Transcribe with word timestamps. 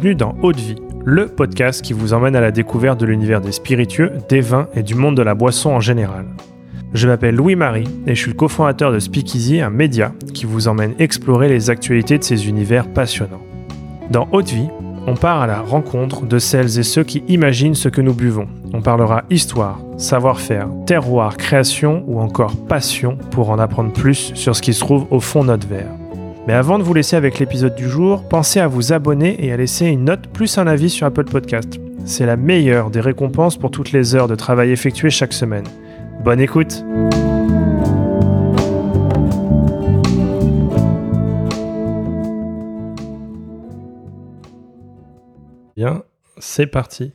Bienvenue 0.00 0.14
dans 0.14 0.36
Haute 0.42 0.60
Vie, 0.60 0.76
le 1.04 1.26
podcast 1.26 1.82
qui 1.82 1.92
vous 1.92 2.12
emmène 2.12 2.36
à 2.36 2.40
la 2.40 2.52
découverte 2.52 3.00
de 3.00 3.06
l'univers 3.06 3.40
des 3.40 3.50
spiritueux, 3.50 4.12
des 4.28 4.40
vins 4.40 4.68
et 4.76 4.84
du 4.84 4.94
monde 4.94 5.16
de 5.16 5.22
la 5.22 5.34
boisson 5.34 5.70
en 5.70 5.80
général. 5.80 6.24
Je 6.94 7.08
m'appelle 7.08 7.34
Louis-Marie 7.34 7.88
et 8.06 8.14
je 8.14 8.20
suis 8.20 8.30
le 8.30 8.36
cofondateur 8.36 8.92
de 8.92 9.00
Speakeasy, 9.00 9.60
un 9.60 9.70
média 9.70 10.12
qui 10.34 10.46
vous 10.46 10.68
emmène 10.68 10.94
explorer 11.00 11.48
les 11.48 11.68
actualités 11.68 12.16
de 12.16 12.22
ces 12.22 12.48
univers 12.48 12.86
passionnants. 12.86 13.42
Dans 14.08 14.28
Haute 14.30 14.50
Vie, 14.50 14.68
on 15.08 15.16
part 15.16 15.40
à 15.40 15.48
la 15.48 15.62
rencontre 15.62 16.26
de 16.26 16.38
celles 16.38 16.78
et 16.78 16.84
ceux 16.84 17.02
qui 17.02 17.24
imaginent 17.26 17.74
ce 17.74 17.88
que 17.88 18.00
nous 18.00 18.14
buvons. 18.14 18.46
On 18.72 18.82
parlera 18.82 19.24
histoire, 19.30 19.80
savoir-faire, 19.96 20.68
terroir, 20.86 21.36
création 21.36 22.04
ou 22.06 22.20
encore 22.20 22.54
passion 22.68 23.18
pour 23.32 23.50
en 23.50 23.58
apprendre 23.58 23.92
plus 23.92 24.30
sur 24.36 24.54
ce 24.54 24.62
qui 24.62 24.74
se 24.74 24.80
trouve 24.80 25.08
au 25.10 25.18
fond 25.18 25.42
de 25.42 25.48
notre 25.48 25.66
verre. 25.66 25.90
Mais 26.48 26.54
avant 26.54 26.78
de 26.78 26.82
vous 26.82 26.94
laisser 26.94 27.14
avec 27.14 27.38
l'épisode 27.40 27.74
du 27.74 27.90
jour, 27.90 28.26
pensez 28.26 28.58
à 28.58 28.68
vous 28.68 28.94
abonner 28.94 29.44
et 29.44 29.52
à 29.52 29.58
laisser 29.58 29.84
une 29.84 30.06
note 30.06 30.28
plus 30.28 30.56
un 30.56 30.66
avis 30.66 30.88
sur 30.88 31.06
Apple 31.06 31.26
Podcast. 31.26 31.78
C'est 32.06 32.24
la 32.24 32.38
meilleure 32.38 32.90
des 32.90 33.02
récompenses 33.02 33.58
pour 33.58 33.70
toutes 33.70 33.92
les 33.92 34.14
heures 34.14 34.28
de 34.28 34.34
travail 34.34 34.70
effectuées 34.70 35.10
chaque 35.10 35.34
semaine. 35.34 35.66
Bonne 36.24 36.40
écoute 36.40 36.82
Bien, 45.76 46.02
c'est 46.38 46.66
parti. 46.66 47.12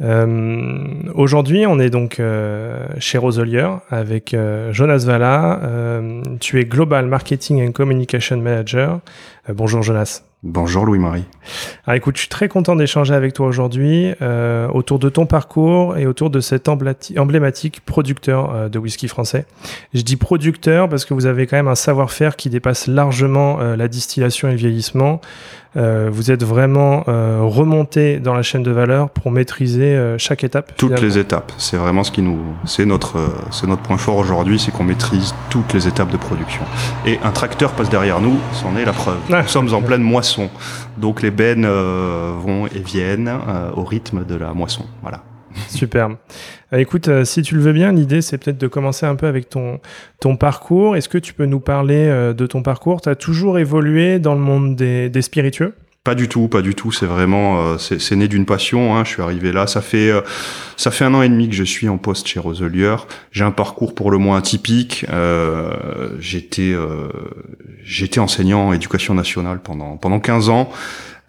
Euh, 0.00 1.12
aujourd'hui, 1.14 1.66
on 1.66 1.78
est 1.78 1.90
donc 1.90 2.20
euh, 2.20 2.86
chez 2.98 3.18
Roselier 3.18 3.68
avec 3.90 4.34
euh, 4.34 4.72
Jonas 4.72 5.04
Valla. 5.06 5.60
tu 6.40 6.60
es 6.60 6.64
Global 6.64 7.06
Marketing 7.06 7.66
and 7.66 7.72
Communication 7.72 8.38
Manager. 8.38 9.00
bonjour 9.48 9.82
Jonas. 9.82 10.22
Bonjour 10.48 10.86
Louis-Marie. 10.86 11.24
Alors 11.86 11.96
écoute, 11.96 12.14
je 12.14 12.20
suis 12.20 12.28
très 12.28 12.48
content 12.48 12.76
d'échanger 12.76 13.14
avec 13.14 13.32
toi 13.32 13.48
aujourd'hui 13.48 14.12
autour 14.72 15.00
de 15.00 15.08
ton 15.08 15.26
parcours 15.26 15.96
et 15.96 16.06
autour 16.06 16.30
de 16.30 16.38
cet 16.38 16.68
emblématique 16.68 17.80
producteur 17.84 18.70
de 18.70 18.78
whisky 18.78 19.08
français. 19.08 19.44
Je 19.92 20.02
dis 20.02 20.14
producteur 20.14 20.88
parce 20.88 21.04
que 21.04 21.14
vous 21.14 21.26
avez 21.26 21.48
quand 21.48 21.56
même 21.56 21.66
un 21.68 21.74
savoir-faire 21.74 22.36
qui 22.36 22.48
dépasse 22.48 22.86
largement 22.86 23.58
la 23.58 23.88
distillation 23.88 24.48
et 24.48 24.52
le 24.52 24.56
vieillissement. 24.56 25.20
Euh, 25.76 26.08
vous 26.10 26.30
êtes 26.30 26.42
vraiment 26.42 27.04
euh, 27.06 27.40
remonté 27.42 28.18
dans 28.18 28.32
la 28.32 28.42
chaîne 28.42 28.62
de 28.62 28.70
valeur 28.70 29.10
pour 29.10 29.30
maîtriser 29.30 29.94
euh, 29.94 30.16
chaque 30.16 30.42
étape. 30.42 30.72
Toutes 30.76 31.00
les 31.00 31.18
étapes. 31.18 31.52
C'est 31.58 31.76
vraiment 31.76 32.02
ce 32.02 32.10
qui 32.10 32.22
nous, 32.22 32.38
c'est 32.64 32.86
notre, 32.86 33.18
c'est 33.50 33.66
notre 33.66 33.82
point 33.82 33.98
fort 33.98 34.16
aujourd'hui, 34.16 34.58
c'est 34.58 34.70
qu'on 34.70 34.84
maîtrise 34.84 35.34
toutes 35.50 35.74
les 35.74 35.86
étapes 35.86 36.10
de 36.10 36.16
production. 36.16 36.62
Et 37.04 37.18
un 37.22 37.30
tracteur 37.30 37.72
passe 37.72 37.90
derrière 37.90 38.20
nous, 38.20 38.38
c'en 38.52 38.74
est 38.76 38.84
la 38.84 38.92
preuve. 38.92 39.18
Ah. 39.30 39.42
Nous 39.42 39.48
sommes 39.48 39.74
en 39.74 39.82
pleine 39.82 40.02
moisson, 40.02 40.35
donc 40.98 41.22
les 41.22 41.30
bennes 41.30 41.66
vont 41.66 42.66
et 42.66 42.80
viennent 42.80 43.30
au 43.74 43.84
rythme 43.84 44.24
de 44.24 44.34
la 44.34 44.52
moisson. 44.52 44.84
Voilà. 45.02 45.22
Superbe. 45.68 46.16
Euh, 46.72 46.78
écoute, 46.78 47.08
euh, 47.08 47.24
si 47.24 47.42
tu 47.42 47.54
le 47.54 47.60
veux 47.60 47.72
bien, 47.72 47.92
l'idée 47.92 48.22
c'est 48.22 48.38
peut-être 48.38 48.58
de 48.58 48.66
commencer 48.66 49.06
un 49.06 49.14
peu 49.14 49.26
avec 49.26 49.48
ton, 49.48 49.80
parcours. 50.36 50.96
Est-ce 50.96 51.08
que 51.08 51.18
tu 51.18 51.34
peux 51.34 51.46
nous 51.46 51.60
parler 51.60 52.08
euh, 52.08 52.32
de 52.32 52.46
ton 52.46 52.62
parcours? 52.62 53.00
Tu 53.00 53.08
as 53.08 53.16
toujours 53.16 53.58
évolué 53.58 54.18
dans 54.18 54.34
le 54.34 54.40
monde 54.40 54.76
des 54.76 55.22
spiritueux? 55.22 55.74
Pas 56.06 56.14
du 56.14 56.28
tout, 56.28 56.46
pas 56.46 56.62
du 56.62 56.76
tout. 56.76 56.92
C'est 56.92 57.06
vraiment, 57.06 57.78
c'est 57.78 58.14
né 58.14 58.28
d'une 58.28 58.46
passion. 58.46 58.96
Hein. 58.96 59.02
Je 59.04 59.10
suis 59.10 59.22
arrivé 59.22 59.50
là. 59.50 59.66
Ça 59.66 59.80
fait, 59.80 60.12
ça 60.76 60.92
fait 60.92 61.04
un 61.04 61.12
an 61.14 61.22
et 61.22 61.28
demi 61.28 61.48
que 61.48 61.54
je 61.56 61.64
suis 61.64 61.88
en 61.88 61.98
poste 61.98 62.28
chez 62.28 62.38
Roselier. 62.38 62.94
J'ai 63.32 63.42
un 63.42 63.50
parcours 63.50 63.92
pour 63.92 64.12
le 64.12 64.18
moins 64.18 64.38
atypique. 64.38 65.04
j'étais, 66.20 66.74
j'étais 67.82 68.20
enseignant 68.20 68.68
en 68.68 68.72
éducation 68.72 69.14
nationale 69.14 69.60
pendant 69.60 69.96
pendant 69.96 70.20
15 70.20 70.48
ans. 70.48 70.70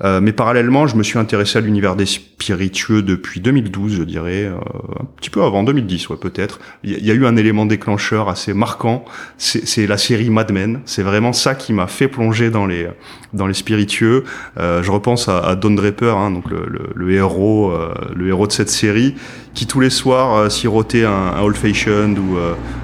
Euh, 0.03 0.21
mais 0.21 0.31
parallèlement, 0.31 0.85
je 0.87 0.95
me 0.95 1.03
suis 1.03 1.17
intéressé 1.17 1.57
à 1.57 1.61
l'univers 1.61 1.95
des 1.95 2.05
spiritueux 2.05 3.01
depuis 3.01 3.39
2012, 3.39 3.93
je 3.93 4.03
dirais, 4.03 4.43
euh, 4.43 4.55
un 4.99 5.05
petit 5.17 5.29
peu 5.29 5.43
avant 5.43 5.63
2010, 5.63 6.09
ouais, 6.09 6.17
peut-être. 6.17 6.59
Il 6.83 7.05
y, 7.05 7.11
a 7.11 7.13
eu 7.13 7.25
un 7.25 7.35
élément 7.35 7.65
déclencheur 7.65 8.29
assez 8.29 8.53
marquant, 8.53 9.05
c'est 9.37 9.87
la 9.87 9.97
série 9.97 10.29
Mad 10.29 10.51
Men. 10.51 10.81
C'est 10.85 11.03
vraiment 11.03 11.33
ça 11.33 11.55
qui 11.55 11.73
m'a 11.73 11.87
fait 11.87 12.07
plonger 12.07 12.49
dans 12.51 12.65
les 12.65 12.87
dans 13.33 13.47
les 13.47 13.53
spiritueux. 13.53 14.23
Euh, 14.57 14.83
je 14.83 14.91
repense 14.91 15.27
à, 15.27 15.39
à 15.39 15.55
Don 15.55 15.71
Draper, 15.71 16.17
hein, 16.17 16.31
donc 16.31 16.49
le, 16.49 16.65
le, 16.67 16.89
le 16.93 17.11
héros, 17.13 17.71
euh, 17.71 17.93
le 18.15 18.27
héros 18.27 18.47
de 18.47 18.51
cette 18.51 18.69
série, 18.69 19.15
qui 19.53 19.67
tous 19.67 19.79
les 19.79 19.89
soirs 19.89 20.35
euh, 20.35 20.49
sirotait 20.49 21.05
un, 21.05 21.11
un 21.11 21.41
old 21.41 21.55
fashioned 21.55 22.17
ou 22.17 22.37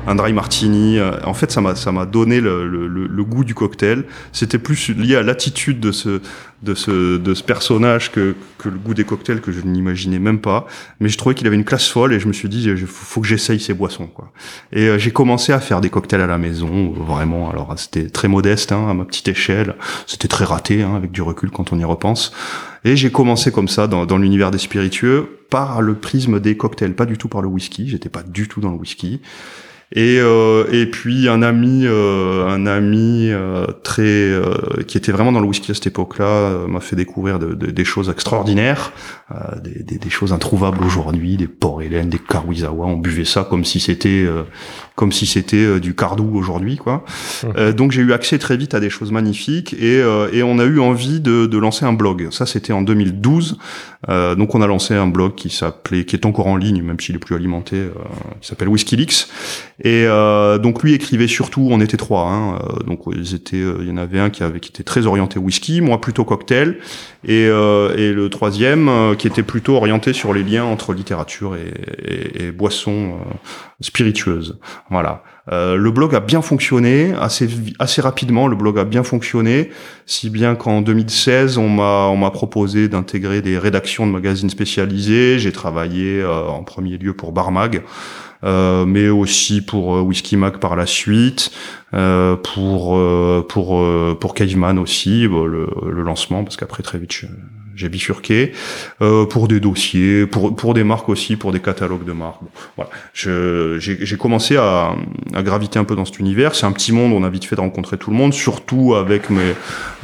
un 0.08 0.16
dry 0.16 0.34
martini. 0.34 1.00
En 1.24 1.34
fait, 1.34 1.52
ça 1.52 1.62
m'a 1.62 1.76
ça 1.76 1.92
m'a 1.92 2.06
donné 2.06 2.40
le, 2.40 2.68
le, 2.68 3.24
goût 3.24 3.44
du 3.44 3.56
cocktail. 3.56 4.04
C'était 4.32 4.58
plus 4.58 4.90
lié 4.90 5.16
à 5.16 5.24
l'attitude 5.24 5.80
de 5.80 5.92
ce 5.92 6.22
de 6.64 6.74
ce, 6.74 7.18
de 7.18 7.34
ce 7.34 7.44
personnage 7.44 8.12
que, 8.12 8.36
que 8.58 8.70
le 8.70 8.78
goût 8.78 8.94
des 8.94 9.04
cocktails 9.04 9.42
que 9.42 9.52
je 9.52 9.62
n'imaginais 9.62 10.20
même 10.20 10.40
pas. 10.40 10.66
Mais 11.00 11.10
je 11.10 11.18
trouvais 11.18 11.36
qu'il 11.36 11.46
avait 11.46 11.56
une 11.56 11.66
classe 11.66 11.90
folle 11.90 12.14
et 12.14 12.20
je 12.20 12.28
me 12.28 12.34
suis 12.34 12.50
dit, 12.50 12.64
il 12.64 12.78
faut 12.88 13.22
que 13.22 13.28
j'essaye 13.28 13.60
ces 13.60 13.74
boissons. 13.74 14.08
Quoi. 14.08 14.32
Et 14.72 14.88
euh, 14.88 14.98
j'ai 14.98 15.12
commencé 15.12 15.52
à 15.52 15.60
faire 15.60 15.82
des 15.82 15.90
cocktails 15.90 16.22
à 16.22 16.28
la 16.28 16.38
maison, 16.38 16.92
vraiment. 16.92 17.50
Alors 17.52 17.74
c'était 17.78 18.10
très 18.10 18.28
modeste, 18.28 18.72
hein, 18.72 18.88
à 18.90 18.94
ma 18.94 19.04
petite 19.04 19.28
échelle. 19.28 19.76
C'était 20.08 20.30
très 20.30 20.46
raté, 20.46 20.82
hein, 20.82 20.96
avec 20.96 21.12
du 21.12 21.22
recul 21.22 21.52
quand 21.52 21.74
on 21.74 21.80
y 21.80 21.84
repense. 21.84 22.34
Et 22.86 22.96
j'ai 22.96 23.12
commencé 23.12 23.52
comme 23.52 23.68
ça 23.68 23.88
dans, 23.88 24.06
dans 24.06 24.18
l'univers 24.18 24.52
des 24.52 24.58
spiritueux 24.58 25.40
par 25.50 25.82
le 25.82 25.96
prisme 25.96 26.40
des 26.40 26.58
cocktails, 26.58 26.96
pas 26.96 27.06
du 27.06 27.18
tout 27.18 27.28
par 27.28 27.42
le 27.42 27.48
whisky. 27.48 27.88
J'étais 27.90 28.10
pas 28.10 28.24
du 28.24 28.48
tout 28.48 28.62
dans 28.62 28.72
le 28.72 28.78
whisky. 28.78 29.22
Et, 29.96 30.18
euh, 30.20 30.66
et 30.72 30.88
puis 30.88 31.30
un 31.30 31.44
ami, 31.44 31.84
euh, 31.86 32.48
un 32.48 32.66
ami 32.66 33.30
euh, 33.30 33.68
très 33.84 34.32
qui 34.88 34.98
était 34.98 35.12
vraiment 35.12 35.32
dans 35.32 35.40
le 35.40 35.46
whisky 35.46 35.70
à 35.70 35.76
cette 35.76 35.86
époque-là 35.86 36.66
m'a 36.68 36.80
fait 36.80 36.96
découvrir 36.96 37.38
de, 37.38 37.54
de, 37.54 37.68
des 37.68 37.86
choses 37.86 38.10
extraordinaires, 38.10 38.92
des, 39.62 40.10
choses 40.10 40.34
introuvables 40.34 40.84
aujourd'hui, 40.84 41.38
des 41.38 41.48
Port 41.48 41.82
Hélène, 41.82 42.10
des 42.10 42.18
Karuizawa. 42.18 42.88
On 42.88 42.98
buvait 42.98 43.26
ça 43.26 43.46
comme 43.48 43.66
si 43.66 43.80
c'était 43.80 44.26
comme 44.96 45.12
si 45.12 45.26
c'était 45.26 45.80
du 45.80 45.96
Cardou 45.96 46.36
aujourd'hui, 46.36 46.78
quoi. 46.78 47.04
Mmh. 47.44 47.72
donc 47.72 47.92
j'ai 47.92 48.02
eu 48.02 48.14
accès 48.14 48.38
très 48.38 48.58
vite 48.58 48.74
à 48.74 48.80
des 48.80 48.90
choses 48.90 49.12
magnifiques 49.12 49.74
et, 49.74 50.00
et 50.32 50.44
on 50.44 50.60
a 50.60 50.66
eu 50.66 50.80
envie 50.80 51.20
de, 51.20 51.46
de 51.46 51.58
lancer 51.58 51.86
un 51.86 51.94
blog. 51.94 52.28
Ça 52.32 52.46
c'était 52.46 52.74
en 52.74 52.82
2012. 52.82 53.58
donc 54.38 54.56
on 54.56 54.62
a 54.62 54.68
lancé 54.68 54.94
un 54.94 55.08
blog 55.08 55.36
qui 55.36 55.50
s'appelait, 55.50 56.06
qui 56.06 56.16
est 56.16 56.26
encore 56.26 56.48
en 56.48 56.58
ligne, 56.58 56.84
même 56.84 57.00
s'il 57.00 57.16
est 57.16 57.20
plus 57.20 57.36
alimenté, 57.36 57.90
qui 58.42 58.48
s'appelle 58.48 58.70
WhiskyLeaks 58.70 59.28
et 59.82 60.06
euh, 60.06 60.58
donc 60.60 60.84
lui 60.84 60.94
écrivait 60.94 61.28
surtout, 61.28 61.68
on 61.70 61.82
était 61.82 61.98
trois, 61.98 62.28
hein, 62.28 62.60
euh, 62.62 62.84
donc 62.84 63.02
ils 63.12 63.34
étaient, 63.34 63.58
euh, 63.58 63.80
il 63.82 63.88
y 63.90 63.92
en 63.92 63.98
avait 63.98 64.20
un 64.20 64.30
qui 64.30 64.44
avait 64.44 64.60
qui 64.60 64.70
était 64.70 64.84
très 64.84 65.08
orienté 65.08 65.40
whisky, 65.40 65.82
moi 65.82 66.00
plutôt 66.00 66.26
cocktail, 66.26 66.78
et, 67.26 67.48
euh, 67.48 67.96
et 67.98 68.14
le 68.14 68.30
troisième 68.30 69.16
qui 69.18 69.28
était 69.28 69.44
plutôt 69.44 69.76
orienté 69.76 70.14
sur 70.14 70.34
les 70.34 70.44
liens 70.44 70.64
entre 70.64 70.94
littérature 70.94 71.56
et, 71.56 71.74
et, 72.06 72.46
et 72.46 72.52
boissons 72.52 73.18
spiritueuses. 73.84 74.60
Voilà. 74.90 75.24
le 75.52 75.90
blog 75.92 76.16
a 76.16 76.20
bien 76.20 76.42
fonctionné 76.42 77.14
assez 77.20 77.48
assez 77.80 78.02
rapidement. 78.02 78.48
Le 78.48 78.56
blog 78.56 78.80
a 78.80 78.86
bien 78.86 79.04
fonctionné, 79.04 79.70
si 80.06 80.30
bien 80.30 80.56
qu'en 80.56 80.82
2016 80.82 81.58
on 81.58 81.70
m'a 81.70 82.08
on 82.08 82.18
m'a 82.18 82.32
proposé 82.32 82.88
d'intégrer 82.88 83.42
des 83.42 83.58
rédactions 83.58 84.08
de 84.08 84.12
magazines 84.12 84.50
spécialisés. 84.50 85.40
J'ai 85.40 85.52
travaillé 85.52 86.24
en 86.26 86.64
premier 86.64 86.98
lieu 86.98 87.14
pour 87.14 87.32
Barmag. 87.32 87.84
Euh, 88.44 88.86
mais 88.86 89.08
aussi 89.10 89.62
pour 89.62 89.96
euh, 89.96 90.02
Whisky 90.02 90.36
Mac 90.36 90.58
par 90.60 90.76
la 90.76 90.86
suite, 90.86 91.52
euh, 91.94 92.36
pour 92.36 93.00
pour 93.48 93.86
pour 94.20 94.34
Caveman 94.34 94.78
aussi 94.78 95.22
le, 95.22 95.70
le, 95.86 96.02
lancement 96.04 96.44
parce 96.44 96.58
qu'après 96.58 96.84
très 96.84 96.98
vite 96.98 97.12
j'ai 97.76 97.90
bifurqué 97.90 98.54
euh, 99.02 99.26
pour 99.26 99.48
des 99.48 99.60
dossiers, 99.60 100.26
pour 100.26 100.56
pour 100.56 100.74
des 100.74 100.84
marques 100.84 101.10
aussi, 101.10 101.36
pour 101.36 101.52
des 101.52 101.60
catalogues 101.60 102.06
de 102.06 102.12
marques. 102.12 102.42
Voilà, 102.76 102.90
j'ai 103.14 104.18
commencé 104.18 104.58
à, 104.58 104.96
à, 105.34 105.44
graviter 105.44 105.80
un 105.80 105.84
peu 105.84 105.96
dans 105.96 106.06
cet 106.06 106.20
univers. 106.20 106.56
C'est 106.56 106.66
un 106.66 106.72
petit 106.72 106.92
monde, 106.92 107.14
on 107.14 107.24
a 107.24 107.30
vite 107.30 107.46
fait 107.46 107.56
de 107.56 107.62
rencontrer 107.62 107.98
tout 107.98 108.12
le 108.12 108.18
monde, 108.18 108.34
surtout 108.34 108.96
avec 108.96 109.30
mes 109.30 109.54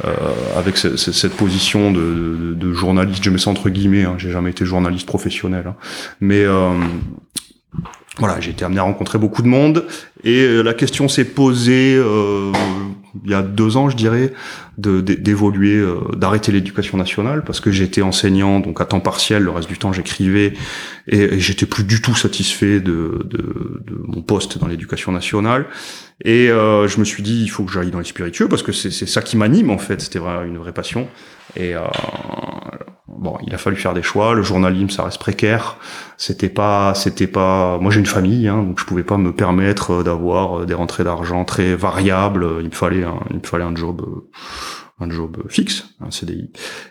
euh, 0.04 0.14
avec 0.56 0.76
cette 0.76 1.36
position 1.36 1.92
de, 1.92 2.00
de, 2.00 2.54
de, 2.54 2.72
journaliste. 2.72 3.22
Je 3.24 3.30
mets 3.30 3.38
ça 3.38 3.50
entre 3.50 3.68
guillemets. 3.70 4.04
Hein, 4.04 4.14
j'ai 4.18 4.30
jamais 4.30 4.50
été 4.50 4.64
journaliste 4.64 5.06
professionnel, 5.06 5.64
hein, 5.66 5.74
mais 6.20 6.44
euh, 6.44 6.72
voilà, 8.18 8.40
j'ai 8.40 8.50
été 8.50 8.64
amené 8.64 8.80
à 8.80 8.82
rencontrer 8.82 9.18
beaucoup 9.18 9.42
de 9.42 9.48
monde 9.48 9.86
et 10.24 10.42
euh, 10.42 10.62
la 10.62 10.74
question 10.74 11.08
s'est 11.08 11.24
posée 11.24 11.94
euh, 11.96 12.52
il 13.24 13.30
y 13.30 13.34
a 13.34 13.42
deux 13.42 13.76
ans, 13.76 13.90
je 13.90 13.96
dirais, 13.96 14.32
d'évoluer, 14.78 15.76
euh, 15.76 16.00
d'arrêter 16.16 16.52
l'éducation 16.52 16.96
nationale 16.96 17.42
parce 17.44 17.60
que 17.60 17.70
j'étais 17.70 18.02
enseignant 18.02 18.60
donc 18.60 18.80
à 18.80 18.84
temps 18.84 19.00
partiel, 19.00 19.42
le 19.42 19.50
reste 19.50 19.68
du 19.68 19.78
temps 19.78 19.92
j'écrivais 19.92 20.54
et, 21.06 21.38
j'étais 21.38 21.66
plus 21.66 21.84
du 21.84 22.00
tout 22.00 22.14
satisfait 22.14 22.80
de, 22.80 23.24
de, 23.24 23.82
de 23.86 24.02
mon 24.06 24.22
poste 24.22 24.58
dans 24.58 24.66
l'éducation 24.66 25.12
nationale. 25.12 25.66
Et 26.24 26.50
euh, 26.50 26.86
je 26.86 26.98
me 27.00 27.04
suis 27.04 27.22
dit 27.22 27.42
il 27.42 27.48
faut 27.48 27.64
que 27.64 27.72
j'aille 27.72 27.90
dans 27.90 27.98
les 27.98 28.04
spiritueux 28.04 28.48
parce 28.48 28.62
que 28.62 28.72
c'est 28.72 28.90
ça 28.90 29.22
qui 29.22 29.36
m'anime 29.36 29.70
en 29.70 29.78
fait, 29.78 30.00
c'était 30.00 30.18
une 30.18 30.58
vraie 30.58 30.72
passion 30.72 31.08
et 31.56 31.74
euh, 31.74 31.80
bon, 33.08 33.36
il 33.46 33.54
a 33.54 33.58
fallu 33.58 33.76
faire 33.76 33.94
des 33.94 34.02
choix. 34.02 34.34
Le 34.34 34.42
journalisme, 34.42 34.90
ça 34.90 35.04
reste 35.04 35.18
précaire. 35.18 35.76
C'était 36.16 36.48
pas, 36.48 36.94
c'était 36.94 37.26
pas. 37.26 37.78
Moi, 37.78 37.90
j'ai 37.90 38.00
une 38.00 38.06
famille, 38.06 38.48
hein, 38.48 38.62
donc 38.62 38.78
je 38.80 38.84
pouvais 38.84 39.04
pas 39.04 39.16
me 39.16 39.32
permettre 39.32 40.02
d'avoir 40.02 40.66
des 40.66 40.74
rentrées 40.74 41.04
d'argent 41.04 41.44
très 41.44 41.74
variables. 41.74 42.46
Il 42.60 42.66
me 42.66 42.74
fallait, 42.74 43.04
un, 43.04 43.20
il 43.30 43.36
me 43.36 43.46
fallait 43.46 43.64
un 43.64 43.74
job, 43.74 44.02
un 45.00 45.10
job 45.10 45.38
fixe, 45.48 45.86
un 46.00 46.10
CDI. 46.10 46.50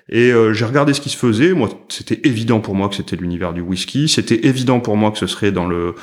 Et 0.10 0.32
euh, 0.32 0.54
j'ai 0.54 0.66
regardé 0.66 0.94
ce 0.94 1.02
qui 1.02 1.10
se 1.10 1.18
faisait. 1.18 1.54
Moi, 1.54 1.70
c'était 1.90 2.28
évident 2.28 2.60
pour 2.60 2.76
moi 2.76 2.90
que 2.90 2.96
c'était 2.96 3.16
l'univers 3.16 3.54
du 3.54 3.62
whisky. 3.62 4.08
C'était 4.08 4.48
évident 4.48 4.80
pour 4.80 4.98
moi 4.98 5.12
que 5.12 5.18
ce 5.18 5.28
serait 5.28 5.52
dans 5.52 5.68
le 5.68 5.96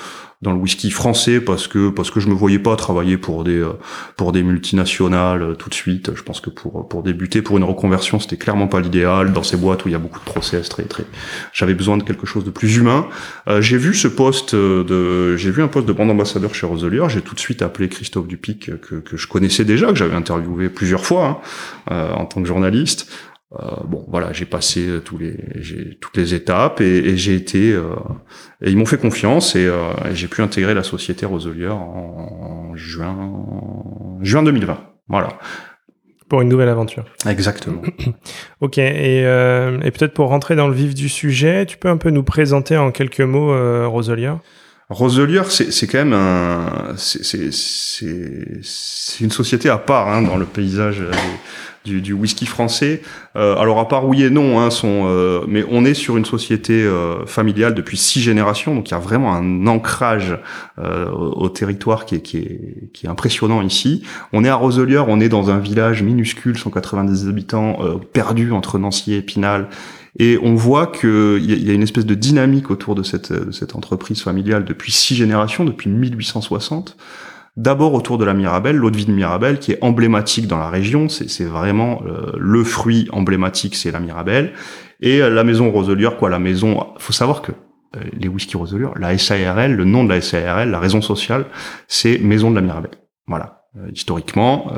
dans 0.42 0.52
le 0.52 0.58
whisky 0.58 0.90
français 0.90 1.40
parce 1.40 1.66
que 1.66 1.88
parce 1.88 2.10
que 2.10 2.20
je 2.20 2.28
me 2.28 2.34
voyais 2.34 2.58
pas 2.58 2.76
travailler 2.76 3.16
pour 3.16 3.42
des 3.42 3.58
euh, 3.58 3.72
pour 4.16 4.32
des 4.32 4.42
multinationales 4.42 5.42
euh, 5.42 5.54
tout 5.54 5.70
de 5.70 5.74
suite. 5.74 6.14
Je 6.14 6.22
pense 6.22 6.40
que 6.40 6.50
pour 6.50 6.86
pour 6.88 7.02
débuter 7.02 7.40
pour 7.40 7.56
une 7.56 7.64
reconversion, 7.64 8.20
c'était 8.20 8.36
clairement 8.36 8.68
pas 8.68 8.80
l'idéal 8.80 9.32
dans 9.32 9.42
ces 9.42 9.56
boîtes 9.56 9.84
où 9.86 9.88
il 9.88 9.92
y 9.92 9.94
a 9.94 9.98
beaucoup 9.98 10.18
de 10.18 10.24
process 10.24 10.68
très 10.68 10.84
très. 10.84 11.04
J'avais 11.54 11.74
besoin 11.74 11.96
de 11.96 12.02
quelque 12.02 12.26
chose 12.26 12.44
de 12.44 12.50
plus 12.50 12.76
humain. 12.76 13.08
Euh, 13.48 13.62
j'ai 13.62 13.78
vu 13.78 13.94
ce 13.94 14.08
poste 14.08 14.54
de 14.54 15.36
j'ai 15.36 15.50
vu 15.50 15.62
un 15.62 15.68
poste 15.68 15.86
de 15.86 15.92
brand 15.94 16.10
ambassadeur 16.10 16.54
chez 16.54 16.66
Roselier. 16.66 17.06
J'ai 17.08 17.22
tout 17.22 17.34
de 17.34 17.40
suite 17.40 17.62
appelé 17.62 17.88
Christophe 17.88 18.26
Dupic 18.26 18.78
que 18.80 18.96
que 18.96 19.16
je 19.16 19.26
connaissais 19.26 19.64
déjà, 19.64 19.88
que 19.88 19.96
j'avais 19.96 20.14
interviewé 20.14 20.68
plusieurs 20.68 21.06
fois 21.06 21.40
hein, 21.90 22.10
en 22.14 22.26
tant 22.26 22.42
que 22.42 22.48
journaliste. 22.48 23.10
Euh, 23.52 23.76
bon, 23.84 24.04
voilà, 24.08 24.32
j'ai 24.32 24.44
passé 24.44 24.86
euh, 24.88 25.00
tous 25.00 25.18
les, 25.18 25.36
j'ai 25.54 25.96
toutes 26.00 26.16
les 26.16 26.34
étapes 26.34 26.80
et, 26.80 26.98
et 26.98 27.16
j'ai 27.16 27.36
été, 27.36 27.72
euh, 27.72 27.94
et 28.60 28.70
ils 28.70 28.76
m'ont 28.76 28.86
fait 28.86 28.98
confiance 28.98 29.54
et, 29.54 29.66
euh, 29.66 29.92
et 30.10 30.16
j'ai 30.16 30.26
pu 30.26 30.42
intégrer 30.42 30.74
la 30.74 30.82
société 30.82 31.26
Roselier 31.26 31.68
en, 31.68 31.76
en 31.76 32.76
juin, 32.76 33.16
juin 34.20 34.42
2020. 34.42 34.78
Voilà. 35.08 35.28
Pour 36.28 36.42
une 36.42 36.48
nouvelle 36.48 36.68
aventure. 36.68 37.04
Exactement. 37.28 37.82
ok, 38.60 38.78
et, 38.78 39.24
euh, 39.24 39.78
et 39.82 39.92
peut-être 39.92 40.12
pour 40.12 40.28
rentrer 40.28 40.56
dans 40.56 40.66
le 40.66 40.74
vif 40.74 40.92
du 40.92 41.08
sujet, 41.08 41.66
tu 41.66 41.76
peux 41.76 41.88
un 41.88 41.98
peu 41.98 42.10
nous 42.10 42.24
présenter 42.24 42.76
en 42.76 42.90
quelques 42.90 43.20
mots 43.20 43.52
euh, 43.52 43.86
Roselier 43.86 44.32
Roselier, 44.88 45.42
c'est 45.48 45.86
quand 45.88 45.98
même 45.98 46.12
un, 46.12 46.94
c'est 46.96 47.50
une 49.20 49.32
société 49.32 49.68
à 49.68 49.78
part 49.78 50.08
hein, 50.08 50.22
dans 50.22 50.36
le 50.36 50.46
paysage 50.46 51.02
du, 51.86 52.02
du 52.02 52.12
whisky 52.12 52.44
français. 52.44 53.00
Euh, 53.36 53.56
alors 53.56 53.78
à 53.78 53.88
part 53.88 54.06
oui 54.06 54.22
et 54.22 54.30
non, 54.30 54.60
hein, 54.60 54.70
sont, 54.70 55.04
euh, 55.06 55.44
mais 55.48 55.64
on 55.70 55.84
est 55.84 55.94
sur 55.94 56.16
une 56.16 56.24
société 56.24 56.82
euh, 56.82 57.24
familiale 57.26 57.74
depuis 57.74 57.96
six 57.96 58.20
générations, 58.20 58.74
donc 58.74 58.90
il 58.90 58.92
y 58.92 58.96
a 58.96 58.98
vraiment 58.98 59.34
un 59.34 59.66
ancrage 59.66 60.38
euh, 60.78 61.08
au, 61.10 61.48
territoire 61.48 62.04
qui 62.04 62.16
est, 62.16 62.20
qui, 62.20 62.38
est, 62.38 62.92
qui 62.92 63.06
est 63.06 63.08
impressionnant 63.08 63.62
ici. 63.62 64.02
On 64.32 64.44
est 64.44 64.48
à 64.48 64.56
Roselier, 64.56 65.02
on 65.06 65.20
est 65.20 65.28
dans 65.28 65.50
un 65.50 65.58
village 65.58 66.02
minuscule, 66.02 66.58
190 66.58 67.28
habitants, 67.28 67.78
perdu 68.12 68.52
entre 68.52 68.78
Nancy 68.78 69.14
et 69.14 69.18
Épinal. 69.18 69.68
Et 70.18 70.38
on 70.42 70.54
voit 70.54 70.86
qu'il 70.86 71.44
y 71.44 71.70
a 71.70 71.74
une 71.74 71.82
espèce 71.82 72.06
de 72.06 72.14
dynamique 72.14 72.70
autour 72.70 72.94
de 72.94 73.02
cette, 73.02 73.32
de 73.32 73.52
cette 73.52 73.76
entreprise 73.76 74.22
familiale 74.22 74.64
depuis 74.64 74.90
six 74.90 75.14
générations, 75.14 75.64
depuis 75.64 75.90
1860 75.90 76.96
d'abord 77.56 77.94
autour 77.94 78.18
de 78.18 78.24
la 78.24 78.34
Mirabelle, 78.34 78.76
l'eau 78.76 78.90
de 78.90 78.96
vie 78.96 79.06
de 79.06 79.12
Mirabelle, 79.12 79.58
qui 79.58 79.72
est 79.72 79.78
emblématique 79.82 80.46
dans 80.46 80.58
la 80.58 80.68
région. 80.68 81.08
C'est 81.08 81.44
vraiment 81.44 82.02
euh, 82.06 82.32
le 82.38 82.64
fruit 82.64 83.08
emblématique, 83.12 83.74
c'est 83.74 83.90
la 83.90 84.00
Mirabelle. 84.00 84.52
Et 85.00 85.22
euh, 85.22 85.30
la 85.30 85.44
maison 85.44 85.70
Roselier, 85.70 86.10
quoi, 86.18 86.30
la 86.30 86.38
maison. 86.38 86.86
Faut 86.98 87.12
savoir 87.12 87.42
que 87.42 87.52
euh, 87.96 88.00
les 88.12 88.28
whisky 88.28 88.56
Roselier, 88.56 88.88
la 88.96 89.16
SARL, 89.16 89.72
le 89.72 89.84
nom 89.84 90.04
de 90.04 90.10
la 90.10 90.20
SARL, 90.20 90.70
la 90.70 90.78
raison 90.78 91.00
sociale, 91.00 91.46
c'est 91.88 92.18
Maison 92.18 92.50
de 92.50 92.56
la 92.56 92.62
Mirabelle. 92.62 92.92
Voilà. 93.26 93.64
historiquement, 93.92 94.70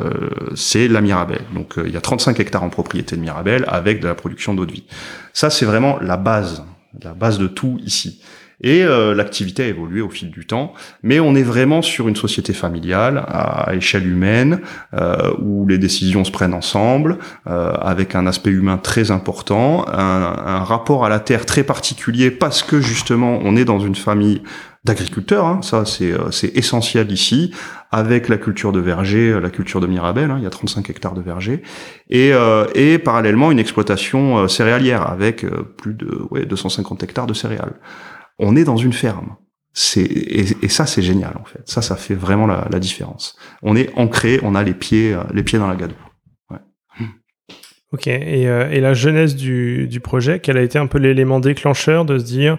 c'est 0.54 0.88
la 0.88 1.02
Mirabelle. 1.02 1.44
Donc 1.54 1.74
il 1.84 1.92
y 1.92 1.98
a 1.98 2.00
35 2.00 2.40
hectares 2.40 2.62
en 2.62 2.70
propriété 2.70 3.14
de 3.14 3.20
Mirabelle 3.20 3.66
avec 3.68 4.00
de 4.00 4.08
la 4.08 4.14
production 4.14 4.54
d'eau 4.54 4.64
de 4.64 4.72
vie. 4.72 4.86
Ça, 5.34 5.50
c'est 5.50 5.66
vraiment 5.66 5.98
la 6.00 6.16
base, 6.16 6.64
la 7.02 7.12
base 7.12 7.38
de 7.38 7.46
tout 7.46 7.78
ici. 7.84 8.22
Et 8.60 8.82
euh, 8.82 9.14
l'activité 9.14 9.62
a 9.62 9.66
évolué 9.66 10.00
au 10.00 10.10
fil 10.10 10.30
du 10.30 10.44
temps, 10.44 10.72
mais 11.02 11.20
on 11.20 11.34
est 11.36 11.42
vraiment 11.42 11.80
sur 11.80 12.08
une 12.08 12.16
société 12.16 12.52
familiale 12.52 13.24
à, 13.28 13.74
échelle 13.74 14.06
humaine 14.06 14.60
euh, 14.94 15.32
où 15.40 15.66
les 15.66 15.78
décisions 15.78 16.24
se 16.24 16.32
prennent 16.32 16.54
ensemble, 16.54 17.18
euh, 17.46 17.72
avec 17.74 18.16
un 18.16 18.26
aspect 18.26 18.50
humain 18.50 18.78
très 18.78 19.12
important, 19.12 19.86
un, 19.88 20.34
un, 20.44 20.64
rapport 20.64 21.04
à 21.04 21.08
la 21.08 21.20
terre 21.20 21.46
très 21.46 21.62
particulier 21.62 22.32
parce 22.32 22.62
que 22.64 22.80
justement 22.80 23.38
on 23.44 23.54
est 23.54 23.64
dans 23.64 23.78
une 23.78 23.94
famille 23.94 24.42
d'agriculteurs, 24.84 25.46
hein, 25.46 25.60
ça 25.62 25.84
c'est 25.84 26.14
c'est 26.30 26.56
essentiel 26.56 27.12
ici, 27.12 27.52
avec 27.90 28.28
la 28.28 28.38
culture 28.38 28.72
de 28.72 28.80
verger, 28.80 29.38
la 29.40 29.50
culture 29.50 29.80
de 29.80 29.86
Mirabel, 29.86 30.30
hein, 30.30 30.36
il 30.38 30.44
y 30.44 30.46
a 30.46 30.50
35 30.50 30.88
hectares 30.90 31.14
de 31.14 31.20
verger, 31.20 31.62
et, 32.10 32.32
et 32.74 32.98
parallèlement 32.98 33.50
une 33.50 33.58
exploitation 33.58 34.48
céréalière 34.48 35.10
avec 35.10 35.44
plus 35.76 35.94
de 35.94 36.22
ouais, 36.30 36.46
250 36.46 37.02
hectares 37.02 37.26
de 37.26 37.34
céréales 37.34 37.74
on 38.38 38.56
est 38.56 38.64
dans 38.64 38.76
une 38.76 38.92
ferme. 38.92 39.36
C'est 39.72 40.02
et, 40.02 40.68
ça 40.68 40.86
c'est 40.86 41.02
génial 41.02 41.36
en 41.40 41.44
fait. 41.44 41.60
Ça 41.66 41.82
ça 41.82 41.94
fait 41.94 42.14
vraiment 42.14 42.46
la, 42.46 42.66
la, 42.70 42.78
différence. 42.80 43.36
On 43.62 43.76
est 43.76 43.90
ancré, 43.96 44.40
on 44.42 44.54
a 44.54 44.62
les 44.64 44.74
pieds 44.74 45.14
euh, 45.14 45.22
les 45.32 45.42
pieds 45.42 45.58
dans 45.58 45.68
la 45.68 45.76
gadoue. 45.76 45.94
Ouais. 46.50 46.58
Ok. 47.92 48.08
Et, 48.08 48.48
euh, 48.48 48.70
et, 48.70 48.80
la 48.80 48.94
jeunesse 48.94 49.36
du, 49.36 49.86
du 49.86 50.00
projet, 50.00 50.40
quel 50.40 50.56
a 50.56 50.62
été 50.62 50.78
un 50.78 50.86
peu 50.86 50.98
l'élément 50.98 51.38
déclencheur 51.38 52.04
de 52.04 52.18
se 52.18 52.24
dire 52.24 52.58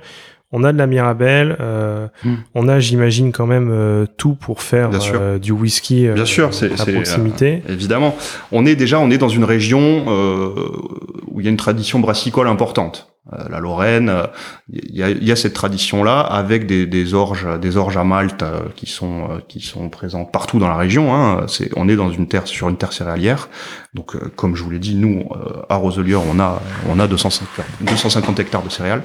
on 0.51 0.63
a 0.63 0.73
de 0.73 0.77
la 0.77 0.87
Mirabelle, 0.87 1.55
euh, 1.59 2.07
hmm. 2.23 2.35
on 2.55 2.67
a, 2.67 2.79
j'imagine, 2.79 3.31
quand 3.31 3.45
même 3.45 3.69
euh, 3.71 4.05
tout 4.17 4.33
pour 4.33 4.63
faire 4.63 4.89
euh, 5.13 5.37
du 5.37 5.51
whisky 5.51 6.07
Bien 6.07 6.25
sûr, 6.25 6.53
c'est, 6.53 6.71
à 6.79 6.85
proximité. 6.85 7.61
évidemment, 7.69 8.15
on 8.51 8.65
est 8.65 8.75
déjà, 8.75 8.99
on 8.99 9.11
est 9.11 9.19
dans 9.19 9.29
une 9.29 9.43
région 9.43 10.05
où 11.27 11.39
il 11.39 11.45
y 11.45 11.47
a 11.47 11.51
une 11.51 11.57
tradition 11.57 11.99
brassicole 11.99 12.47
importante. 12.47 13.08
La 13.49 13.59
Lorraine, 13.59 14.11
il 14.71 14.95
y 14.95 15.03
a, 15.03 15.09
y 15.09 15.31
a, 15.31 15.35
cette 15.35 15.53
tradition-là 15.53 16.19
avec 16.19 16.65
des, 16.65 16.85
des, 16.85 17.13
orges, 17.13 17.47
des 17.59 17.77
orges 17.77 17.97
à 17.97 18.03
Malte 18.03 18.43
qui 18.75 18.85
sont 18.85 19.41
qui 19.47 19.61
sont 19.61 19.89
présentes 19.89 20.31
partout 20.31 20.59
dans 20.59 20.67
la 20.67 20.77
région. 20.77 21.13
Hein. 21.13 21.45
C'est, 21.47 21.69
on 21.75 21.87
est 21.89 21.95
dans 21.95 22.11
une 22.11 22.27
terre 22.27 22.47
sur 22.47 22.69
une 22.69 22.77
terre 22.77 22.93
céréalière. 22.93 23.49
Donc, 23.93 24.17
comme 24.35 24.55
je 24.55 24.63
vous 24.63 24.71
l'ai 24.71 24.79
dit, 24.79 24.95
nous 24.95 25.25
à 25.69 25.75
Roselier, 25.75 26.15
on 26.15 26.39
a 26.39 26.61
on 26.87 26.99
a 26.99 27.07
250, 27.07 27.65
250 27.81 28.39
hectares 28.39 28.63
de 28.63 28.69
céréales. 28.69 29.03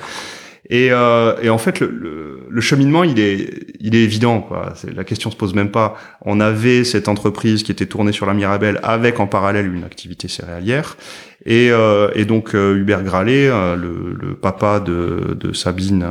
Et, 0.70 0.88
euh, 0.90 1.34
et, 1.42 1.50
en 1.50 1.58
fait, 1.58 1.80
le, 1.80 2.46
le, 2.48 2.60
cheminement, 2.60 3.04
il 3.04 3.20
est, 3.20 3.63
il 3.84 3.94
est 3.94 4.02
évident. 4.02 4.40
Quoi. 4.40 4.72
La 4.96 5.04
question 5.04 5.30
se 5.30 5.36
pose 5.36 5.54
même 5.54 5.70
pas. 5.70 5.94
On 6.22 6.40
avait 6.40 6.84
cette 6.84 7.06
entreprise 7.06 7.62
qui 7.62 7.70
était 7.70 7.84
tournée 7.84 8.12
sur 8.12 8.24
la 8.24 8.32
Mirabelle 8.32 8.80
avec 8.82 9.20
en 9.20 9.26
parallèle 9.26 9.72
une 9.72 9.84
activité 9.84 10.26
céréalière. 10.26 10.96
Et, 11.44 11.68
euh, 11.70 12.24
donc 12.24 12.54
euh, 12.54 12.78
Hubert 12.78 13.02
Gralet, 13.02 13.48
euh, 13.48 13.76
le, 13.76 14.34
papa 14.34 14.80
de, 14.80 15.52
Sabine, 15.52 16.06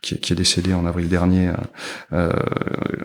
qui, 0.00 0.18
qui, 0.18 0.32
est 0.32 0.36
décédé 0.36 0.74
en 0.74 0.86
avril 0.86 1.08
dernier, 1.08 1.50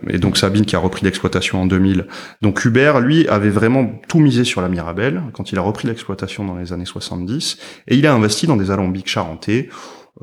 et 0.08 0.20
donc 0.20 0.38
Sabine 0.38 0.66
qui 0.66 0.75
a 0.75 0.80
repris 0.80 1.04
l'exploitation 1.04 1.63
en 1.63 1.66
2000. 1.66 2.06
Donc 2.44 2.63
Hubert, 2.66 3.00
lui, 3.00 3.27
avait 3.27 3.50
vraiment 3.50 4.00
tout 4.08 4.20
misé 4.20 4.44
sur 4.44 4.62
la 4.62 4.70
Mirabelle 4.70 5.24
quand 5.34 5.51
il 5.51 5.58
a 5.58 5.62
repris 5.62 5.88
l'exploitation 5.88 6.46
dans 6.46 6.56
les 6.56 6.72
années 6.72 6.86
70, 6.86 7.58
et 7.88 7.96
il 7.96 8.06
a 8.06 8.13
investi 8.13 8.46
dans 8.46 8.58
des 8.58 8.70
alambics 8.70 9.08
charentais 9.08 9.70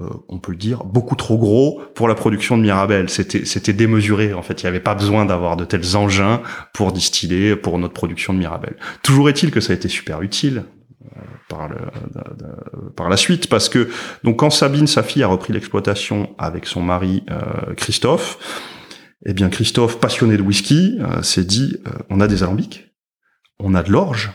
euh, 0.01 0.09
on 0.29 0.39
peut 0.39 0.51
le 0.51 0.59
dire, 0.59 0.83
beaucoup 0.85 1.15
trop 1.15 1.39
gros 1.39 1.81
pour 1.95 2.09
la 2.09 2.17
production 2.17 2.57
de 2.57 2.63
Mirabelle. 2.63 3.09
C'était, 3.09 3.73
démesuré. 3.73 4.35
En 4.35 4.43
fait, 4.43 4.63
il 4.63 4.67
n'y 4.67 4.69
avait 4.69 4.81
pas 4.81 4.97
besoin 4.97 5.25
d'avoir 5.25 5.57
de 5.57 5.65
tels 5.65 5.97
engins 5.97 6.43
pour 6.73 6.91
distiller 6.93 7.55
pour 7.55 7.79
notre 7.79 7.95
production 7.95 8.33
de 8.33 8.39
Mirabelle. 8.39 8.77
Toujours 9.03 9.29
est-il 9.29 9.53
que 9.53 9.61
ça 9.61 9.73
a 9.73 9.77
été 9.77 9.89
super 9.89 10.23
utile 10.23 10.65
euh, 11.05 11.21
par, 11.49 11.69
le, 11.69 11.77
par 12.97 13.09
la 13.09 13.17
suite, 13.17 13.49
parce 13.49 13.69
que 13.69 13.89
donc 14.25 14.41
quand 14.41 14.51
Sabine, 14.51 14.89
sa 14.89 15.05
fille, 15.05 15.23
a 15.23 15.29
repris 15.29 15.53
l'exploitation 15.53 16.35
avec 16.39 16.67
son 16.67 16.83
mari 16.83 17.23
euh, 17.31 17.75
Christophe, 17.77 18.39
eh 19.27 19.33
bien 19.33 19.49
Christophe, 19.49 20.01
passionné 20.01 20.37
de 20.37 20.43
whisky, 20.43 20.99
s'est 21.23 21.45
dit 21.45 21.77
on 22.11 22.21
a 22.21 22.27
des 22.27 22.43
alambics, 22.43 22.93
on 23.59 23.75
a 23.75 23.83
de 23.83 23.91
l'orge, 23.91 24.33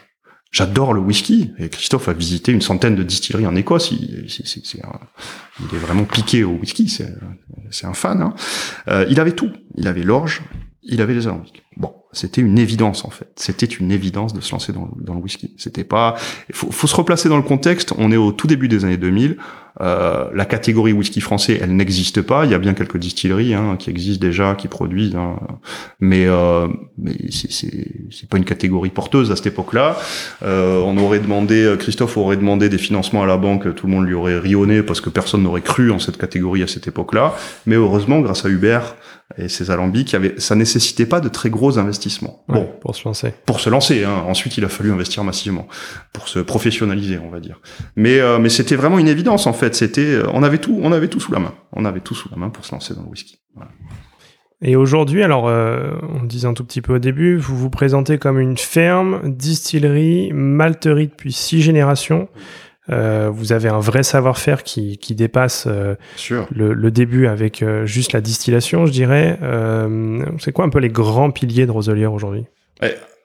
J'adore 0.52 0.94
le 0.94 1.00
whisky. 1.00 1.52
Et 1.60 1.70
Christophe 1.70 2.08
a 2.10 2.14
visité 2.14 2.52
une 2.52 2.62
centaine 2.62 2.96
de 2.96 3.04
distilleries 3.04 3.46
en 3.46 3.56
Écosse. 3.56 3.92
Il, 3.92 4.26
est, 4.26 5.78
vraiment 5.78 6.06
piqué 6.06 6.44
au 6.44 6.54
whisky. 6.54 6.90
C'est 6.90 7.86
un 7.86 7.94
fan. 7.94 8.22
Hein. 8.22 8.34
Euh, 8.88 9.06
il 9.10 9.20
avait 9.20 9.34
tout. 9.34 9.52
Il 9.76 9.88
avait 9.88 10.04
l'orge. 10.04 10.42
Il 10.82 11.02
avait 11.02 11.14
les 11.14 11.28
alambics. 11.28 11.62
Bon, 11.78 11.94
c'était 12.14 12.42
une 12.42 12.58
évidence 12.58 13.06
en 13.06 13.12
fait. 13.12 13.30
C'était 13.36 13.68
une 13.68 13.92
évidence 13.92 14.34
de 14.34 14.42
se 14.42 14.52
lancer 14.52 14.74
dans, 14.74 14.90
le 15.14 15.20
whisky. 15.20 15.54
C'était 15.58 15.84
pas. 15.84 16.16
Faut, 16.52 16.72
faut, 16.72 16.88
se 16.88 16.96
replacer 16.96 17.30
dans 17.30 17.38
le 17.38 17.44
contexte. 17.44 17.94
On 17.98 18.12
est 18.12 18.18
au 18.18 18.32
tout 18.32 18.48
début 18.48 18.68
des 18.68 18.86
années 18.86 18.98
2000. 18.98 19.38
Euh, 19.82 20.30
la 20.34 20.46
catégorie 20.46 20.94
whisky 20.94 21.22
français, 21.22 21.60
elle 21.62 21.76
n'existe 21.76 22.22
pas. 22.22 22.46
Il 22.46 22.52
y 22.52 22.54
a 22.54 22.60
bien 22.60 22.74
quelques 22.74 22.98
distilleries 22.98 23.54
hein, 23.54 23.76
qui 23.78 23.90
existent 23.90 24.26
déjà, 24.26 24.56
qui 24.56 24.68
produisent, 24.68 25.16
hein. 25.16 25.40
mais 26.00 26.26
euh, 26.28 26.68
mais 26.98 27.14
c'est 27.30 28.30
pas 28.30 28.38
une 28.38 28.46
catégorie 28.46 28.90
porteuse 28.90 29.32
à 29.32 29.36
cette 29.36 29.48
époque-là. 29.48 29.98
Euh, 30.44 30.82
on 30.86 30.98
aurait 30.98 31.20
demandé, 31.20 31.76
Christophe 31.80 32.18
aurait 32.18 32.38
demandé 32.38 32.70
des 32.70 32.78
financements 32.78 33.24
à 33.24 33.26
la 33.26 33.38
banque, 33.38 33.74
tout 33.76 33.88
le 33.88 33.94
monde 33.94 34.06
lui 34.06 34.14
aurait 34.14 34.40
rionné 34.40 34.84
parce 34.84 35.02
que 35.02 35.10
personne 35.10 35.44
n'aurait 35.44 35.62
cru 35.62 35.92
en 35.92 36.00
cette 36.00 36.18
catégorie 36.18 36.64
à 36.64 36.68
cette 36.68 36.88
époque-là. 36.88 37.36
Mais 37.66 37.76
heureusement, 37.76 38.20
grâce 38.20 38.46
à 38.46 38.50
Hubert 38.50 38.96
et 39.38 39.48
ses 39.48 39.70
alambics, 39.70 40.14
avait, 40.14 40.40
ça 40.40 40.56
nécessitait 40.56 41.06
pas 41.06 41.20
de 41.20 41.30
très 41.30 41.50
gros 41.50 41.78
investissements. 41.78 42.44
bon, 42.48 42.68
pour 42.82 42.96
se 42.96 43.08
lancer. 43.08 43.34
Pour 43.46 43.60
se 43.60 43.70
lancer. 43.70 44.04
Hein. 44.04 44.24
Ensuite, 44.28 44.58
il 44.58 44.66
a 44.66 44.70
fallu 44.70 44.92
investir 44.92 45.24
massivement 45.24 45.68
pour 46.14 46.28
se 46.28 46.40
professionnaliser, 46.40 47.20
on 47.20 47.30
va 47.30 47.40
dire. 47.40 47.60
Mais 47.96 48.20
euh, 48.20 48.40
mais 48.40 48.50
c'était 48.50 48.76
vraiment 48.76 48.98
une 48.98 49.08
évidence 49.08 49.46
en 49.46 49.54
fait. 49.54 49.76
C'était, 49.76 50.02
euh, 50.02 50.28
on 50.34 50.42
avait 50.42 50.58
tout, 50.58 50.80
on 50.82 50.92
avait 50.92 51.08
tout 51.08 51.20
sous 51.20 51.32
la 51.32 51.40
main. 51.40 51.54
On 51.74 51.86
avait 51.86 52.00
tout 52.00 52.16
sous 52.16 52.30
la 52.30 52.38
main 52.38 52.50
pour 52.50 52.66
se 52.66 52.72
lancer 52.72 52.96
dans 52.96 53.04
le 53.04 53.10
whisky. 53.10 53.40
Voilà. 53.56 53.72
Et 54.62 54.76
aujourd'hui, 54.76 55.24
alors, 55.24 55.48
euh, 55.48 55.92
on 56.02 56.22
le 56.22 56.28
disait 56.28 56.48
un 56.48 56.54
tout 56.54 56.66
petit 56.66 56.82
peu 56.82 56.96
au 56.96 57.00
début, 57.00 57.38
vous 57.38 57.56
vous 57.56 57.70
présentez 57.70 58.18
comme 58.18 58.40
une 58.40 58.58
ferme, 58.58 59.22
distillerie, 59.24 60.32
malterie 60.34 61.08
depuis 61.08 61.32
six 61.32 61.62
générations. 61.62 62.28
Euh, 62.90 63.30
vous 63.32 63.54
avez 63.54 63.70
un 63.70 63.80
vrai 63.80 64.04
savoir-faire 64.04 64.64
qui, 64.64 64.98
qui 64.98 65.16
dépasse 65.16 65.66
euh, 65.68 65.96
le, 66.52 66.74
le, 66.74 66.92
début 66.92 67.28
avec 67.28 67.62
euh, 67.62 67.86
juste 67.86 68.14
la 68.14 68.22
distillation, 68.22 68.86
je 68.86 68.92
dirais. 68.92 69.38
Euh, 69.44 70.26
c'est 70.40 70.52
quoi 70.52 70.66
un 70.66 70.70
peu 70.70 70.80
les 70.80 70.90
grands 70.90 71.32
piliers 71.32 71.66
de 71.66 71.72
Roselière 71.72 72.14
aujourd'hui? 72.14 72.46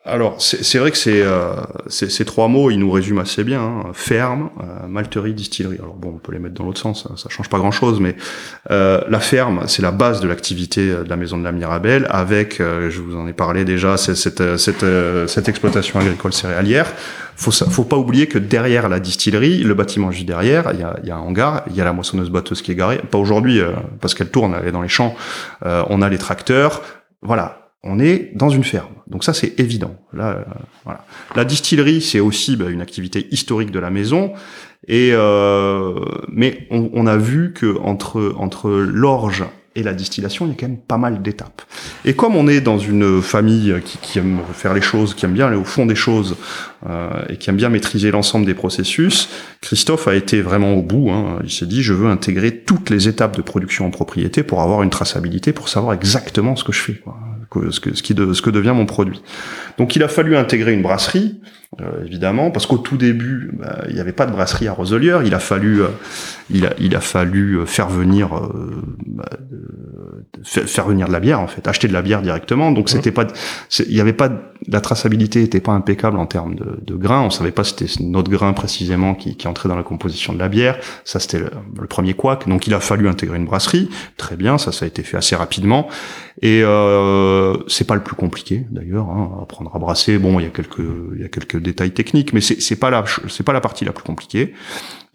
Alors, 0.06 0.36
c'est 0.38 0.76
vrai 0.76 0.90
que 0.90 0.98
euh, 1.08 1.54
ces 1.88 2.24
trois 2.26 2.46
mots, 2.48 2.70
ils 2.70 2.76
nous 2.76 2.90
résument 2.90 3.22
assez 3.22 3.42
bien. 3.42 3.62
Hein. 3.62 3.84
Ferme, 3.94 4.50
euh, 4.60 4.86
malterie, 4.86 5.32
distillerie. 5.32 5.78
Alors 5.78 5.94
bon, 5.94 6.12
on 6.16 6.18
peut 6.18 6.32
les 6.32 6.38
mettre 6.38 6.54
dans 6.56 6.64
l'autre 6.64 6.80
sens, 6.80 7.04
ça, 7.04 7.16
ça, 7.16 7.30
change 7.30 7.48
pas 7.48 7.56
grand-chose, 7.56 8.00
mais 8.00 8.14
euh, 8.70 9.00
la 9.08 9.18
ferme, 9.18 9.62
c'est 9.66 9.80
la 9.80 9.92
base 9.92 10.20
de 10.20 10.28
l'activité 10.28 10.88
de 10.88 11.08
la 11.08 11.16
maison 11.16 11.38
de 11.38 11.44
la 11.44 11.52
Mirabelle, 11.52 12.06
avec, 12.10 12.58
je 12.58 13.00
vous 13.00 13.16
en 13.16 13.26
ai 13.26 13.32
parlé 13.32 13.64
déjà, 13.64 13.96
cette, 13.96 14.58
cette, 14.58 14.84
cette, 15.26 15.48
exploitation 15.48 15.98
agricole 15.98 16.34
céréalière. 16.34 16.92
Faut, 17.36 17.50
faut 17.50 17.84
pas 17.84 17.96
oublier 17.96 18.26
que 18.26 18.38
derrière 18.38 18.90
la 18.90 19.00
distillerie, 19.00 19.62
le 19.62 19.72
bâtiment 19.72 20.10
juste 20.10 20.26
derrière, 20.26 20.70
il 20.74 20.80
y 20.80 20.82
a, 20.82 20.98
y 21.02 21.10
a 21.12 21.16
un 21.16 21.20
hangar, 21.20 21.62
il 21.70 21.76
y 21.76 21.80
a 21.80 21.84
la 21.84 21.94
moissonneuse-batteuse 21.94 22.60
qui 22.60 22.72
est 22.72 22.76
garée. 22.76 23.00
Pas 23.10 23.18
aujourd'hui, 23.18 23.62
parce 24.02 24.12
qu'elle 24.12 24.28
tourne, 24.28 24.54
elle 24.60 24.68
est 24.68 24.72
dans 24.72 24.82
les 24.82 24.88
champs. 24.88 25.16
on 25.62 26.02
a 26.02 26.10
les 26.10 26.18
tracteurs. 26.18 26.82
Voilà, 27.22 27.63
on 27.84 28.00
est 28.00 28.30
dans 28.34 28.48
une 28.48 28.64
ferme. 28.64 28.94
Donc 29.06 29.24
ça, 29.24 29.34
c'est 29.34 29.60
évident. 29.60 29.94
Là, 30.12 30.30
euh, 30.30 30.44
voilà. 30.84 31.04
La 31.36 31.44
distillerie, 31.44 32.00
c'est 32.00 32.20
aussi 32.20 32.56
bah, 32.56 32.70
une 32.70 32.80
activité 32.80 33.28
historique 33.30 33.70
de 33.70 33.78
la 33.78 33.90
maison. 33.90 34.32
Et 34.88 35.10
euh, 35.12 35.94
mais 36.28 36.66
on, 36.70 36.90
on, 36.92 37.06
a 37.06 37.16
vu 37.16 37.52
que 37.54 37.78
entre 37.78 38.34
entre 38.36 38.70
l'orge 38.70 39.44
et 39.76 39.82
la 39.82 39.92
distillation, 39.92 40.46
il 40.46 40.50
y 40.50 40.52
a 40.52 40.56
quand 40.58 40.68
même 40.68 40.78
pas 40.78 40.98
mal 40.98 41.22
d'étapes. 41.22 41.62
Et 42.04 42.14
comme 42.14 42.36
on 42.36 42.46
est 42.48 42.60
dans 42.60 42.78
une 42.78 43.20
famille 43.22 43.74
qui, 43.84 43.98
qui, 43.98 44.18
aime 44.18 44.40
faire 44.52 44.72
les 44.72 44.82
choses, 44.82 45.14
qui 45.14 45.24
aime 45.24 45.32
bien 45.32 45.48
aller 45.48 45.56
au 45.56 45.64
fond 45.64 45.84
des 45.84 45.94
choses 45.94 46.36
euh, 46.88 47.10
et 47.28 47.38
qui 47.38 47.50
aime 47.50 47.56
bien 47.56 47.70
maîtriser 47.70 48.10
l'ensemble 48.10 48.46
des 48.46 48.54
processus, 48.54 49.30
Christophe 49.62 50.06
a 50.06 50.14
été 50.14 50.42
vraiment 50.42 50.74
au 50.74 50.82
bout. 50.82 51.10
Hein. 51.10 51.40
Il 51.42 51.50
s'est 51.50 51.66
dit, 51.66 51.82
je 51.82 51.92
veux 51.92 52.08
intégrer 52.08 52.56
toutes 52.58 52.90
les 52.90 53.08
étapes 53.08 53.36
de 53.36 53.42
production 53.42 53.86
en 53.86 53.90
propriété 53.90 54.42
pour 54.42 54.60
avoir 54.60 54.82
une 54.82 54.90
traçabilité, 54.90 55.52
pour 55.52 55.68
savoir 55.68 55.94
exactement 55.94 56.56
ce 56.56 56.62
que 56.62 56.72
je 56.72 56.80
fais. 56.80 56.94
Quoi 56.94 57.18
ce 57.70 57.80
que, 57.80 57.94
ce, 57.94 58.02
qui 58.02 58.14
de, 58.14 58.32
ce 58.32 58.42
que 58.42 58.50
devient 58.50 58.72
mon 58.74 58.86
produit. 58.86 59.20
Donc 59.78 59.96
il 59.96 60.02
a 60.02 60.08
fallu 60.08 60.36
intégrer 60.36 60.72
une 60.72 60.82
brasserie, 60.82 61.40
euh, 61.80 62.04
évidemment, 62.04 62.50
parce 62.50 62.66
qu'au 62.66 62.78
tout 62.78 62.96
début, 62.96 63.50
bah, 63.52 63.84
il 63.88 63.94
n'y 63.94 64.00
avait 64.00 64.12
pas 64.12 64.26
de 64.26 64.32
brasserie 64.32 64.68
à 64.68 64.72
Roselière. 64.72 65.22
Il 65.22 65.34
a 65.34 65.38
fallu, 65.38 65.82
euh, 65.82 65.88
il, 66.50 66.66
a, 66.66 66.72
il 66.78 66.94
a 66.94 67.00
fallu 67.00 67.58
euh, 67.58 67.66
faire 67.66 67.88
venir, 67.88 68.30
bah, 69.06 69.24
faire 70.42 70.86
venir 70.86 71.08
de 71.08 71.12
la 71.12 71.20
bière 71.20 71.40
en 71.40 71.46
fait, 71.46 71.66
acheter 71.66 71.88
de 71.88 71.92
la 71.92 72.02
bière 72.02 72.22
directement. 72.22 72.70
Donc 72.70 72.88
c'était 72.88 73.10
pas, 73.10 73.26
il 73.80 73.94
n'y 73.94 74.00
avait 74.00 74.12
pas, 74.12 74.30
la 74.68 74.80
traçabilité 74.80 75.42
était 75.42 75.60
pas 75.60 75.72
impeccable 75.72 76.18
en 76.18 76.26
termes 76.26 76.54
de, 76.54 76.78
de 76.82 76.94
grains. 76.94 77.22
On 77.22 77.30
savait 77.30 77.50
pas 77.50 77.64
c'était 77.64 77.86
notre 78.00 78.30
grain 78.30 78.52
précisément 78.52 79.14
qui, 79.14 79.36
qui 79.36 79.48
entrait 79.48 79.68
dans 79.68 79.76
la 79.76 79.82
composition 79.82 80.32
de 80.32 80.38
la 80.38 80.48
bière. 80.48 80.78
Ça 81.04 81.18
c'était 81.18 81.38
le, 81.38 81.50
le, 81.80 81.86
premier 81.86 82.14
couac. 82.14 82.48
Donc 82.48 82.66
il 82.66 82.74
a 82.74 82.80
fallu 82.80 83.08
intégrer 83.08 83.36
une 83.36 83.46
brasserie. 83.46 83.88
Très 84.16 84.36
bien, 84.36 84.58
ça 84.58 84.70
ça 84.70 84.84
a 84.84 84.88
été 84.88 85.02
fait 85.02 85.16
assez 85.16 85.34
rapidement. 85.34 85.88
Et 86.42 86.62
euh, 86.64 87.56
c'est 87.68 87.86
pas 87.86 87.94
le 87.94 88.02
plus 88.02 88.16
compliqué 88.16 88.66
d'ailleurs. 88.70 89.08
Hein, 89.08 89.38
apprendre 89.42 89.70
à 89.74 89.78
brasser, 89.78 90.18
bon, 90.18 90.40
il 90.40 90.44
y 90.44 90.46
a 90.46 90.50
quelques, 90.50 90.82
il 91.14 91.22
y 91.22 91.24
a 91.24 91.28
quelques 91.28 91.56
détails 91.64 91.90
techniques, 91.90 92.32
mais 92.32 92.40
c'est 92.40 92.60
c'est 92.60 92.76
pas 92.76 92.90
la, 92.90 93.04
c'est 93.28 93.42
pas 93.42 93.52
la 93.52 93.60
partie 93.60 93.84
la 93.84 93.92
plus 93.92 94.04
compliquée. 94.04 94.54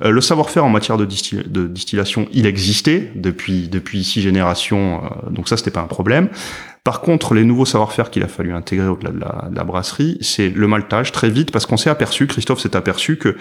Euh, 0.02 0.12
le 0.12 0.22
savoir-faire 0.22 0.66
en 0.66 0.70
matière 0.70 0.98
de, 0.98 1.06
distillation, 1.06 2.28
il 2.32 2.46
existait 2.46 3.12
depuis 3.16 3.68
depuis 3.68 4.04
six 4.04 4.22
générations, 4.22 5.04
euh, 5.04 5.30
donc 5.30 5.48
ça 5.48 5.56
c'était 5.56 5.72
pas 5.72 5.82
un 5.82 5.88
problème. 5.88 6.30
Par 6.84 7.02
contre, 7.02 7.34
les 7.34 7.44
nouveaux 7.44 7.66
savoir-faire 7.66 8.10
qu'il 8.10 8.24
a 8.24 8.28
fallu 8.28 8.54
intégrer 8.54 8.88
au-delà 8.88 9.12
de 9.12 9.52
de 9.52 9.56
la 9.56 9.64
brasserie, 9.64 10.18
c'est 10.22 10.50
le 10.50 10.68
maltage 10.68 11.12
très 11.12 11.30
vite 11.30 11.52
parce 11.52 11.66
qu'on 11.66 11.78
s'est 11.78 11.90
aperçu, 11.90 12.28
Christophe 12.28 12.60
s'est 12.60 12.76
aperçu 12.76 13.18
que 13.18 13.38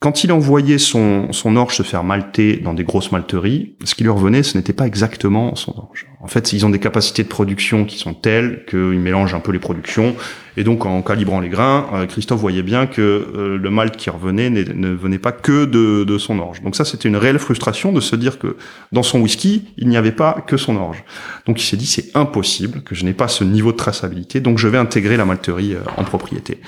quand 0.00 0.24
il 0.24 0.32
envoyait 0.32 0.78
son, 0.78 1.30
son 1.30 1.56
orge 1.56 1.76
se 1.76 1.82
faire 1.82 2.04
malter 2.04 2.56
dans 2.56 2.72
des 2.72 2.84
grosses 2.84 3.12
malteries, 3.12 3.74
ce 3.84 3.94
qui 3.94 4.02
lui 4.02 4.10
revenait, 4.10 4.42
ce 4.42 4.56
n'était 4.56 4.72
pas 4.72 4.86
exactement 4.86 5.54
son 5.56 5.76
orge. 5.76 6.06
En 6.22 6.26
fait, 6.26 6.54
ils 6.54 6.64
ont 6.64 6.70
des 6.70 6.78
capacités 6.78 7.22
de 7.22 7.28
production 7.28 7.84
qui 7.84 7.98
sont 7.98 8.14
telles 8.14 8.64
qu'ils 8.64 8.98
mélangent 8.98 9.34
un 9.34 9.40
peu 9.40 9.52
les 9.52 9.58
productions. 9.58 10.16
Et 10.56 10.64
donc, 10.64 10.86
en 10.86 11.02
calibrant 11.02 11.40
les 11.40 11.50
grains, 11.50 11.86
euh, 11.92 12.06
Christophe 12.06 12.40
voyait 12.40 12.62
bien 12.62 12.86
que 12.86 13.02
euh, 13.02 13.58
le 13.58 13.70
malt 13.70 13.94
qui 13.94 14.08
revenait 14.08 14.48
ne 14.48 14.88
venait 14.88 15.18
pas 15.18 15.32
que 15.32 15.66
de, 15.66 16.04
de 16.04 16.18
son 16.18 16.38
orge. 16.38 16.62
Donc 16.62 16.76
ça, 16.76 16.86
c'était 16.86 17.08
une 17.08 17.16
réelle 17.16 17.38
frustration 17.38 17.92
de 17.92 18.00
se 18.00 18.16
dire 18.16 18.38
que 18.38 18.56
dans 18.92 19.02
son 19.02 19.20
whisky, 19.20 19.66
il 19.76 19.88
n'y 19.88 19.98
avait 19.98 20.12
pas 20.12 20.42
que 20.46 20.56
son 20.56 20.76
orge. 20.76 21.04
Donc 21.46 21.60
il 21.60 21.66
s'est 21.66 21.76
dit, 21.76 21.86
c'est 21.86 22.16
impossible 22.16 22.80
que 22.80 22.94
je 22.94 23.04
n'ai 23.04 23.12
pas 23.12 23.28
ce 23.28 23.44
niveau 23.44 23.70
de 23.70 23.76
traçabilité, 23.76 24.40
donc 24.40 24.56
je 24.56 24.66
vais 24.66 24.78
intégrer 24.78 25.18
la 25.18 25.26
malterie 25.26 25.74
euh, 25.74 25.80
en 25.98 26.04
propriété. 26.04 26.58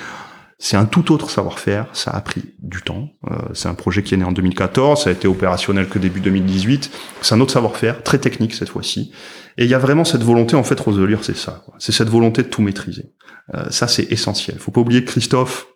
C'est 0.64 0.76
un 0.76 0.84
tout 0.84 1.10
autre 1.10 1.28
savoir-faire, 1.28 1.86
ça 1.92 2.12
a 2.12 2.20
pris 2.20 2.54
du 2.60 2.82
temps. 2.82 3.08
Euh, 3.28 3.36
c'est 3.52 3.66
un 3.66 3.74
projet 3.74 4.04
qui 4.04 4.14
est 4.14 4.16
né 4.16 4.24
en 4.24 4.30
2014, 4.30 5.02
ça 5.02 5.10
a 5.10 5.12
été 5.12 5.26
opérationnel 5.26 5.88
que 5.88 5.98
début 5.98 6.20
2018. 6.20 6.88
C'est 7.20 7.34
un 7.34 7.40
autre 7.40 7.52
savoir-faire, 7.52 8.04
très 8.04 8.18
technique 8.18 8.54
cette 8.54 8.68
fois-ci. 8.68 9.10
Et 9.58 9.64
il 9.64 9.68
y 9.68 9.74
a 9.74 9.80
vraiment 9.80 10.04
cette 10.04 10.22
volonté, 10.22 10.54
en 10.54 10.62
fait, 10.62 10.78
Roselier, 10.78 11.18
c'est 11.20 11.36
ça. 11.36 11.64
C'est 11.80 11.90
cette 11.90 12.08
volonté 12.08 12.44
de 12.44 12.46
tout 12.46 12.62
maîtriser. 12.62 13.10
Euh, 13.54 13.70
ça, 13.70 13.88
c'est 13.88 14.04
essentiel. 14.12 14.56
Faut 14.60 14.70
pas 14.70 14.80
oublier 14.80 15.04
que 15.04 15.10
Christophe 15.10 15.66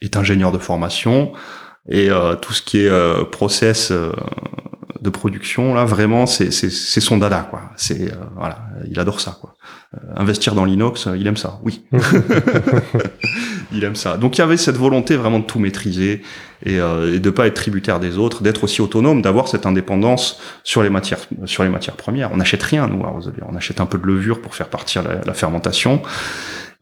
est 0.00 0.16
ingénieur 0.16 0.50
de 0.50 0.58
formation 0.58 1.32
et 1.88 2.10
euh, 2.10 2.34
tout 2.34 2.54
ce 2.54 2.62
qui 2.62 2.80
est 2.80 2.88
euh, 2.88 3.22
process 3.22 3.92
euh, 3.92 4.10
de 5.00 5.10
production 5.10 5.74
là 5.74 5.84
vraiment 5.84 6.26
c'est 6.26 6.50
c'est 6.50 6.70
c'est 6.70 7.00
son 7.00 7.18
dada 7.18 7.46
quoi 7.50 7.70
c'est 7.76 8.12
euh, 8.12 8.16
voilà 8.36 8.58
il 8.90 8.98
adore 8.98 9.20
ça 9.20 9.36
quoi 9.40 9.54
investir 10.16 10.54
dans 10.54 10.64
l'inox 10.64 11.08
il 11.16 11.26
aime 11.26 11.36
ça 11.36 11.60
oui 11.64 11.84
il 13.72 13.84
aime 13.84 13.96
ça. 13.96 14.16
Donc 14.16 14.38
il 14.38 14.40
y 14.40 14.44
avait 14.44 14.56
cette 14.56 14.76
volonté 14.76 15.16
vraiment 15.16 15.38
de 15.38 15.44
tout 15.44 15.58
maîtriser 15.58 16.22
et, 16.64 16.80
euh, 16.80 17.16
et 17.16 17.20
de 17.20 17.30
pas 17.30 17.46
être 17.46 17.54
tributaire 17.54 18.00
des 18.00 18.18
autres, 18.18 18.42
d'être 18.42 18.64
aussi 18.64 18.80
autonome, 18.80 19.22
d'avoir 19.22 19.48
cette 19.48 19.66
indépendance 19.66 20.40
sur 20.64 20.82
les 20.82 20.90
matières 20.90 21.20
sur 21.44 21.62
les 21.62 21.68
matières 21.68 21.96
premières. 21.96 22.32
On 22.32 22.38
n'achète 22.38 22.62
rien 22.62 22.86
nous 22.86 23.04
à 23.04 23.08
Roselier. 23.08 23.42
On 23.48 23.56
achète 23.56 23.80
un 23.80 23.86
peu 23.86 23.98
de 23.98 24.06
levure 24.06 24.40
pour 24.40 24.54
faire 24.54 24.68
partir 24.68 25.02
la, 25.02 25.20
la 25.24 25.34
fermentation. 25.34 26.02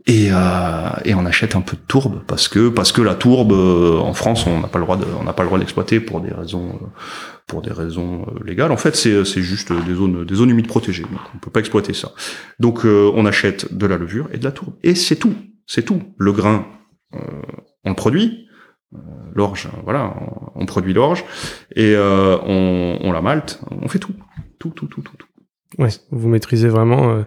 Et, 0.09 0.29
euh, 0.31 0.89
et, 1.05 1.15
on 1.15 1.27
achète 1.27 1.57
un 1.57 1.61
peu 1.63 1.77
de 1.77 1.83
tourbe 1.83 2.23
parce 2.29 2.47
que 2.47 2.69
parce 2.69 2.93
que 2.93 3.03
la 3.03 3.17
tourbe 3.17 3.51
euh, 3.51 3.99
en 3.99 4.15
France 4.15 4.47
on 4.47 4.61
n'a 4.61 4.69
pas 4.69 4.79
le 4.79 4.85
droit 4.85 4.97
de, 4.97 5.05
on 5.19 5.25
n'a 5.25 5.33
pas 5.33 5.43
le 5.43 5.49
droit 5.49 5.59
d'exploiter 5.59 5.99
pour 5.99 6.21
des 6.21 6.33
raisons 6.33 6.79
euh, 6.81 6.87
pour 7.49 7.61
des 7.61 7.73
raisons 7.73 8.25
euh, 8.29 8.45
légales. 8.45 8.71
En 8.71 8.77
fait 8.77 8.95
c'est 8.95 9.25
c'est 9.25 9.43
juste 9.43 9.73
des 9.73 9.95
zones 9.95 10.25
des 10.25 10.35
zones 10.37 10.51
humides 10.51 10.69
protégées. 10.69 11.03
Donc 11.03 11.21
on 11.35 11.39
peut 11.39 11.51
pas 11.51 11.59
exploiter 11.59 11.93
ça. 11.93 12.13
Donc 12.61 12.85
on 12.85 13.27
achète 13.27 13.75
de 13.75 13.87
la 13.87 13.97
levure 13.97 14.29
et 14.33 14.39
de 14.39 14.45
la 14.45 14.53
tourbe. 14.53 14.75
Et 14.85 14.95
c'est 14.95 15.17
tout. 15.17 15.35
C'est 15.67 15.83
tout. 15.83 16.01
Le 16.19 16.31
grain 16.31 16.67
euh, 17.15 17.43
on 17.85 17.91
le 17.91 17.95
produit, 17.95 18.49
euh, 18.95 18.99
l'orge, 19.35 19.69
voilà, 19.85 20.15
on, 20.55 20.67
produit 20.67 20.93
l'orge. 20.93 21.25
Et 21.75 21.95
euh, 21.95 22.37
on, 22.43 22.99
on, 23.01 23.13
la 23.13 23.23
malte, 23.23 23.61
on 23.71 23.89
fait 23.89 23.99
tout, 23.99 24.15
tout, 24.59 24.71
tout, 24.71 24.87
tout, 24.87 25.03
tout. 25.03 25.27
Ouais, 25.79 25.91
vous 26.11 26.29
maîtrisez 26.29 26.69
vraiment 26.69 27.25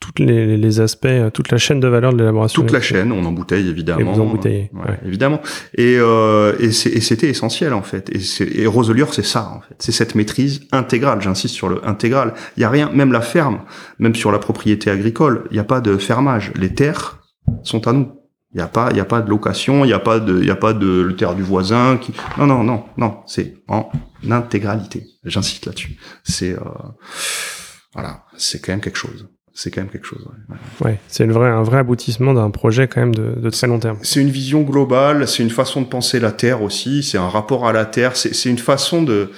tous 0.00 0.22
les, 0.22 0.56
les, 0.56 0.80
aspects, 0.80 1.08
toute 1.34 1.50
la 1.50 1.58
chaîne 1.58 1.78
de 1.78 1.86
valeur 1.86 2.12
de 2.12 2.18
l'élaboration. 2.18 2.62
Toute 2.62 2.72
la 2.72 2.80
chaîne, 2.80 3.12
on 3.12 3.24
embouteille 3.24 3.68
évidemment. 3.68 4.00
Et 4.00 4.04
vous 4.04 4.20
embouteillez. 4.20 4.70
Ouais, 4.72 4.98
Évidemment. 5.06 5.40
Et, 5.74 5.96
euh, 5.98 6.54
et 6.58 6.72
c'était 6.72 7.28
essentiel 7.28 7.74
en 7.74 7.82
fait. 7.82 8.10
Et, 8.10 8.62
et 8.62 8.66
Roselier, 8.66 9.04
c'est 9.12 9.24
ça 9.24 9.52
en 9.54 9.60
fait. 9.60 9.76
C'est 9.78 9.92
cette 9.92 10.14
maîtrise 10.14 10.62
intégrale. 10.72 11.20
J'insiste 11.20 11.54
sur 11.54 11.68
le 11.68 11.86
intégral. 11.86 12.34
Il 12.56 12.62
y 12.62 12.64
a 12.64 12.70
rien, 12.70 12.90
même 12.92 13.12
la 13.12 13.20
ferme, 13.20 13.60
même 13.98 14.14
sur 14.14 14.32
la 14.32 14.38
propriété 14.38 14.90
agricole, 14.90 15.44
il 15.50 15.54
n'y 15.54 15.60
a 15.60 15.64
pas 15.64 15.80
de 15.80 15.96
fermage. 15.98 16.52
Les 16.56 16.74
terres 16.74 17.18
sont 17.62 17.86
à 17.86 17.92
nous. 17.92 18.12
Il 18.52 18.56
n'y 18.56 18.62
a 18.62 18.68
pas, 18.68 18.88
il 18.90 18.96
y 18.96 19.00
a 19.00 19.04
pas 19.04 19.20
de 19.20 19.30
location, 19.30 19.84
il 19.84 19.88
n'y 19.88 19.92
a 19.92 20.00
pas 20.00 20.18
de, 20.18 20.40
il 20.40 20.46
y 20.46 20.50
a 20.50 20.56
pas 20.56 20.72
de 20.72 21.02
le 21.02 21.14
terre 21.14 21.36
du 21.36 21.42
voisin 21.42 21.98
qui. 21.98 22.12
Non, 22.36 22.46
non, 22.46 22.64
non, 22.64 22.84
non. 22.96 23.18
C'est 23.26 23.54
en 23.68 23.90
intégralité. 24.28 25.06
J'insiste 25.24 25.66
là-dessus. 25.66 25.96
C'est, 26.24 26.54
euh, 26.54 26.64
voilà, 27.94 28.24
c'est 28.36 28.60
quand 28.60 28.72
même 28.72 28.80
quelque 28.80 28.98
chose. 28.98 29.28
C'est 29.62 29.70
quand 29.70 29.82
même 29.82 29.90
quelque 29.90 30.06
chose. 30.06 30.26
Ouais, 30.48 30.56
ouais 30.86 30.98
c'est 31.06 31.26
vrai, 31.26 31.50
un 31.50 31.62
vrai 31.62 31.80
aboutissement 31.80 32.32
d'un 32.32 32.48
projet 32.48 32.88
quand 32.88 33.00
même 33.00 33.14
de, 33.14 33.38
de 33.38 33.50
très 33.50 33.66
long 33.66 33.78
terme. 33.78 33.98
C'est 34.00 34.20
une 34.20 34.30
vision 34.30 34.62
globale. 34.62 35.28
C'est 35.28 35.42
une 35.42 35.50
façon 35.50 35.82
de 35.82 35.86
penser 35.86 36.18
la 36.18 36.32
terre 36.32 36.62
aussi. 36.62 37.02
C'est 37.02 37.18
un 37.18 37.28
rapport 37.28 37.68
à 37.68 37.72
la 37.74 37.84
terre. 37.84 38.16
C'est 38.16 38.48
une 38.48 38.56
façon 38.56 39.02
de 39.02 39.30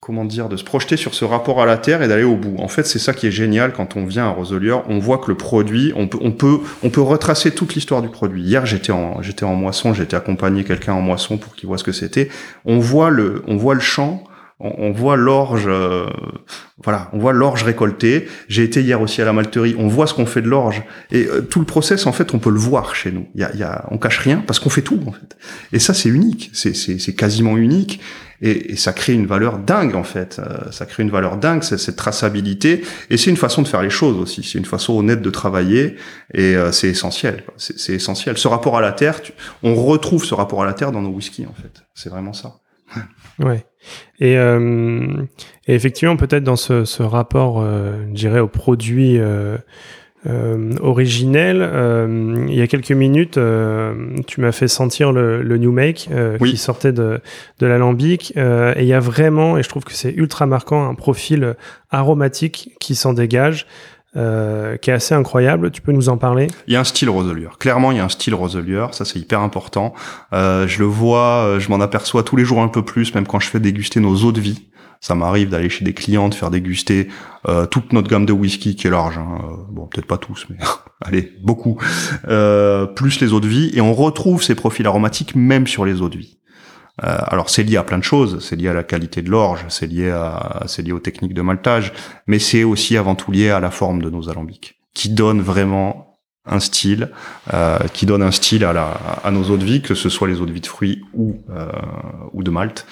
comment 0.00 0.24
dire, 0.24 0.48
de 0.48 0.56
se 0.56 0.64
projeter 0.64 0.96
sur 0.96 1.12
ce 1.12 1.26
rapport 1.26 1.60
à 1.60 1.66
la 1.66 1.76
terre 1.76 2.00
et 2.00 2.08
d'aller 2.08 2.24
au 2.24 2.34
bout. 2.34 2.56
En 2.58 2.68
fait, 2.68 2.86
c'est 2.86 2.98
ça 2.98 3.12
qui 3.12 3.26
est 3.26 3.30
génial 3.30 3.74
quand 3.74 3.96
on 3.96 4.06
vient 4.06 4.24
à 4.24 4.30
Roselier. 4.30 4.74
On 4.88 4.98
voit 4.98 5.18
que 5.18 5.30
le 5.30 5.36
produit, 5.36 5.92
on 5.94 6.08
peut, 6.08 6.18
on 6.22 6.32
peut, 6.32 6.60
on 6.82 6.88
peut 6.88 7.02
retracer 7.02 7.50
toute 7.50 7.74
l'histoire 7.74 8.00
du 8.00 8.08
produit. 8.08 8.42
Hier, 8.42 8.64
j'étais 8.64 8.92
en, 8.92 9.20
j'étais 9.20 9.44
en 9.44 9.54
moisson, 9.54 9.92
j'étais 9.92 10.16
accompagné 10.16 10.64
quelqu'un 10.64 10.94
en 10.94 11.02
moisson 11.02 11.36
pour 11.36 11.54
qu'il 11.54 11.66
voit 11.68 11.76
ce 11.76 11.84
que 11.84 11.92
c'était. 11.92 12.30
On 12.64 12.78
voit 12.78 13.10
le, 13.10 13.42
on 13.46 13.58
voit 13.58 13.74
le 13.74 13.80
champ 13.80 14.24
on, 14.60 14.92
voit 14.92 15.16
l'orge, 15.16 15.64
euh, 15.66 16.06
voilà, 16.82 17.08
on 17.12 17.18
voit 17.18 17.32
l'orge 17.32 17.62
récoltée. 17.62 18.28
J'ai 18.48 18.62
été 18.62 18.82
hier 18.82 19.00
aussi 19.00 19.22
à 19.22 19.24
la 19.24 19.32
malterie, 19.32 19.74
on 19.78 19.88
voit 19.88 20.06
ce 20.06 20.14
qu'on 20.14 20.26
fait 20.26 20.42
de 20.42 20.48
l'orge 20.48 20.82
et 21.10 21.26
euh, 21.26 21.40
tout 21.40 21.60
le 21.60 21.64
process 21.64 22.06
en 22.06 22.12
fait, 22.12 22.34
on 22.34 22.38
peut 22.38 22.50
le 22.50 22.58
voir 22.58 22.94
chez 22.94 23.10
nous. 23.10 23.26
Il 23.34 23.40
y 23.40 23.44
a, 23.44 23.54
y 23.56 23.62
a, 23.62 23.86
on 23.90 23.98
cache 23.98 24.18
rien 24.18 24.42
parce 24.46 24.58
qu'on 24.58 24.68
fait 24.68 24.82
tout 24.82 25.00
en 25.06 25.12
fait. 25.12 25.36
Et 25.72 25.78
ça 25.78 25.94
c'est 25.94 26.10
unique, 26.10 26.50
c'est 26.52 26.74
c'est 26.74 27.14
quasiment 27.14 27.56
unique 27.56 28.00
et, 28.42 28.72
et, 28.72 28.76
ça 28.76 28.92
crée 28.92 29.12
une 29.12 29.26
valeur 29.26 29.58
dingue 29.58 29.94
en 29.94 30.04
fait. 30.04 30.38
Euh, 30.38 30.70
ça 30.70 30.84
crée 30.84 31.02
une 31.02 31.10
valeur 31.10 31.38
dingue, 31.38 31.62
cette 31.62 31.96
traçabilité 31.96 32.82
et 33.08 33.16
c'est 33.16 33.30
une 33.30 33.36
façon 33.36 33.62
de 33.62 33.68
faire 33.68 33.82
les 33.82 33.90
choses 33.90 34.18
aussi. 34.18 34.42
C'est 34.42 34.58
une 34.58 34.66
façon 34.66 34.98
honnête 34.98 35.22
de 35.22 35.30
travailler 35.30 35.96
et 36.34 36.54
c'est 36.72 36.88
essentiel. 36.88 37.44
C'est 37.56 37.94
essentiel. 37.94 38.36
Ce 38.36 38.48
rapport 38.48 38.76
à 38.76 38.80
la 38.80 38.92
terre, 38.92 39.20
on 39.62 39.74
retrouve 39.74 40.24
ce 40.24 40.34
rapport 40.34 40.62
à 40.62 40.66
la 40.66 40.74
terre 40.74 40.92
dans 40.92 41.02
nos 41.02 41.10
whiskies 41.10 41.46
en 41.46 41.54
fait. 41.54 41.82
C'est 41.94 42.10
vraiment 42.10 42.32
ça. 42.34 42.56
Ouais. 43.40 43.64
Et, 44.20 44.36
euh, 44.36 45.22
et 45.66 45.74
effectivement, 45.74 46.16
peut-être 46.16 46.44
dans 46.44 46.56
ce, 46.56 46.84
ce 46.84 47.02
rapport, 47.02 47.60
euh, 47.60 48.04
je 48.08 48.14
dirais, 48.14 48.40
au 48.40 48.48
produit 48.48 49.18
euh, 49.18 49.56
euh 50.26 50.74
originel, 50.82 51.62
euh, 51.62 52.44
il 52.48 52.54
y 52.54 52.60
a 52.60 52.66
quelques 52.66 52.92
minutes, 52.92 53.38
tu 54.26 54.40
m'as 54.40 54.52
fait 54.52 54.68
sentir 54.68 55.12
le, 55.12 55.42
le 55.42 55.56
New 55.56 55.72
Make 55.72 56.10
qui 56.44 56.56
sortait 56.58 56.92
de, 56.92 57.20
de 57.58 57.66
l'alambic. 57.66 58.36
et 58.36 58.80
il 58.80 58.86
y 58.86 58.92
a 58.92 59.00
vraiment, 59.00 59.56
et 59.56 59.62
je 59.62 59.68
trouve 59.68 59.84
que 59.84 59.94
c'est 59.94 60.12
ultra 60.12 60.46
marquant, 60.46 60.86
un 60.86 60.94
profil 60.94 61.54
aromatique 61.90 62.76
qui 62.80 62.94
s'en 62.94 63.14
dégage. 63.14 63.66
Euh, 64.16 64.76
qui 64.76 64.90
est 64.90 64.92
assez 64.92 65.14
incroyable. 65.14 65.70
Tu 65.70 65.80
peux 65.80 65.92
nous 65.92 66.08
en 66.08 66.16
parler? 66.16 66.48
Il 66.66 66.72
y 66.72 66.76
a 66.76 66.80
un 66.80 66.84
style 66.84 67.08
Roselier. 67.08 67.46
Clairement, 67.60 67.92
il 67.92 67.98
y 67.98 68.00
a 68.00 68.04
un 68.04 68.08
style 68.08 68.34
Roselier. 68.34 68.86
Ça, 68.90 69.04
c'est 69.04 69.20
hyper 69.20 69.40
important. 69.40 69.94
Euh, 70.32 70.66
je 70.66 70.80
le 70.80 70.84
vois, 70.84 71.44
euh, 71.44 71.60
je 71.60 71.68
m'en 71.68 71.80
aperçois 71.80 72.24
tous 72.24 72.34
les 72.34 72.44
jours 72.44 72.60
un 72.60 72.66
peu 72.66 72.84
plus, 72.84 73.14
même 73.14 73.24
quand 73.24 73.38
je 73.38 73.48
fais 73.48 73.60
déguster 73.60 74.00
nos 74.00 74.16
eaux 74.16 74.32
de 74.32 74.40
vie. 74.40 74.66
Ça 75.00 75.14
m'arrive 75.14 75.48
d'aller 75.48 75.68
chez 75.68 75.84
des 75.84 75.94
clients, 75.94 76.28
de 76.28 76.34
faire 76.34 76.50
déguster 76.50 77.06
euh, 77.48 77.66
toute 77.66 77.92
notre 77.92 78.10
gamme 78.10 78.26
de 78.26 78.32
whisky 78.32 78.74
qui 78.74 78.88
est 78.88 78.90
large. 78.90 79.16
Hein. 79.16 79.38
Euh, 79.44 79.56
bon, 79.70 79.86
peut-être 79.86 80.08
pas 80.08 80.18
tous, 80.18 80.44
mais 80.50 80.56
allez, 81.02 81.32
beaucoup. 81.44 81.78
plus 82.96 83.20
les 83.20 83.32
eaux 83.32 83.40
de 83.40 83.48
vie. 83.48 83.70
Et 83.74 83.80
on 83.80 83.94
retrouve 83.94 84.42
ces 84.42 84.56
profils 84.56 84.88
aromatiques 84.88 85.36
même 85.36 85.68
sur 85.68 85.84
les 85.84 86.02
eaux 86.02 86.08
de 86.08 86.18
vie. 86.18 86.40
Euh, 87.02 87.18
alors 87.26 87.50
c'est 87.50 87.62
lié 87.62 87.76
à 87.76 87.82
plein 87.82 87.98
de 87.98 88.04
choses, 88.04 88.38
c'est 88.40 88.56
lié 88.56 88.68
à 88.68 88.74
la 88.74 88.82
qualité 88.82 89.22
de 89.22 89.30
l'orge, 89.30 89.64
c'est 89.68 89.86
lié 89.86 90.10
à 90.10 90.64
c'est 90.66 90.82
lié 90.82 90.92
aux 90.92 91.00
techniques 91.00 91.34
de 91.34 91.42
maltage, 91.42 91.92
mais 92.26 92.38
c'est 92.38 92.64
aussi 92.64 92.96
avant 92.96 93.14
tout 93.14 93.32
lié 93.32 93.50
à 93.50 93.60
la 93.60 93.70
forme 93.70 94.02
de 94.02 94.10
nos 94.10 94.28
alambics, 94.28 94.80
qui 94.94 95.08
donne 95.08 95.40
vraiment 95.40 96.18
un 96.46 96.60
style, 96.60 97.10
euh, 97.52 97.78
qui 97.92 98.06
donne 98.06 98.22
un 98.22 98.30
style 98.30 98.64
à, 98.64 98.72
la, 98.72 98.98
à 99.22 99.30
nos 99.30 99.44
eaux 99.50 99.56
de 99.56 99.64
vie, 99.64 99.82
que 99.82 99.94
ce 99.94 100.08
soit 100.08 100.26
les 100.26 100.40
eaux 100.40 100.46
de 100.46 100.52
vie 100.52 100.60
de 100.60 100.66
fruits 100.66 101.02
ou 101.14 101.36
euh, 101.50 101.70
ou 102.32 102.42
de 102.42 102.50
malt. 102.50 102.86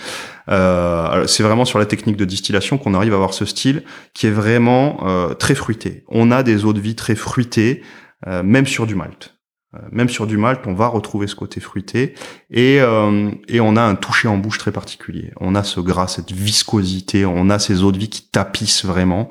Euh, 0.49 1.27
c'est 1.27 1.43
vraiment 1.43 1.65
sur 1.65 1.79
la 1.79 1.87
technique 1.87 2.17
de 2.17 2.25
distillation 2.25 2.79
qu'on 2.79 2.95
arrive 2.95 3.13
à 3.13 3.17
avoir 3.17 3.35
ce 3.35 3.45
style 3.45 3.83
qui 4.15 4.27
est 4.27 4.31
vraiment 4.31 5.07
euh, 5.07 5.35
très 5.35 5.55
fruité. 5.55 6.05
On 6.09 6.31
a 6.31 6.43
des 6.43 6.65
eaux 6.65 6.73
de 6.73 6.81
vie 6.81 6.95
très 6.95 7.15
fruitées, 7.15 7.83
euh, 8.27 8.43
même 8.43 8.67
sur 8.67 8.87
du 8.87 8.95
malt. 8.95 9.38
Euh, 9.75 9.79
même 9.93 10.09
sur 10.09 10.27
du 10.27 10.39
malt, 10.39 10.67
on 10.67 10.73
va 10.73 10.87
retrouver 10.87 11.27
ce 11.27 11.35
côté 11.35 11.61
fruité 11.61 12.15
et, 12.51 12.79
euh, 12.81 13.31
et 13.49 13.61
on 13.61 13.77
a 13.77 13.83
un 13.83 13.97
toucher 13.97 14.27
en 14.27 14.39
bouche 14.39 14.57
très 14.57 14.73
particulier. 14.73 15.33
On 15.41 15.55
a 15.55 15.63
ce 15.63 15.81
gras, 15.81 16.09
cette 16.09 16.33
viscosité, 16.33 17.27
on 17.27 17.51
a 17.51 17.59
ces 17.59 17.83
eaux 17.83 17.93
de 17.93 17.99
vie 17.99 18.09
qui 18.09 18.23
tapissent 18.31 18.87
vraiment. 18.87 19.29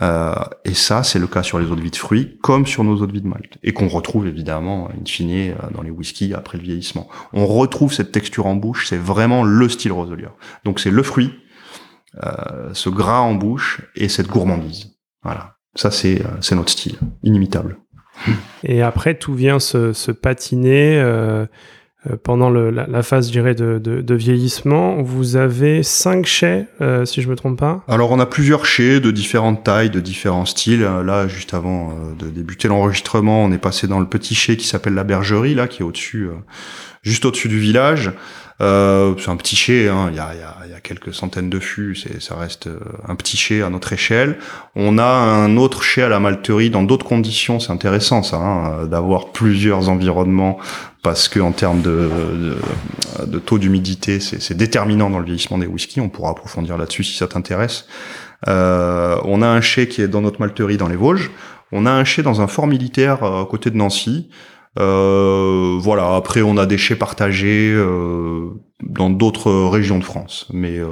Euh, 0.00 0.34
et 0.64 0.74
ça, 0.74 1.02
c'est 1.02 1.18
le 1.18 1.26
cas 1.26 1.42
sur 1.42 1.58
les 1.58 1.66
eaux 1.66 1.74
de 1.74 1.80
vie 1.80 1.90
de 1.90 1.96
fruits 1.96 2.38
comme 2.42 2.64
sur 2.64 2.84
nos 2.84 3.02
eaux 3.02 3.06
de 3.06 3.12
vie 3.12 3.20
de 3.20 3.26
malt 3.26 3.58
et 3.62 3.72
qu'on 3.72 3.88
retrouve 3.88 4.26
évidemment 4.26 4.88
in 4.88 5.04
fine 5.04 5.30
euh, 5.30 5.54
dans 5.74 5.82
les 5.82 5.90
whiskies 5.90 6.32
après 6.32 6.58
le 6.58 6.64
vieillissement. 6.64 7.08
On 7.32 7.46
retrouve 7.46 7.92
cette 7.92 8.12
texture 8.12 8.46
en 8.46 8.54
bouche, 8.54 8.86
c'est 8.88 8.96
vraiment 8.96 9.42
le 9.42 9.68
style 9.68 9.92
Roselier. 9.92 10.28
Donc 10.64 10.78
c'est 10.78 10.90
le 10.90 11.02
fruit, 11.02 11.32
euh, 12.22 12.72
ce 12.72 12.88
gras 12.88 13.20
en 13.20 13.34
bouche 13.34 13.82
et 13.96 14.08
cette 14.08 14.28
gourmandise. 14.28 14.96
Voilà, 15.24 15.56
ça 15.74 15.90
c'est 15.90 16.22
c'est 16.40 16.54
notre 16.54 16.70
style, 16.70 16.98
inimitable. 17.22 17.81
Et 18.64 18.82
après, 18.82 19.14
tout 19.14 19.34
vient 19.34 19.58
se, 19.58 20.10
patiner 20.12 20.98
euh, 20.98 21.46
euh 22.10 22.16
pendant 22.22 22.50
la, 22.50 23.02
phase, 23.02 23.28
je 23.28 23.32
dirais, 23.32 23.54
de, 23.54 23.78
de, 23.78 24.14
vieillissement. 24.14 25.02
Vous 25.02 25.36
avez 25.36 25.82
cinq 25.82 26.26
chais, 26.26 26.66
euh, 26.80 27.04
si 27.04 27.22
je 27.22 27.28
me 27.28 27.36
trompe 27.36 27.58
pas? 27.58 27.84
Alors, 27.88 28.10
on 28.10 28.20
a 28.20 28.26
plusieurs 28.26 28.66
chais 28.66 29.00
de 29.00 29.10
différentes 29.10 29.64
tailles, 29.64 29.90
de 29.90 30.00
différents 30.00 30.46
styles. 30.46 30.82
Là, 30.82 31.28
juste 31.28 31.54
avant 31.54 31.94
de 32.18 32.28
débuter 32.28 32.68
l'enregistrement, 32.68 33.44
on 33.44 33.52
est 33.52 33.58
passé 33.58 33.86
dans 33.86 34.00
le 34.00 34.06
petit 34.06 34.34
chai 34.34 34.56
qui 34.56 34.66
s'appelle 34.66 34.94
la 34.94 35.04
Bergerie, 35.04 35.54
là, 35.54 35.68
qui 35.68 35.82
est 35.82 35.84
au-dessus, 35.84 36.28
juste 37.02 37.24
au-dessus 37.24 37.48
du 37.48 37.58
village. 37.58 38.12
Euh, 38.62 39.14
c'est 39.18 39.30
un 39.30 39.36
petit 39.36 39.56
chai, 39.56 39.88
hein. 39.88 40.08
il, 40.10 40.16
y 40.16 40.20
a, 40.20 40.32
il, 40.64 40.70
y 40.70 40.74
a, 40.74 40.80
quelques 40.80 41.12
centaines 41.12 41.50
de 41.50 41.58
fûts, 41.58 41.96
ça 42.20 42.36
reste 42.36 42.68
euh, 42.68 42.78
un 43.08 43.16
petit 43.16 43.36
chai 43.36 43.62
à 43.62 43.70
notre 43.70 43.92
échelle. 43.92 44.38
On 44.76 44.98
a 44.98 45.04
un 45.04 45.56
autre 45.56 45.82
chai 45.82 46.02
à 46.02 46.08
la 46.08 46.20
malterie 46.20 46.70
dans 46.70 46.84
d'autres 46.84 47.06
conditions, 47.06 47.58
c'est 47.58 47.72
intéressant 47.72 48.22
ça, 48.22 48.36
hein, 48.36 48.86
d'avoir 48.86 49.32
plusieurs 49.32 49.88
environnements 49.88 50.58
parce 51.02 51.28
que 51.28 51.40
en 51.40 51.50
termes 51.50 51.82
de, 51.82 52.56
taux 53.44 53.58
d'humidité, 53.58 54.20
c'est, 54.20 54.56
déterminant 54.56 55.10
dans 55.10 55.18
le 55.18 55.24
vieillissement 55.24 55.58
des 55.58 55.66
whiskies. 55.66 56.00
On 56.00 56.08
pourra 56.08 56.30
approfondir 56.30 56.78
là-dessus 56.78 57.02
si 57.04 57.16
ça 57.16 57.26
t'intéresse. 57.26 57.86
Euh, 58.48 59.16
on 59.24 59.42
a 59.42 59.46
un 59.46 59.60
chai 59.60 59.88
qui 59.88 60.00
est 60.00 60.08
dans 60.08 60.20
notre 60.20 60.40
malterie 60.40 60.76
dans 60.76 60.88
les 60.88 60.96
Vosges. 60.96 61.30
On 61.72 61.86
a 61.86 61.90
un 61.90 62.04
chai 62.04 62.22
dans 62.22 62.40
un 62.40 62.46
fort 62.46 62.66
militaire 62.66 63.24
euh, 63.24 63.42
à 63.42 63.46
côté 63.46 63.70
de 63.70 63.76
Nancy. 63.76 64.28
Euh, 64.78 65.78
voilà. 65.80 66.14
Après, 66.14 66.42
on 66.42 66.56
a 66.56 66.66
des 66.66 66.78
chais 66.78 66.96
partagés 66.96 67.72
euh, 67.74 68.50
dans 68.82 69.10
d'autres 69.10 69.52
régions 69.68 69.98
de 69.98 70.04
France, 70.04 70.48
mais 70.52 70.78
euh, 70.78 70.88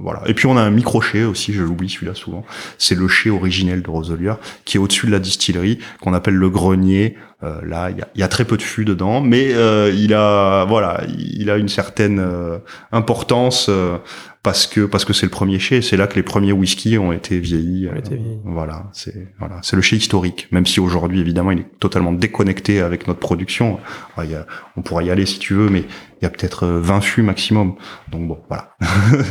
voilà. 0.00 0.22
Et 0.26 0.34
puis 0.34 0.46
on 0.46 0.56
a 0.56 0.62
un 0.62 0.70
micro 0.70 1.00
chai 1.00 1.24
aussi, 1.24 1.52
je 1.52 1.62
l'oublie 1.62 1.88
celui-là 1.88 2.14
souvent. 2.14 2.44
C'est 2.78 2.94
le 2.94 3.08
chai 3.08 3.30
originel 3.30 3.82
de 3.82 3.90
Roselier, 3.90 4.34
qui 4.64 4.78
est 4.78 4.80
au-dessus 4.80 5.06
de 5.06 5.12
la 5.12 5.20
distillerie, 5.20 5.78
qu'on 6.00 6.14
appelle 6.14 6.34
le 6.34 6.50
grenier. 6.50 7.16
Euh, 7.44 7.60
là, 7.64 7.90
il 7.90 7.98
y 7.98 8.02
a, 8.02 8.08
y 8.14 8.22
a, 8.22 8.28
très 8.28 8.44
peu 8.44 8.56
de 8.56 8.62
fûts 8.62 8.84
dedans, 8.84 9.20
mais 9.20 9.52
euh, 9.52 9.92
il 9.94 10.14
a, 10.14 10.64
voilà, 10.64 11.02
il 11.18 11.50
a 11.50 11.56
une 11.56 11.68
certaine 11.68 12.18
euh, 12.18 12.58
importance 12.92 13.68
parce 14.44 14.66
que 14.66 14.82
parce 14.82 15.06
que 15.06 15.14
c'est 15.14 15.24
le 15.24 15.30
premier 15.30 15.58
chai, 15.58 15.80
c'est 15.80 15.96
là 15.96 16.06
que 16.06 16.16
les 16.16 16.22
premiers 16.22 16.52
whiskies 16.52 16.98
ont 16.98 17.12
été 17.12 17.40
vieillis. 17.40 17.88
Euh, 17.88 17.96
été 17.96 18.14
vieillis. 18.14 18.40
voilà, 18.44 18.90
c'est 18.92 19.32
voilà, 19.38 19.58
c'est 19.62 19.74
le 19.74 19.80
chai 19.80 19.96
historique. 19.96 20.48
Même 20.52 20.66
si 20.66 20.80
aujourd'hui 20.80 21.18
évidemment 21.18 21.50
il 21.50 21.60
est 21.60 21.78
totalement 21.80 22.12
déconnecté 22.12 22.80
avec 22.80 23.08
notre 23.08 23.20
production. 23.20 23.80
il 24.22 24.30
y 24.30 24.34
a, 24.34 24.46
on 24.76 24.82
pourra 24.82 25.02
y 25.02 25.10
aller 25.10 25.24
si 25.24 25.38
tu 25.38 25.54
veux, 25.54 25.70
mais 25.70 25.80
il 26.20 26.24
y 26.24 26.26
a 26.26 26.30
peut-être 26.30 26.66
20 26.66 26.96
euh, 26.96 27.00
fûts 27.00 27.22
maximum. 27.22 27.76
Donc 28.12 28.28
bon, 28.28 28.38
voilà, 28.48 28.76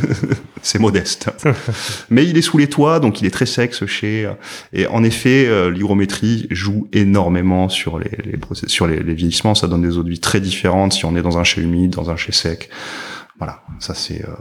c'est 0.62 0.80
modeste. 0.80 1.30
mais 2.10 2.26
il 2.26 2.36
est 2.36 2.42
sous 2.42 2.58
les 2.58 2.66
toits, 2.66 2.98
donc 2.98 3.20
il 3.20 3.26
est 3.26 3.30
très 3.30 3.46
sec 3.46 3.72
ce 3.72 3.86
chai. 3.86 4.28
Et 4.72 4.88
en 4.88 5.04
effet, 5.04 5.46
euh, 5.46 5.70
l'hygrométrie 5.70 6.48
joue 6.50 6.88
énormément 6.92 7.68
sur 7.68 8.00
les, 8.00 8.03
les 8.24 8.38
sur 8.66 8.86
les, 8.86 9.02
les 9.02 9.14
vieillissements. 9.14 9.54
Ça 9.54 9.66
donne 9.66 9.82
des 9.82 9.98
eaux 9.98 10.02
de 10.02 10.10
vie 10.10 10.20
très 10.20 10.40
différentes 10.40 10.92
si 10.92 11.04
on 11.04 11.16
est 11.16 11.22
dans 11.22 11.38
un 11.38 11.44
chai 11.44 11.62
humide, 11.62 11.90
dans 11.90 12.10
un 12.10 12.16
chai 12.16 12.32
sec. 12.32 12.70
Voilà, 13.38 13.62
ça 13.80 13.94
c'est 13.94 14.24
euh, 14.24 14.32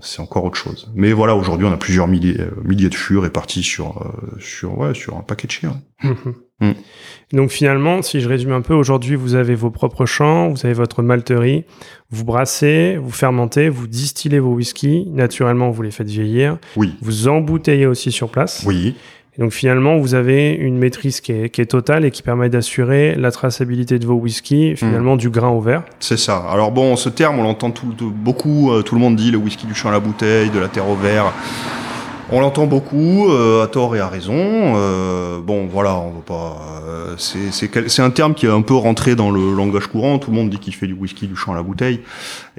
c'est 0.00 0.20
encore 0.20 0.44
autre 0.44 0.56
chose. 0.56 0.88
Mais 0.94 1.12
voilà, 1.12 1.34
aujourd'hui 1.34 1.66
on 1.66 1.72
a 1.72 1.76
plusieurs 1.76 2.06
milliers 2.06 2.40
euh, 2.40 2.50
milliers 2.64 2.88
de 2.88 2.94
fûts 2.94 3.18
répartis 3.18 3.64
sur 3.64 4.00
euh, 4.00 4.38
sur 4.38 4.78
ouais 4.78 4.94
sur 4.94 5.16
un 5.16 5.22
paquet 5.22 5.48
de 5.48 5.52
chiens. 5.52 5.80
Mhm. 6.04 6.34
Mm. 6.60 6.72
Donc 7.32 7.50
finalement, 7.50 8.00
si 8.02 8.20
je 8.20 8.28
résume 8.28 8.52
un 8.52 8.60
peu, 8.60 8.74
aujourd'hui 8.74 9.16
vous 9.16 9.34
avez 9.34 9.56
vos 9.56 9.70
propres 9.70 10.06
champs, 10.06 10.50
vous 10.50 10.64
avez 10.64 10.74
votre 10.74 11.02
malterie, 11.02 11.64
vous 12.10 12.24
brassez, 12.24 12.96
vous 12.96 13.10
fermentez, 13.10 13.68
vous 13.68 13.88
distillez 13.88 14.38
vos 14.38 14.54
whiskies, 14.54 15.08
naturellement 15.10 15.70
vous 15.70 15.82
les 15.82 15.90
faites 15.90 16.08
vieillir. 16.08 16.58
Oui. 16.76 16.94
Vous 17.02 17.26
embouteillez 17.26 17.86
aussi 17.86 18.12
sur 18.12 18.30
place. 18.30 18.62
Oui. 18.64 18.94
Donc 19.38 19.52
finalement, 19.52 19.98
vous 19.98 20.14
avez 20.14 20.52
une 20.52 20.78
maîtrise 20.78 21.20
qui 21.20 21.32
est, 21.32 21.48
qui 21.48 21.60
est 21.60 21.66
totale 21.66 22.04
et 22.04 22.10
qui 22.10 22.22
permet 22.22 22.48
d'assurer 22.48 23.14
la 23.14 23.30
traçabilité 23.30 24.00
de 24.00 24.06
vos 24.06 24.14
whiskies, 24.14 24.74
finalement 24.76 25.14
mmh. 25.14 25.18
du 25.18 25.30
grain 25.30 25.50
au 25.50 25.60
verre. 25.60 25.84
C'est 26.00 26.18
ça. 26.18 26.44
Alors 26.50 26.72
bon, 26.72 26.96
ce 26.96 27.08
terme, 27.08 27.38
on 27.38 27.44
l'entend 27.44 27.70
tout, 27.70 27.94
beaucoup, 28.12 28.72
euh, 28.72 28.82
tout 28.82 28.96
le 28.96 29.00
monde 29.00 29.14
dit 29.14 29.30
le 29.30 29.38
whisky 29.38 29.66
du 29.66 29.74
champ 29.74 29.90
à 29.90 29.92
la 29.92 30.00
bouteille, 30.00 30.50
de 30.50 30.58
la 30.58 30.66
terre 30.66 30.88
au 30.88 30.96
verre. 30.96 31.32
On 32.30 32.40
l'entend 32.40 32.66
beaucoup, 32.66 33.30
euh, 33.30 33.64
à 33.64 33.68
tort 33.68 33.96
et 33.96 34.00
à 34.00 34.08
raison. 34.08 34.34
Euh, 34.36 35.40
bon, 35.40 35.66
voilà, 35.66 35.96
on 35.96 36.10
va 36.10 36.20
pas. 36.26 36.56
Euh, 36.86 37.14
c'est 37.16 38.02
un 38.02 38.10
terme 38.10 38.34
qui 38.34 38.44
est 38.44 38.50
un 38.50 38.60
peu 38.60 38.74
rentré 38.74 39.14
dans 39.14 39.30
le 39.30 39.54
langage 39.54 39.86
courant. 39.86 40.18
Tout 40.18 40.30
le 40.30 40.36
monde 40.36 40.50
dit 40.50 40.58
qu'il 40.58 40.74
fait 40.74 40.86
du 40.86 40.92
whisky 40.92 41.26
du 41.26 41.36
champ 41.36 41.52
à 41.52 41.56
la 41.56 41.62
bouteille. 41.62 42.00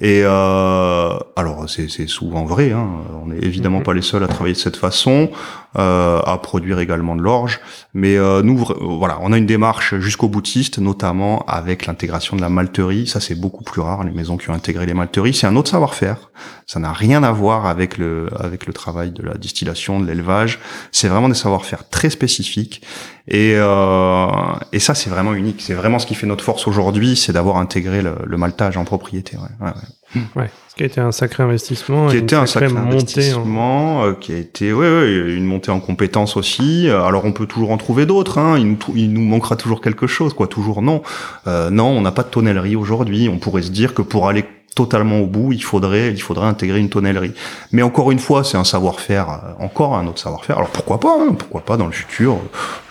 Et 0.01 0.21
euh, 0.23 1.11
alors, 1.35 1.65
c'est 1.67 2.07
souvent 2.07 2.45
vrai. 2.45 2.71
Hein. 2.71 2.87
On 3.23 3.27
n'est 3.27 3.37
évidemment 3.37 3.81
mmh. 3.81 3.83
pas 3.83 3.93
les 3.93 4.01
seuls 4.01 4.23
à 4.23 4.27
travailler 4.27 4.55
de 4.55 4.59
cette 4.59 4.77
façon, 4.77 5.29
à 5.75 6.37
produire 6.41 6.79
également 6.79 7.15
de 7.15 7.21
l'orge. 7.21 7.59
Mais 7.93 8.17
euh, 8.17 8.41
nous, 8.41 8.57
voilà, 8.57 9.17
on 9.21 9.31
a 9.33 9.37
une 9.37 9.45
démarche 9.45 9.95
jusqu'au 9.95 10.27
boutiste, 10.27 10.79
notamment 10.79 11.43
avec 11.47 11.85
l'intégration 11.85 12.35
de 12.35 12.41
la 12.41 12.49
malterie. 12.49 13.07
Ça, 13.07 13.19
c'est 13.19 13.35
beaucoup 13.35 13.63
plus 13.63 13.81
rare. 13.81 14.03
Les 14.03 14.11
maisons 14.11 14.37
qui 14.37 14.49
ont 14.49 14.53
intégré 14.53 14.85
les 14.85 14.93
malteries, 14.93 15.33
c'est 15.33 15.47
un 15.47 15.55
autre 15.55 15.69
savoir-faire. 15.69 16.29
Ça 16.65 16.79
n'a 16.79 16.93
rien 16.93 17.23
à 17.23 17.31
voir 17.31 17.65
avec 17.65 17.97
le 17.97 18.29
avec 18.39 18.65
le 18.65 18.73
travail 18.73 19.11
de 19.11 19.23
la 19.23 19.35
distillation 19.35 19.99
de 19.99 20.05
l'élevage. 20.05 20.59
C'est 20.91 21.07
vraiment 21.07 21.29
des 21.29 21.35
savoir-faire 21.35 21.89
très 21.89 22.09
spécifiques. 22.09 22.81
Et, 23.27 23.53
euh, 23.55 24.27
et 24.71 24.79
ça, 24.79 24.95
c'est 24.95 25.09
vraiment 25.09 25.33
unique. 25.33 25.61
C'est 25.61 25.75
vraiment 25.75 25.99
ce 25.99 26.07
qui 26.07 26.15
fait 26.15 26.25
notre 26.25 26.43
force 26.43 26.67
aujourd'hui, 26.67 27.15
c'est 27.15 27.33
d'avoir 27.33 27.57
intégré 27.57 28.01
le, 28.01 28.15
le, 28.25 28.37
maltage 28.37 28.75
en 28.75 28.85
propriété. 28.85 29.37
Ouais. 29.37 29.67
Ouais, 29.67 29.73
Ouais, 29.73 29.98
ce 30.13 30.75
qui 30.75 30.83
a 30.83 30.85
été 30.85 31.01
un 31.01 31.11
sacré 31.11 31.43
investissement. 31.43 32.07
Qui 32.07 32.15
a 32.15 32.19
été 32.19 32.35
un 32.35 32.45
sacré 32.45 32.69
montée 32.69 32.79
en- 32.87 32.91
investissement, 32.91 34.03
euh, 34.05 34.13
qui 34.13 34.33
a 34.33 34.37
été 34.37 34.73
ouais, 34.73 34.89
ouais, 34.89 35.33
une 35.35 35.45
montée 35.45 35.71
en 35.71 35.79
compétences 35.79 36.37
aussi. 36.37 36.87
Euh, 36.87 37.03
Alors 37.03 37.25
on 37.25 37.31
peut 37.31 37.45
toujours 37.45 37.71
en 37.71 37.77
trouver 37.77 38.05
d'autres. 38.05 38.37
Hein. 38.37 38.57
Il, 38.57 38.67
nous, 38.67 38.77
il 38.95 39.13
nous 39.13 39.21
manquera 39.21 39.55
toujours 39.55 39.81
quelque 39.81 40.07
chose, 40.07 40.33
quoi. 40.33 40.47
Toujours 40.47 40.81
non. 40.81 41.01
Euh, 41.47 41.69
non, 41.69 41.87
on 41.87 42.01
n'a 42.01 42.11
pas 42.11 42.23
de 42.23 42.29
tonnellerie 42.29 42.75
aujourd'hui. 42.75 43.29
On 43.31 43.37
pourrait 43.37 43.61
se 43.61 43.71
dire 43.71 43.93
que 43.93 44.01
pour 44.01 44.27
aller 44.27 44.45
totalement 44.83 45.19
au 45.19 45.27
bout, 45.27 45.51
il 45.51 45.63
faudrait, 45.63 46.11
il 46.13 46.21
faudrait 46.21 46.47
intégrer 46.47 46.79
une 46.79 46.89
tonnellerie. 46.89 47.33
Mais 47.73 47.81
encore 47.81 48.11
une 48.11 48.19
fois, 48.19 48.43
c'est 48.43 48.57
un 48.57 48.63
savoir-faire, 48.63 49.27
euh, 49.29 49.63
encore 49.65 49.95
un 49.97 50.05
autre 50.07 50.19
savoir-faire. 50.19 50.57
Alors 50.57 50.69
pourquoi 50.69 50.99
pas 50.99 51.15
hein, 51.19 51.33
Pourquoi 51.37 51.61
pas 51.69 51.75
dans 51.77 51.85
le 51.85 51.91
futur 51.91 52.37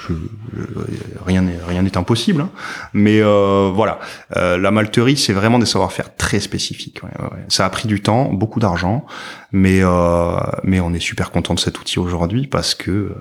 je, 0.05 0.12
je- 0.12 1.24
rien 1.27 1.42
n'est 1.42 1.59
rien 1.66 1.83
n'est 1.83 1.96
impossible. 1.96 2.42
hein. 2.42 2.51
Mais 2.92 3.20
euh, 3.22 3.70
voilà, 3.74 3.98
Euh, 4.37 4.59
la 4.59 4.70
malterie, 4.70 5.16
c'est 5.16 5.33
vraiment 5.40 5.59
des 5.59 5.66
savoir-faire 5.74 6.14
très 6.16 6.40
spécifiques. 6.40 7.01
ouais. 7.05 7.11
Ça 7.48 7.64
a 7.64 7.70
pris 7.70 7.88
du 7.88 8.01
temps, 8.03 8.24
beaucoup 8.42 8.61
d'argent, 8.61 9.05
mais 9.53 9.81
euh, 9.83 10.37
mais 10.64 10.81
on 10.81 10.92
est 10.92 11.01
super 11.11 11.31
content 11.31 11.55
de 11.55 11.61
cet 11.66 11.79
outil 11.81 11.98
aujourd'hui 11.98 12.46
parce 12.46 12.74
que 12.74 12.90
euh, 12.90 13.14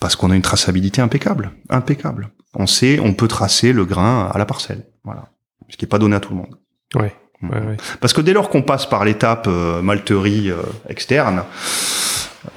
parce 0.00 0.16
qu'on 0.16 0.30
a 0.32 0.36
une 0.36 0.42
traçabilité 0.52 1.00
impeccable, 1.00 1.52
impeccable. 1.70 2.30
On 2.54 2.66
sait, 2.66 2.98
on 3.00 3.14
peut 3.14 3.28
tracer 3.28 3.72
le 3.72 3.84
grain 3.84 4.28
à 4.34 4.36
la 4.38 4.44
parcelle, 4.52 4.82
voilà, 5.04 5.24
ce 5.70 5.76
qui 5.76 5.84
est 5.86 5.92
pas 5.94 5.98
donné 6.00 6.16
à 6.16 6.20
tout 6.20 6.30
le 6.34 6.38
monde. 6.42 6.54
Ouais, 7.00 7.14
ouais, 7.42 7.48
ouais. 7.50 7.76
Parce 8.00 8.12
que 8.12 8.20
dès 8.20 8.32
lors 8.32 8.48
qu'on 8.50 8.62
passe 8.62 8.86
par 8.86 9.04
l'étape 9.04 9.46
euh, 9.48 9.82
malterie 9.82 10.50
euh, 10.50 10.56
externe, 10.88 11.42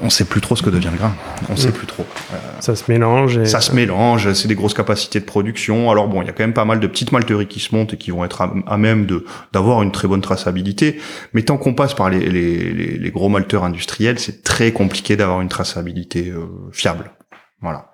on 0.02 0.10
sait 0.10 0.26
plus 0.26 0.42
trop 0.42 0.56
ce 0.56 0.64
que 0.64 0.72
devient 0.72 0.90
le 0.92 0.98
grain. 0.98 1.14
On 1.48 1.56
sait 1.56 1.70
Mm. 1.70 1.74
plus 1.74 1.86
trop. 1.88 2.06
Euh, 2.34 2.38
Ça 2.60 2.76
se 2.76 2.92
mélange. 2.92 3.38
Et... 3.38 3.46
ça 3.46 3.62
se 3.62 3.72
mélange, 3.74 4.34
c'est 4.34 4.48
des 4.48 4.56
grosses 4.56 4.74
capacités 4.74 5.20
de 5.20 5.26
production. 5.26 5.92
Alors 5.92 6.08
bon, 6.08 6.22
il 6.24 6.26
y 6.26 6.30
a 6.30 6.34
quand 6.34 6.44
même 6.44 6.54
pas 6.54 6.66
mal 6.66 6.80
de 6.80 6.88
petites 6.88 7.12
malteries 7.12 7.46
qui 7.48 7.60
se 7.60 7.74
montent 7.76 7.94
et 7.94 7.98
qui 7.98 8.10
vont 8.10 8.26
être 8.26 8.42
à, 8.42 8.52
à 8.66 8.78
même 8.78 9.06
de 9.06 9.26
d'avoir 9.54 9.84
une 9.84 9.92
très 9.92 10.08
bonne 10.08 10.22
traçabilité. 10.22 11.00
Mais 11.34 11.44
tant 11.44 11.58
qu'on 11.58 11.76
passe 11.76 11.94
par 11.94 12.10
les, 12.10 12.20
les, 12.20 12.74
les, 12.74 12.98
les 12.98 13.12
gros 13.12 13.30
malteurs 13.30 13.64
industriels, 13.64 14.18
c'est 14.20 14.44
très 14.44 14.72
compliqué 14.72 15.16
d'avoir 15.18 15.42
une 15.42 15.50
traçabilité 15.50 16.30
euh, 16.30 16.46
fiable. 16.72 17.12
Voilà. 17.62 17.92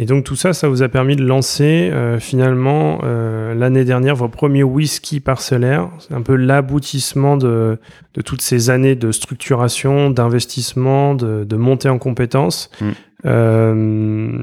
Et 0.00 0.06
donc 0.06 0.24
tout 0.24 0.34
ça, 0.34 0.54
ça 0.54 0.66
vous 0.66 0.82
a 0.82 0.88
permis 0.88 1.14
de 1.14 1.22
lancer 1.22 1.90
euh, 1.92 2.18
finalement 2.18 3.00
euh, 3.04 3.52
l'année 3.54 3.84
dernière 3.84 4.16
vos 4.16 4.30
premiers 4.30 4.62
whisky 4.62 5.20
parcellaires. 5.20 5.90
C'est 5.98 6.14
un 6.14 6.22
peu 6.22 6.36
l'aboutissement 6.36 7.36
de, 7.36 7.76
de 8.14 8.22
toutes 8.22 8.40
ces 8.40 8.70
années 8.70 8.94
de 8.94 9.12
structuration, 9.12 10.08
d'investissement, 10.08 11.14
de, 11.14 11.44
de 11.44 11.56
montée 11.56 11.90
en 11.90 11.98
compétences. 11.98 12.70
Mm. 12.80 12.86
Euh, 13.26 14.42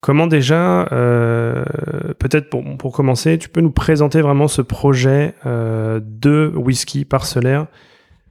comment 0.00 0.26
déjà, 0.26 0.86
peut-être 0.88 2.48
pour, 2.48 2.64
pour 2.78 2.92
commencer, 2.92 3.36
tu 3.36 3.50
peux 3.50 3.60
nous 3.60 3.72
présenter 3.72 4.22
vraiment 4.22 4.48
ce 4.48 4.62
projet 4.62 5.34
de 5.44 6.50
whisky 6.56 7.04
parcellaire 7.04 7.66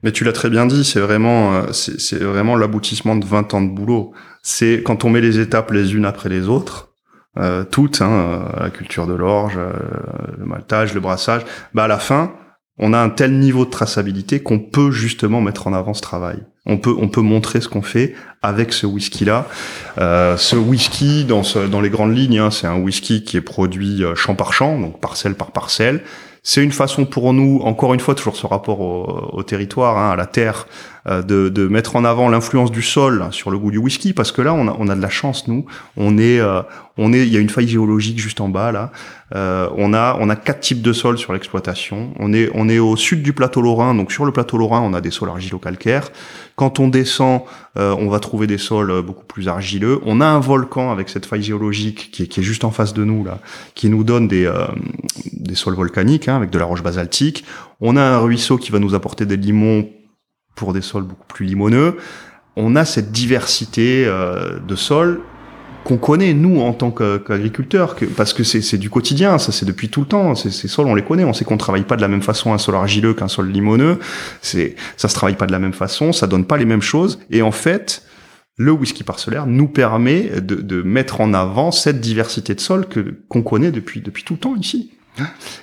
Mais 0.04 0.12
tu 0.12 0.22
l'as 0.22 0.32
très 0.32 0.50
bien 0.50 0.66
dit, 0.66 0.84
c'est 0.84 1.00
vraiment, 1.00 1.54
euh, 1.54 1.72
c'est 1.72 2.22
vraiment 2.22 2.56
l'aboutissement 2.56 3.16
de 3.16 3.24
20 3.24 3.54
ans 3.54 3.62
de 3.62 3.70
boulot. 3.70 4.12
C'est 4.42 4.82
quand 4.84 5.04
on 5.04 5.08
met 5.10 5.22
les 5.22 5.40
étapes 5.40 5.70
les 5.70 5.94
unes 5.94 6.04
après 6.04 6.28
les 6.28 6.46
autres, 6.46 6.92
euh, 7.38 7.64
toutes, 7.64 8.02
hein, 8.02 8.10
euh, 8.10 8.64
la 8.64 8.70
culture 8.70 9.06
de 9.06 9.14
l'orge, 9.14 9.54
euh, 9.56 9.72
le 10.38 10.44
maltage, 10.44 10.92
le 10.92 11.00
brassage, 11.00 11.42
bah 11.72 11.84
à 11.84 11.88
la 11.88 11.98
fin, 11.98 12.34
on 12.78 12.92
a 12.92 12.98
un 12.98 13.08
tel 13.08 13.38
niveau 13.38 13.64
de 13.64 13.70
traçabilité 13.70 14.42
qu'on 14.42 14.58
peut 14.58 14.90
justement 14.90 15.40
mettre 15.40 15.66
en 15.66 15.72
avant 15.72 15.94
ce 15.94 16.02
travail. 16.02 16.44
On 16.66 16.78
peut, 16.78 16.94
on 16.98 17.08
peut 17.08 17.20
montrer 17.20 17.60
ce 17.60 17.68
qu'on 17.68 17.82
fait 17.82 18.14
avec 18.42 18.72
ce 18.72 18.86
whisky-là. 18.86 19.46
Euh, 19.98 20.36
ce 20.36 20.56
whisky, 20.56 21.24
dans, 21.24 21.42
ce, 21.42 21.58
dans 21.58 21.80
les 21.80 21.90
grandes 21.90 22.16
lignes, 22.16 22.38
hein, 22.38 22.50
c'est 22.50 22.66
un 22.66 22.76
whisky 22.76 23.22
qui 23.22 23.36
est 23.36 23.42
produit 23.42 24.02
euh, 24.02 24.14
champ 24.14 24.34
par 24.34 24.52
champ, 24.52 24.78
donc 24.78 25.00
parcelle 25.00 25.34
par 25.34 25.52
parcelle. 25.52 26.00
C'est 26.46 26.62
une 26.62 26.72
façon 26.72 27.06
pour 27.06 27.32
nous, 27.32 27.60
encore 27.62 27.94
une 27.94 28.00
fois, 28.00 28.14
toujours 28.14 28.36
ce 28.36 28.46
rapport 28.46 28.80
au, 28.80 29.42
territoire, 29.44 29.96
hein, 29.96 30.10
à 30.10 30.16
la 30.16 30.26
terre, 30.26 30.66
de, 31.06 31.48
de 31.50 31.68
mettre 31.68 31.96
en 31.96 32.04
avant 32.04 32.28
l'influence 32.28 32.70
du 32.70 32.82
sol 32.82 33.26
sur 33.30 33.50
le 33.50 33.58
goût 33.58 33.70
du 33.70 33.78
whisky, 33.78 34.12
parce 34.14 34.32
que 34.32 34.40
là, 34.40 34.54
on 34.54 34.68
a, 34.68 34.76
on 34.78 34.88
a 34.88 34.94
de 34.94 35.02
la 35.02 35.10
chance, 35.10 35.48
nous. 35.48 35.66
On 35.96 36.16
est, 36.16 36.40
euh, 36.40 36.62
on 36.96 37.12
est, 37.12 37.26
il 37.26 37.32
y 37.32 37.36
a 37.36 37.40
une 37.40 37.50
faille 37.50 37.68
géologique 37.68 38.18
juste 38.18 38.40
en 38.40 38.48
bas 38.48 38.72
là. 38.72 38.90
Euh, 39.34 39.68
on 39.76 39.92
a, 39.92 40.16
on 40.20 40.30
a 40.30 40.36
quatre 40.36 40.60
types 40.60 40.80
de 40.80 40.92
sols 40.92 41.18
sur 41.18 41.32
l'exploitation. 41.32 42.14
On 42.20 42.32
est, 42.32 42.50
on 42.54 42.68
est 42.68 42.78
au 42.78 42.96
sud 42.96 43.22
du 43.22 43.32
plateau 43.32 43.60
lorrain, 43.60 43.94
donc 43.94 44.12
sur 44.12 44.24
le 44.24 44.32
plateau 44.32 44.56
lorrain, 44.56 44.80
on 44.80 44.94
a 44.94 45.00
des 45.00 45.10
sols 45.10 45.28
argilo-calcaires. 45.28 46.10
Quand 46.56 46.78
on 46.78 46.88
descend, 46.88 47.42
euh, 47.76 47.96
on 47.98 48.08
va 48.08 48.20
trouver 48.20 48.46
des 48.46 48.58
sols 48.58 48.90
euh, 48.90 49.02
beaucoup 49.02 49.24
plus 49.24 49.48
argileux. 49.48 50.00
On 50.06 50.20
a 50.20 50.26
un 50.26 50.38
volcan 50.38 50.92
avec 50.92 51.08
cette 51.08 51.26
faille 51.26 51.42
géologique 51.42 52.10
qui 52.12 52.22
est, 52.22 52.26
qui 52.28 52.40
est 52.40 52.44
juste 52.44 52.64
en 52.64 52.70
face 52.70 52.94
de 52.94 53.02
nous 53.04 53.24
là, 53.24 53.40
qui 53.74 53.90
nous 53.90 54.04
donne 54.04 54.28
des, 54.28 54.46
euh, 54.46 54.66
des 55.32 55.56
sols 55.56 55.74
volcaniques 55.74 56.28
hein, 56.28 56.36
avec 56.36 56.50
de 56.50 56.58
la 56.58 56.64
roche 56.64 56.82
basaltique. 56.82 57.44
On 57.80 57.96
a 57.96 58.02
un 58.02 58.18
ruisseau 58.18 58.56
qui 58.56 58.70
va 58.70 58.78
nous 58.78 58.94
apporter 58.94 59.26
des 59.26 59.36
limons 59.36 59.88
pour 60.54 60.72
des 60.72 60.82
sols 60.82 61.04
beaucoup 61.04 61.26
plus 61.26 61.46
limoneux. 61.46 61.96
On 62.56 62.76
a 62.76 62.84
cette 62.84 63.10
diversité 63.10 64.04
euh, 64.06 64.58
de 64.60 64.76
sols 64.76 65.20
qu'on 65.84 65.98
connaît 65.98 66.32
nous 66.32 66.60
en 66.60 66.72
tant 66.72 66.90
qu'agriculteurs, 66.90 67.94
que, 67.94 68.06
parce 68.06 68.32
que 68.32 68.42
c'est 68.42 68.62
c'est 68.62 68.78
du 68.78 68.88
quotidien, 68.88 69.38
ça 69.38 69.52
c'est 69.52 69.66
depuis 69.66 69.90
tout 69.90 70.00
le 70.00 70.06
temps. 70.06 70.34
Ces, 70.34 70.50
ces 70.50 70.66
sols 70.66 70.86
on 70.86 70.94
les 70.94 71.04
connaît, 71.04 71.24
on 71.24 71.32
sait 71.34 71.44
qu'on 71.44 71.58
travaille 71.58 71.84
pas 71.84 71.96
de 71.96 72.00
la 72.00 72.08
même 72.08 72.22
façon 72.22 72.54
un 72.54 72.58
sol 72.58 72.74
argileux 72.74 73.12
qu'un 73.12 73.28
sol 73.28 73.50
limoneux. 73.50 73.98
C'est 74.40 74.76
ça 74.96 75.08
se 75.08 75.14
travaille 75.14 75.36
pas 75.36 75.46
de 75.46 75.52
la 75.52 75.58
même 75.58 75.74
façon, 75.74 76.12
ça 76.12 76.26
donne 76.26 76.46
pas 76.46 76.56
les 76.56 76.64
mêmes 76.64 76.82
choses. 76.82 77.18
Et 77.30 77.42
en 77.42 77.52
fait, 77.52 78.02
le 78.56 78.72
whisky 78.72 79.04
parcellaire 79.04 79.46
nous 79.46 79.68
permet 79.68 80.40
de, 80.40 80.54
de 80.54 80.82
mettre 80.82 81.20
en 81.20 81.34
avant 81.34 81.70
cette 81.70 82.00
diversité 82.00 82.54
de 82.54 82.60
sols 82.60 82.86
que 82.86 83.18
qu'on 83.28 83.42
connaît 83.42 83.72
depuis 83.72 84.00
depuis 84.00 84.24
tout 84.24 84.34
le 84.34 84.40
temps 84.40 84.56
ici. 84.56 84.92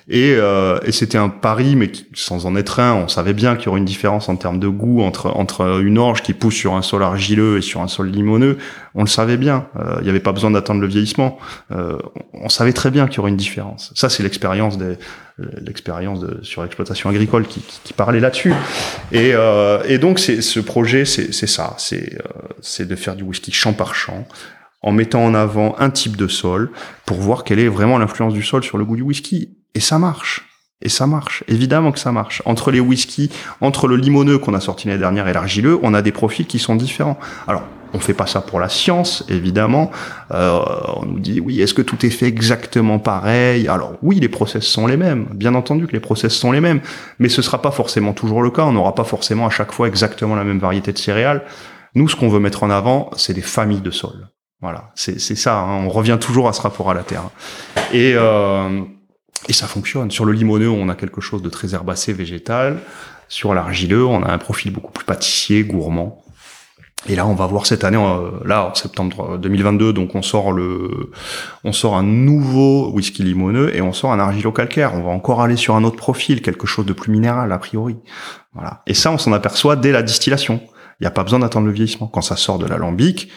Et, 0.09 0.33
euh, 0.35 0.79
et 0.85 0.91
c'était 0.91 1.17
un 1.17 1.29
pari, 1.29 1.75
mais 1.75 1.91
sans 2.13 2.45
en 2.45 2.55
être 2.55 2.79
un, 2.79 2.93
on 2.93 3.07
savait 3.07 3.33
bien 3.33 3.55
qu'il 3.55 3.65
y 3.65 3.69
aurait 3.69 3.79
une 3.79 3.85
différence 3.85 4.29
en 4.29 4.35
termes 4.35 4.59
de 4.59 4.67
goût 4.67 5.01
entre 5.01 5.27
entre 5.27 5.81
une 5.81 5.97
orge 5.97 6.21
qui 6.21 6.33
pousse 6.33 6.55
sur 6.55 6.73
un 6.75 6.81
sol 6.81 7.03
argileux 7.03 7.57
et 7.57 7.61
sur 7.61 7.81
un 7.81 7.87
sol 7.87 8.09
limoneux. 8.09 8.57
On 8.95 9.01
le 9.01 9.07
savait 9.07 9.37
bien. 9.37 9.67
Euh, 9.79 9.95
Il 9.99 10.03
n'y 10.03 10.09
avait 10.09 10.19
pas 10.19 10.31
besoin 10.31 10.51
d'attendre 10.51 10.81
le 10.81 10.87
vieillissement. 10.87 11.37
Euh, 11.71 11.97
on, 12.33 12.49
savait 12.49 12.73
très 12.73 12.91
bien 12.91 13.07
qu'il 13.07 13.17
y 13.17 13.19
aurait 13.19 13.29
une 13.29 13.37
différence. 13.37 13.91
Ça, 13.95 14.09
c'est 14.09 14.23
l'expérience 14.23 14.77
des 14.77 14.97
l'expérience 15.61 16.19
de, 16.19 16.39
sur 16.43 16.61
l'exploitation 16.61 17.09
agricole 17.09 17.47
qui, 17.47 17.61
qui, 17.61 17.79
qui 17.83 17.93
parlait 17.93 18.19
là-dessus. 18.19 18.53
Et, 19.11 19.31
euh, 19.33 19.81
et 19.85 19.97
donc, 19.97 20.19
c'est, 20.19 20.41
ce 20.41 20.59
projet, 20.59 21.05
c'est, 21.05 21.33
c'est 21.33 21.47
ça. 21.47 21.73
C'est, 21.77 22.15
euh, 22.15 22.27
c'est 22.61 22.87
de 22.87 22.95
faire 22.95 23.15
du 23.15 23.23
whisky 23.23 23.51
champ 23.51 23.73
par 23.73 23.95
champ 23.95 24.27
en 24.81 24.91
mettant 24.91 25.23
en 25.23 25.33
avant 25.33 25.75
un 25.79 25.89
type 25.89 26.17
de 26.17 26.27
sol 26.27 26.71
pour 27.05 27.17
voir 27.17 27.43
quelle 27.43 27.59
est 27.59 27.67
vraiment 27.67 27.97
l'influence 27.97 28.33
du 28.33 28.43
sol 28.43 28.63
sur 28.63 28.77
le 28.77 28.85
goût 28.85 28.95
du 28.95 29.03
whisky. 29.03 29.57
Et 29.75 29.79
ça 29.79 29.99
marche. 29.99 30.47
Et 30.81 30.89
ça 30.89 31.05
marche. 31.05 31.43
Évidemment 31.47 31.91
que 31.91 31.99
ça 31.99 32.11
marche. 32.11 32.41
Entre 32.45 32.71
les 32.71 32.79
whiskies, 32.79 33.29
entre 33.61 33.87
le 33.87 33.95
limoneux 33.95 34.39
qu'on 34.39 34.53
a 34.53 34.59
sorti 34.59 34.87
l'année 34.87 34.99
dernière 34.99 35.27
et 35.27 35.33
l'argileux, 35.33 35.79
on 35.83 35.93
a 35.93 36.01
des 36.01 36.11
profils 36.11 36.47
qui 36.47 36.57
sont 36.57 36.75
différents. 36.75 37.19
Alors, 37.47 37.63
on 37.93 37.99
fait 37.99 38.13
pas 38.13 38.25
ça 38.25 38.41
pour 38.41 38.59
la 38.59 38.69
science, 38.69 39.23
évidemment. 39.29 39.91
Euh, 40.31 40.59
on 40.95 41.05
nous 41.05 41.19
dit, 41.19 41.39
oui, 41.39 41.61
est-ce 41.61 41.73
que 41.73 41.81
tout 41.81 42.03
est 42.05 42.09
fait 42.09 42.25
exactement 42.25 42.99
pareil? 42.99 43.67
Alors, 43.67 43.93
oui, 44.01 44.19
les 44.19 44.29
process 44.29 44.63
sont 44.63 44.87
les 44.87 44.97
mêmes. 44.97 45.27
Bien 45.33 45.53
entendu 45.55 45.87
que 45.87 45.91
les 45.91 45.99
process 45.99 46.33
sont 46.33 46.51
les 46.51 46.61
mêmes. 46.61 46.81
Mais 47.19 47.29
ce 47.29 47.41
sera 47.41 47.61
pas 47.61 47.71
forcément 47.71 48.13
toujours 48.13 48.41
le 48.41 48.49
cas. 48.49 48.63
On 48.63 48.71
n'aura 48.71 48.95
pas 48.95 49.03
forcément 49.03 49.45
à 49.45 49.49
chaque 49.49 49.73
fois 49.73 49.87
exactement 49.87 50.35
la 50.35 50.43
même 50.43 50.59
variété 50.59 50.93
de 50.93 50.97
céréales. 50.97 51.43
Nous, 51.93 52.07
ce 52.07 52.15
qu'on 52.15 52.29
veut 52.29 52.39
mettre 52.39 52.63
en 52.63 52.69
avant, 52.69 53.11
c'est 53.17 53.33
des 53.33 53.41
familles 53.41 53.81
de 53.81 53.91
sols. 53.91 54.29
Voilà, 54.61 54.91
c'est 54.95 55.17
ça. 55.19 55.59
hein. 55.59 55.83
On 55.85 55.89
revient 55.89 56.17
toujours 56.21 56.47
à 56.47 56.53
ce 56.53 56.61
rapport 56.61 56.89
à 56.91 56.93
la 56.93 57.03
terre. 57.03 57.23
Et 57.93 58.13
euh, 58.15 58.81
et 59.47 59.53
ça 59.53 59.65
fonctionne. 59.65 60.11
Sur 60.11 60.25
le 60.25 60.33
limoneux, 60.33 60.69
on 60.69 60.87
a 60.89 60.95
quelque 60.95 61.19
chose 61.19 61.41
de 61.41 61.49
très 61.49 61.73
herbacé, 61.73 62.13
végétal. 62.13 62.79
Sur 63.27 63.53
l'argileux, 63.55 64.05
on 64.05 64.21
a 64.23 64.31
un 64.31 64.37
profil 64.37 64.71
beaucoup 64.71 64.91
plus 64.91 65.05
pâtissier, 65.05 65.63
gourmand. 65.63 66.21
Et 67.09 67.15
là, 67.15 67.25
on 67.25 67.33
va 67.33 67.47
voir 67.47 67.65
cette 67.65 67.83
année, 67.83 67.97
euh, 67.97 68.29
là, 68.45 68.67
en 68.69 68.75
septembre 68.75 69.39
2022, 69.39 69.93
donc 69.93 70.13
on 70.13 70.21
sort 70.21 70.51
le, 70.51 71.09
on 71.63 71.71
sort 71.71 71.95
un 71.95 72.03
nouveau 72.03 72.91
whisky 72.91 73.23
limoneux 73.23 73.75
et 73.75 73.81
on 73.81 73.91
sort 73.93 74.11
un 74.11 74.19
argilo-calcaire. 74.19 74.93
On 74.93 75.01
va 75.01 75.09
encore 75.09 75.41
aller 75.41 75.55
sur 75.55 75.75
un 75.75 75.83
autre 75.83 75.95
profil, 75.95 76.43
quelque 76.43 76.67
chose 76.67 76.85
de 76.85 76.93
plus 76.93 77.11
minéral 77.11 77.51
a 77.51 77.57
priori. 77.57 77.97
Voilà. 78.53 78.83
Et 78.85 78.93
ça, 78.93 79.11
on 79.11 79.17
s'en 79.17 79.33
aperçoit 79.33 79.75
dès 79.75 79.91
la 79.91 80.03
distillation. 80.03 80.61
Il 80.99 81.03
n'y 81.03 81.07
a 81.07 81.11
pas 81.11 81.23
besoin 81.23 81.39
d'attendre 81.39 81.65
le 81.65 81.73
vieillissement. 81.73 82.05
Quand 82.05 82.21
ça 82.21 82.35
sort 82.35 82.59
de 82.59 82.67
l'alambic, 82.67 83.29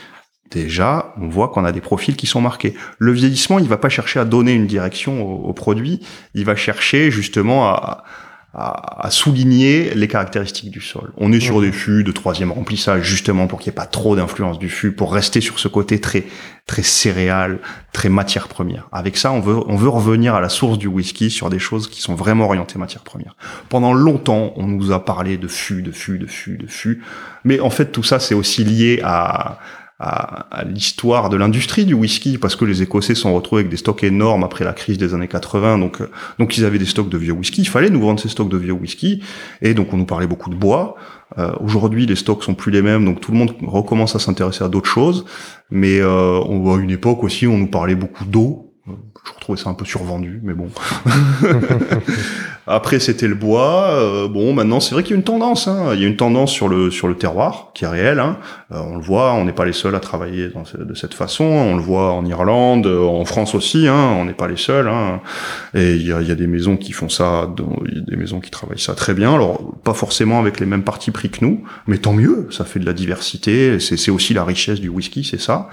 déjà, 0.50 1.14
on 1.20 1.28
voit 1.28 1.48
qu'on 1.48 1.64
a 1.64 1.72
des 1.72 1.80
profils 1.80 2.16
qui 2.16 2.26
sont 2.26 2.40
marqués. 2.40 2.74
Le 2.98 3.12
vieillissement, 3.12 3.58
il 3.58 3.68
va 3.68 3.76
pas 3.76 3.88
chercher 3.88 4.20
à 4.20 4.24
donner 4.24 4.52
une 4.52 4.66
direction 4.66 5.22
au, 5.22 5.48
au 5.48 5.52
produit, 5.52 6.00
il 6.34 6.44
va 6.44 6.54
chercher 6.56 7.10
justement 7.10 7.68
à, 7.68 8.04
à, 8.56 9.06
à 9.06 9.10
souligner 9.10 9.94
les 9.94 10.06
caractéristiques 10.06 10.70
du 10.70 10.80
sol. 10.80 11.12
On 11.16 11.32
est 11.32 11.40
sur 11.40 11.56
Mhm. 11.56 11.62
des 11.62 11.72
fûts 11.72 12.04
de 12.04 12.12
troisième 12.12 12.52
remplissage, 12.52 13.02
justement 13.02 13.48
pour 13.48 13.58
qu'il 13.58 13.70
n'y 13.70 13.74
ait 13.74 13.82
pas 13.82 13.86
trop 13.86 14.14
d'influence 14.14 14.60
du 14.60 14.68
fût, 14.68 14.92
pour 14.92 15.12
rester 15.12 15.40
sur 15.40 15.58
ce 15.58 15.66
côté 15.66 16.00
très 16.00 16.24
très 16.66 16.82
céréal, 16.84 17.58
très 17.92 18.08
matière 18.08 18.46
première. 18.48 18.88
Avec 18.92 19.16
ça, 19.16 19.32
on 19.32 19.40
veut 19.40 19.56
on 19.66 19.76
veut 19.76 19.88
revenir 19.88 20.34
à 20.36 20.40
la 20.40 20.48
source 20.48 20.78
du 20.78 20.86
whisky 20.86 21.30
sur 21.30 21.50
des 21.50 21.58
choses 21.58 21.88
qui 21.90 22.00
sont 22.00 22.14
vraiment 22.14 22.44
orientées 22.46 22.78
matière 22.78 23.02
première. 23.02 23.36
Pendant 23.68 23.92
longtemps, 23.92 24.52
on 24.56 24.66
nous 24.68 24.92
a 24.92 25.04
parlé 25.04 25.36
de 25.36 25.48
fût, 25.48 25.82
de 25.82 25.90
fût, 25.92 26.18
de 26.18 26.26
fût, 26.26 26.56
de 26.56 26.66
fût, 26.68 27.02
mais 27.44 27.58
en 27.60 27.70
fait 27.70 27.86
tout 27.92 28.04
ça 28.04 28.20
c'est 28.20 28.34
aussi 28.36 28.62
lié 28.64 29.00
à 29.02 29.58
à, 30.00 30.64
l'histoire 30.64 31.28
de 31.30 31.36
l'industrie 31.36 31.84
du 31.84 31.94
whisky 31.94 32.36
parce 32.36 32.56
que 32.56 32.64
les 32.64 32.82
Écossais 32.82 33.14
sont 33.14 33.32
retrouvés 33.32 33.60
avec 33.60 33.70
des 33.70 33.76
stocks 33.76 34.02
énormes 34.02 34.42
après 34.42 34.64
la 34.64 34.72
crise 34.72 34.98
des 34.98 35.14
années 35.14 35.28
80 35.28 35.78
donc 35.78 36.00
euh, 36.00 36.10
donc 36.40 36.56
ils 36.58 36.64
avaient 36.64 36.80
des 36.80 36.84
stocks 36.84 37.08
de 37.08 37.16
vieux 37.16 37.32
whisky 37.32 37.62
il 37.62 37.68
fallait 37.68 37.90
nous 37.90 38.00
vendre 38.00 38.18
ces 38.18 38.28
stocks 38.28 38.48
de 38.48 38.56
vieux 38.56 38.72
whisky 38.72 39.22
et 39.62 39.72
donc 39.72 39.92
on 39.94 39.96
nous 39.96 40.04
parlait 40.04 40.26
beaucoup 40.26 40.50
de 40.50 40.56
bois. 40.56 40.96
Euh, 41.38 41.52
aujourd'hui 41.60 42.06
les 42.06 42.16
stocks 42.16 42.42
sont 42.42 42.54
plus 42.54 42.72
les 42.72 42.82
mêmes 42.82 43.04
donc 43.04 43.20
tout 43.20 43.30
le 43.30 43.38
monde 43.38 43.54
recommence 43.62 44.16
à 44.16 44.18
s'intéresser 44.18 44.64
à 44.64 44.68
d'autres 44.68 44.90
choses 44.90 45.26
mais 45.70 46.00
euh, 46.00 46.40
on 46.44 46.58
voit 46.58 46.80
une 46.80 46.90
époque 46.90 47.22
aussi 47.22 47.46
on 47.46 47.56
nous 47.56 47.70
parlait 47.70 47.94
beaucoup 47.94 48.24
d'eau 48.24 48.73
je 48.86 49.32
retrouvais 49.34 49.58
ça 49.58 49.70
un 49.70 49.74
peu 49.74 49.86
survendu, 49.86 50.40
mais 50.42 50.52
bon. 50.52 50.68
Après, 52.66 52.98
c'était 52.98 53.28
le 53.28 53.34
bois. 53.34 53.88
Euh, 53.92 54.28
bon, 54.28 54.52
maintenant, 54.52 54.80
c'est 54.80 54.94
vrai 54.94 55.02
qu'il 55.02 55.12
y 55.12 55.14
a 55.14 55.16
une 55.16 55.24
tendance. 55.24 55.68
Hein. 55.68 55.92
Il 55.94 56.00
y 56.00 56.04
a 56.04 56.06
une 56.06 56.16
tendance 56.16 56.50
sur 56.50 56.68
le 56.68 56.90
sur 56.90 57.08
le 57.08 57.14
terroir 57.16 57.70
qui 57.74 57.84
est 57.84 57.88
réelle. 57.88 58.20
Hein. 58.20 58.38
Euh, 58.72 58.80
on 58.80 58.96
le 58.96 59.02
voit. 59.02 59.32
On 59.34 59.44
n'est 59.44 59.52
pas 59.52 59.64
les 59.64 59.72
seuls 59.72 59.94
à 59.94 60.00
travailler 60.00 60.50
de 60.78 60.94
cette 60.94 61.14
façon. 61.14 61.44
On 61.44 61.76
le 61.76 61.82
voit 61.82 62.12
en 62.12 62.26
Irlande, 62.26 62.86
euh, 62.86 63.06
en 63.06 63.24
France 63.24 63.54
aussi. 63.54 63.88
Hein. 63.88 64.16
On 64.18 64.26
n'est 64.26 64.34
pas 64.34 64.48
les 64.48 64.56
seuls. 64.56 64.88
Hein. 64.88 65.20
Et 65.74 65.94
il 65.94 66.06
y 66.06 66.12
a, 66.12 66.20
y 66.20 66.30
a, 66.30 66.34
des 66.34 66.46
maisons 66.46 66.76
qui 66.76 66.92
font 66.92 67.08
ça. 67.08 67.50
Il 67.86 67.94
y 67.94 67.98
a 67.98 68.02
des 68.02 68.16
maisons 68.16 68.40
qui 68.40 68.50
travaillent 68.50 68.78
ça 68.78 68.94
très 68.94 69.14
bien. 69.14 69.34
Alors, 69.34 69.74
pas 69.82 69.94
forcément 69.94 70.40
avec 70.40 70.60
les 70.60 70.66
mêmes 70.66 70.84
parties 70.84 71.10
pris 71.10 71.30
que 71.30 71.42
nous, 71.42 71.64
mais 71.86 71.98
tant 71.98 72.12
mieux. 72.12 72.48
Ça 72.50 72.64
fait 72.64 72.80
de 72.80 72.86
la 72.86 72.94
diversité. 72.94 73.78
C'est 73.80 74.10
aussi 74.10 74.34
la 74.34 74.44
richesse 74.44 74.80
du 74.80 74.88
whisky, 74.88 75.24
c'est 75.24 75.40
ça. 75.40 75.68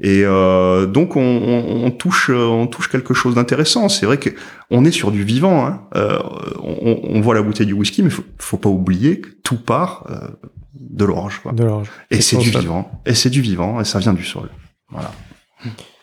Et 0.00 0.22
euh, 0.24 0.86
donc 0.86 1.16
on, 1.16 1.22
on, 1.22 1.90
touche, 1.90 2.30
on 2.30 2.66
touche 2.66 2.88
quelque 2.88 3.14
chose 3.14 3.34
d'intéressant. 3.34 3.88
C'est 3.88 4.04
vrai 4.04 4.18
que 4.18 4.30
on 4.70 4.84
est 4.84 4.90
sur 4.90 5.10
du 5.10 5.24
vivant. 5.24 5.66
Hein. 5.66 5.82
Euh, 5.94 6.18
on, 6.62 7.00
on, 7.02 7.20
voit 7.20 7.34
la 7.34 7.42
bouteille 7.42 7.66
du 7.66 7.72
whisky, 7.72 8.02
mais 8.02 8.10
faut, 8.10 8.24
faut 8.38 8.58
pas 8.58 8.68
oublier 8.68 9.20
que 9.20 9.28
tout 9.42 9.56
part 9.56 10.06
euh, 10.10 10.28
de 10.74 11.04
l'orange. 11.04 11.40
De 11.52 11.64
l'orange. 11.64 11.90
Et 12.10 12.20
c'est 12.20 12.36
du 12.36 12.50
vivant. 12.50 12.90
Et 13.06 13.14
c'est 13.14 13.30
du 13.30 13.40
vivant. 13.40 13.80
Et 13.80 13.84
ça 13.84 13.98
vient 13.98 14.12
du 14.12 14.24
sol. 14.24 14.50
Voilà. 14.90 15.12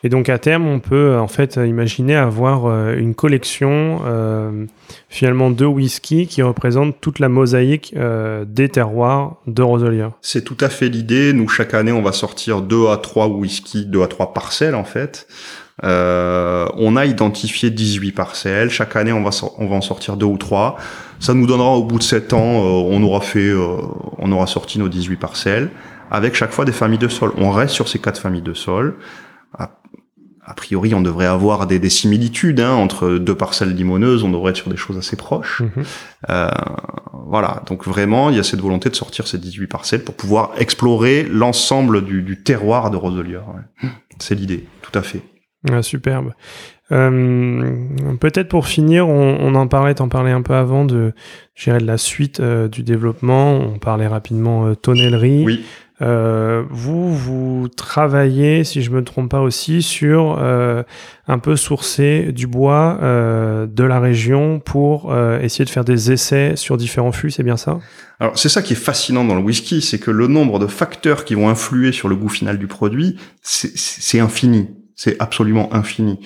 Et 0.06 0.10
donc 0.10 0.28
à 0.28 0.38
terme, 0.38 0.68
on 0.68 0.80
peut 0.80 1.18
en 1.18 1.30
fait 1.30 1.56
imaginer 1.56 2.16
avoir 2.16 2.66
euh, 2.66 2.96
une 2.96 3.16
collection 3.16 4.02
euh, 4.06 4.66
finalement 5.08 5.50
de 5.50 5.66
whisky 5.66 6.28
qui 6.28 6.42
représente 6.42 7.00
toute 7.00 7.20
la 7.20 7.30
mosaïque 7.30 7.94
euh, 7.96 8.44
des 8.46 8.68
terroirs 8.68 9.38
de 9.48 9.62
Roselier. 9.62 10.10
C'est 10.22 10.44
tout 10.44 10.58
à 10.60 10.68
fait 10.68 10.90
l'idée. 10.90 11.32
Nous 11.32 11.48
chaque 11.48 11.74
année, 11.74 11.94
on 11.94 12.02
va 12.02 12.12
sortir 12.12 12.62
deux 12.62 12.90
à 12.90 12.98
trois 12.98 13.28
whisky, 13.28 13.86
deux 13.86 14.04
à 14.04 14.08
trois 14.08 14.34
parcelles 14.34 14.76
en 14.76 14.84
fait. 14.84 15.26
on 15.82 16.96
a 16.98 17.06
identifié 17.06 17.70
18 17.70 18.12
parcelles. 18.12 18.70
Chaque 18.70 18.98
année, 18.98 19.14
on 19.14 19.24
va, 19.24 19.30
on 19.58 19.68
va 19.68 19.76
en 19.78 19.82
sortir 19.82 20.18
deux 20.18 20.26
ou 20.26 20.38
trois. 20.38 20.76
Ça 21.22 21.34
nous 21.34 21.48
donnera 21.48 21.70
au 21.78 21.84
bout 21.86 22.00
de 22.00 22.04
sept 22.04 22.34
ans, 22.34 22.42
on 22.42 23.02
aura 23.04 23.22
fait, 23.22 23.54
on 23.54 24.32
aura 24.34 24.48
sorti 24.48 24.80
nos 24.80 24.90
18 24.90 25.16
parcelles 25.16 25.70
avec 26.12 26.36
chaque 26.36 26.52
fois 26.52 26.66
des 26.66 26.74
familles 26.74 27.00
de 27.00 27.08
sol. 27.08 27.32
On 27.38 27.52
reste 27.52 27.74
sur 27.74 27.88
ces 27.88 28.00
quatre 28.00 28.20
familles 28.20 28.42
de 28.42 28.54
sol 28.54 28.96
a 30.46 30.54
priori, 30.54 30.94
on 30.94 31.02
devrait 31.02 31.26
avoir 31.26 31.68
des, 31.68 31.80
des 31.80 31.90
similitudes 31.90 32.60
hein, 32.60 32.74
entre 32.74 33.18
deux 33.18 33.36
parcelles 33.36 33.74
limoneuses. 33.74 34.24
On 34.24 34.30
devrait 34.30 34.52
être 34.52 34.58
sur 34.58 34.70
des 34.70 34.78
choses 34.78 34.98
assez 34.98 35.16
proches. 35.16 35.62
Mhm. 35.62 35.84
Euh, 36.30 36.50
voilà. 37.26 37.64
Donc 37.68 37.86
vraiment, 37.86 38.30
il 38.30 38.36
y 38.36 38.40
a 38.40 38.44
cette 38.44 38.60
volonté 38.60 38.90
de 38.90 38.96
sortir 38.96 39.28
ces 39.28 39.38
18 39.38 39.68
parcelles 39.68 40.04
pour 40.04 40.16
pouvoir 40.16 40.52
explorer 40.58 41.24
l'ensemble 41.24 42.04
du, 42.04 42.24
du, 42.24 42.44
terroir 42.44 42.92
de 42.92 42.98
Roselier. 42.98 43.40
C'est 44.20 44.36
l'idée, 44.36 44.68
tout 44.82 44.98
à 44.98 45.02
fait. 45.02 45.22
Ah, 45.72 45.82
superbe. 45.82 46.34
Euh, 46.92 47.72
Peut-être 48.20 48.50
pour 48.50 48.68
finir, 48.68 49.08
on, 49.08 49.38
on 49.40 49.56
en 49.56 49.68
parlait, 49.68 49.96
t'en 49.96 50.10
parlais 50.10 50.32
un 50.32 50.42
peu 50.42 50.54
avant 50.54 50.84
de, 50.84 51.14
de 51.66 51.72
la 51.86 51.98
suite 51.98 52.42
euh, 52.42 52.68
du 52.68 52.84
développement. 52.84 53.54
On 53.54 53.80
parlait 53.80 54.08
rapidement 54.08 54.76
tonnellerie. 54.76 55.46
Oui. 55.46 55.64
Euh, 56.02 56.64
vous, 56.70 57.16
vous 57.16 57.68
travaillez, 57.68 58.64
si 58.64 58.82
je 58.82 58.92
me 58.92 59.04
trompe 59.04 59.30
pas 59.30 59.42
aussi, 59.42 59.82
sur 59.82 60.38
euh, 60.40 60.84
un 61.28 61.40
peu 61.40 61.56
sourcer 61.56 62.32
du 62.32 62.48
bois 62.48 62.98
euh, 63.02 63.68
de 63.68 63.84
la 63.84 64.00
région 64.00 64.60
pour 64.60 65.16
essayer 65.42 65.66
de 65.66 65.70
faire 65.70 65.86
des 65.86 66.12
essais 66.12 66.56
sur 66.56 66.78
différents 66.78 67.12
fûts, 67.12 67.32
c'est 67.32 67.44
bien 67.44 67.58
ça? 67.58 67.80
Alors 68.20 68.38
c'est 68.38 68.50
ça 68.50 68.62
qui 68.62 68.74
est 68.74 68.78
fascinant 68.78 69.26
dans 69.26 69.36
le 69.36 69.42
whisky, 69.42 69.82
c'est 69.82 70.00
que 70.00 70.12
le 70.12 70.28
nombre 70.28 70.60
de 70.60 70.68
facteurs 70.68 71.26
qui 71.26 71.36
vont 71.36 71.50
influer 71.50 71.92
sur 71.92 72.08
le 72.08 72.16
goût 72.16 72.30
final 72.30 72.58
du 72.58 72.68
produit, 72.68 73.18
c'est 73.42 74.20
infini 74.20 74.70
c'est 74.96 75.20
absolument 75.20 75.74
infini. 75.74 76.20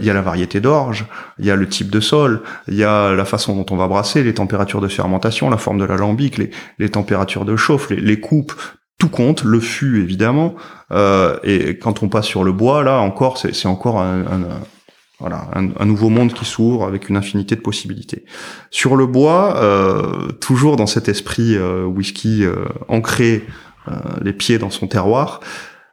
Il 0.00 0.04
y 0.04 0.10
a 0.10 0.12
la 0.12 0.22
variété 0.22 0.60
d'orge, 0.60 1.06
il 1.38 1.46
y 1.46 1.52
a 1.52 1.56
le 1.56 1.68
type 1.68 1.88
de 1.88 2.00
sol, 2.00 2.42
il 2.66 2.74
y 2.74 2.82
a 2.82 3.14
la 3.14 3.24
façon 3.24 3.54
dont 3.54 3.66
on 3.70 3.76
va 3.76 3.86
brasser, 3.86 4.24
les 4.24 4.34
températures 4.34 4.80
de 4.80 4.88
fermentation, 4.88 5.48
la 5.48 5.56
forme 5.56 5.78
de 5.78 5.84
l'alambic, 5.84 6.36
les, 6.36 6.50
les 6.80 6.88
températures 6.88 7.44
de 7.44 7.56
chauffe, 7.56 7.90
les, 7.90 8.00
les 8.00 8.18
coupes, 8.18 8.52
tout 8.98 9.08
compte, 9.08 9.44
le 9.44 9.60
fût 9.60 10.02
évidemment, 10.02 10.56
euh, 10.90 11.38
et 11.44 11.78
quand 11.78 12.02
on 12.02 12.08
passe 12.08 12.26
sur 12.26 12.42
le 12.42 12.52
bois, 12.52 12.82
là 12.82 12.98
encore, 12.98 13.38
c'est 13.38 13.66
encore 13.66 14.00
un, 14.00 14.24
nouveau 15.84 16.08
monde 16.08 16.32
qui 16.32 16.44
s'ouvre 16.44 16.84
avec 16.84 17.08
une 17.08 17.16
infinité 17.16 17.54
de 17.54 17.60
possibilités. 17.60 18.24
Sur 18.70 18.96
le 18.96 19.06
bois, 19.06 19.56
euh, 19.58 20.32
toujours 20.40 20.76
dans 20.76 20.88
cet 20.88 21.08
esprit 21.08 21.56
euh, 21.56 21.84
whisky 21.84 22.44
ancré, 22.88 23.44
les 24.20 24.34
pieds 24.34 24.58
dans 24.58 24.68
son 24.68 24.86
terroir, 24.86 25.40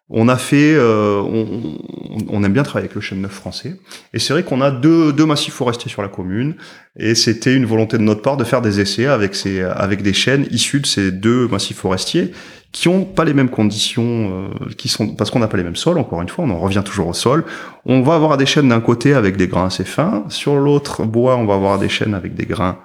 on 0.09 0.27
a 0.27 0.35
fait, 0.35 0.77
on, 0.77 2.43
aime 2.43 2.53
bien 2.53 2.63
travailler 2.63 2.87
avec 2.87 2.95
le 2.95 3.01
chêne 3.01 3.21
neuf 3.21 3.31
français, 3.31 3.79
et 4.13 4.19
c'est 4.19 4.33
vrai 4.33 4.43
qu'on 4.43 4.59
a 4.59 4.69
deux, 4.69 5.13
deux 5.13 5.25
massifs 5.25 5.53
forestiers 5.53 5.89
sur 5.89 6.01
la 6.01 6.09
commune, 6.09 6.55
et 6.97 7.15
c'était 7.15 7.55
une 7.55 7.65
volonté 7.65 7.97
de 7.97 8.03
notre 8.03 8.21
part 8.21 8.35
de 8.35 8.43
faire 8.43 8.61
des 8.61 8.81
essais 8.81 9.05
avec 9.05 9.37
avec 9.75 10.01
des 10.01 10.11
chênes 10.11 10.45
issus 10.51 10.81
de 10.81 10.85
ces 10.85 11.11
deux 11.11 11.47
massifs 11.47 11.77
forestiers 11.77 12.33
qui 12.75 12.89
ont 12.89 13.05
pas 13.05 13.23
les 13.23 13.33
mêmes 13.33 13.49
conditions, 13.49 14.49
euh, 14.51 14.69
qui 14.77 14.89
sont 14.89 15.15
parce 15.15 15.31
qu'on 15.31 15.39
n'a 15.39 15.47
pas 15.47 15.55
les 15.55 15.63
mêmes 15.63 15.77
sols. 15.77 15.97
Encore 15.97 16.21
une 16.21 16.27
fois, 16.27 16.43
on 16.43 16.49
en 16.49 16.59
revient 16.59 16.81
toujours 16.83 17.07
au 17.07 17.13
sol. 17.13 17.45
On 17.85 18.01
va 18.01 18.15
avoir 18.15 18.35
des 18.35 18.45
chaînes 18.45 18.67
d'un 18.67 18.81
côté 18.81 19.13
avec 19.13 19.37
des 19.37 19.47
grains 19.47 19.67
assez 19.67 19.85
fins, 19.85 20.25
sur 20.27 20.57
l'autre 20.57 21.05
bois, 21.05 21.37
on 21.37 21.45
va 21.45 21.53
avoir 21.53 21.79
des 21.79 21.87
chaînes 21.87 22.13
avec 22.13 22.35
des 22.35 22.45
grains 22.45 22.77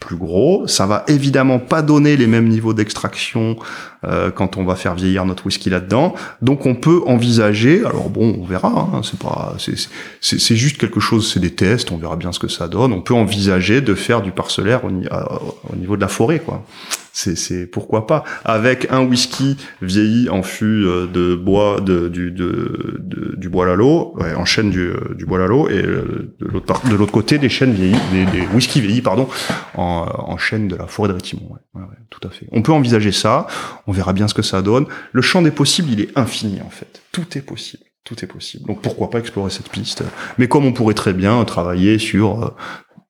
plus 0.00 0.16
gros. 0.16 0.66
Ça 0.66 0.86
va 0.86 1.04
évidemment 1.08 1.58
pas 1.58 1.82
donner 1.82 2.16
les 2.16 2.26
mêmes 2.26 2.48
niveaux 2.48 2.72
d'extraction 2.72 3.56
euh, 4.04 4.30
quand 4.30 4.56
on 4.56 4.64
va 4.64 4.76
faire 4.76 4.94
vieillir 4.94 5.26
notre 5.26 5.44
whisky 5.44 5.68
là-dedans. 5.68 6.14
Donc 6.40 6.64
on 6.64 6.74
peut 6.74 7.02
envisager. 7.06 7.84
Alors 7.84 8.08
bon, 8.08 8.38
on 8.40 8.44
verra. 8.46 8.88
Hein, 8.94 9.02
c'est 9.04 9.18
pas, 9.18 9.56
c'est 9.58 10.56
juste 10.56 10.78
quelque 10.78 11.00
chose. 11.00 11.30
C'est 11.30 11.40
des 11.40 11.54
tests. 11.54 11.92
On 11.92 11.98
verra 11.98 12.16
bien 12.16 12.32
ce 12.32 12.38
que 12.38 12.48
ça 12.48 12.66
donne. 12.66 12.94
On 12.94 13.02
peut 13.02 13.14
envisager 13.14 13.82
de 13.82 13.94
faire 13.94 14.22
du 14.22 14.30
parcellaire 14.30 14.86
au, 14.86 14.88
au 14.88 15.76
niveau 15.76 15.96
de 15.96 16.00
la 16.00 16.08
forêt, 16.08 16.38
quoi 16.38 16.64
c'est 17.14 17.66
pourquoi 17.66 18.06
pas. 18.08 18.24
Avec 18.44 18.88
un 18.90 19.00
whisky 19.04 19.56
vieilli 19.80 20.28
en 20.28 20.42
fût 20.42 20.84
euh, 20.84 21.06
de 21.06 21.36
bois 21.36 21.80
de 21.80 22.08
du 22.08 22.32
de, 22.32 23.34
du 23.36 23.48
bois 23.48 23.66
lalo 23.66 24.12
ouais, 24.16 24.34
en 24.34 24.44
chêne 24.44 24.70
du, 24.70 24.80
euh, 24.80 25.14
du 25.14 25.24
bois 25.24 25.38
lalo 25.38 25.68
et 25.68 25.74
euh, 25.74 26.34
de 26.40 26.46
l'autre 26.46 26.86
de 26.88 26.94
l'autre 26.96 27.12
côté 27.12 27.38
des 27.38 27.48
chênes 27.48 27.72
vieillis 27.72 28.00
des, 28.12 28.26
des 28.26 28.46
whisky 28.48 28.80
vieillis 28.80 29.00
pardon 29.00 29.28
en, 29.74 30.06
en 30.12 30.36
chêne 30.38 30.66
de 30.66 30.74
la 30.74 30.88
forêt 30.88 31.08
de 31.08 31.14
Rétimont 31.14 31.50
ouais, 31.50 31.82
ouais, 31.82 31.96
tout 32.10 32.26
à 32.26 32.30
fait. 32.30 32.48
On 32.50 32.62
peut 32.62 32.72
envisager 32.72 33.12
ça. 33.12 33.46
On 33.86 33.92
verra 33.92 34.12
bien 34.12 34.26
ce 34.26 34.34
que 34.34 34.42
ça 34.42 34.60
donne. 34.60 34.86
Le 35.12 35.22
champ 35.22 35.40
des 35.40 35.52
possibles 35.52 35.90
il 35.92 36.00
est 36.00 36.18
infini 36.18 36.60
en 36.66 36.70
fait. 36.70 37.00
Tout 37.12 37.38
est 37.38 37.42
possible. 37.42 37.84
Tout 38.02 38.16
est 38.24 38.28
possible. 38.28 38.66
Donc 38.66 38.82
pourquoi 38.82 39.08
pas 39.08 39.20
explorer 39.20 39.50
cette 39.50 39.70
piste? 39.70 40.02
Mais 40.38 40.48
comme 40.48 40.66
on 40.66 40.72
pourrait 40.72 40.94
très 40.94 41.12
bien 41.12 41.42
travailler 41.44 41.98
sur 41.98 42.54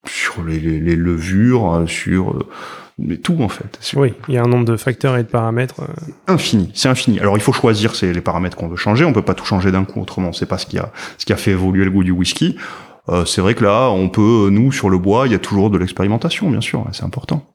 sur 0.06 0.44
les, 0.44 0.60
les, 0.60 0.78
les 0.78 0.96
levures 0.96 1.84
sur 1.86 2.46
mais 2.98 3.16
tout 3.16 3.36
en 3.40 3.48
fait. 3.48 3.78
Oui, 3.96 4.14
il 4.28 4.34
y 4.34 4.38
a 4.38 4.42
un 4.42 4.48
nombre 4.48 4.64
de 4.64 4.76
facteurs 4.76 5.16
et 5.16 5.22
de 5.22 5.28
paramètres. 5.28 5.80
Euh. 5.80 6.32
Infini, 6.32 6.70
c'est 6.74 6.88
infini. 6.88 7.18
Alors 7.20 7.36
il 7.36 7.42
faut 7.42 7.52
choisir 7.52 7.94
c'est 7.94 8.12
les 8.12 8.20
paramètres 8.20 8.56
qu'on 8.56 8.68
veut 8.68 8.76
changer. 8.76 9.04
On 9.04 9.12
peut 9.12 9.22
pas 9.22 9.34
tout 9.34 9.44
changer 9.44 9.72
d'un 9.72 9.84
coup, 9.84 10.00
autrement 10.00 10.32
c'est 10.32 10.46
pas 10.46 10.58
ce 10.58 10.66
qui 10.66 10.78
a 10.78 10.92
ce 11.18 11.26
qui 11.26 11.32
a 11.32 11.36
fait 11.36 11.52
évoluer 11.52 11.84
le 11.84 11.90
goût 11.90 12.04
du 12.04 12.12
whisky. 12.12 12.56
Euh, 13.08 13.24
c'est 13.24 13.40
vrai 13.40 13.54
que 13.54 13.62
là, 13.62 13.90
on 13.90 14.08
peut, 14.08 14.48
nous 14.50 14.72
sur 14.72 14.88
le 14.88 14.96
bois, 14.96 15.26
il 15.26 15.32
y 15.32 15.34
a 15.34 15.38
toujours 15.38 15.68
de 15.68 15.76
l'expérimentation, 15.76 16.50
bien 16.50 16.62
sûr, 16.62 16.86
c'est 16.92 17.04
important. 17.04 17.52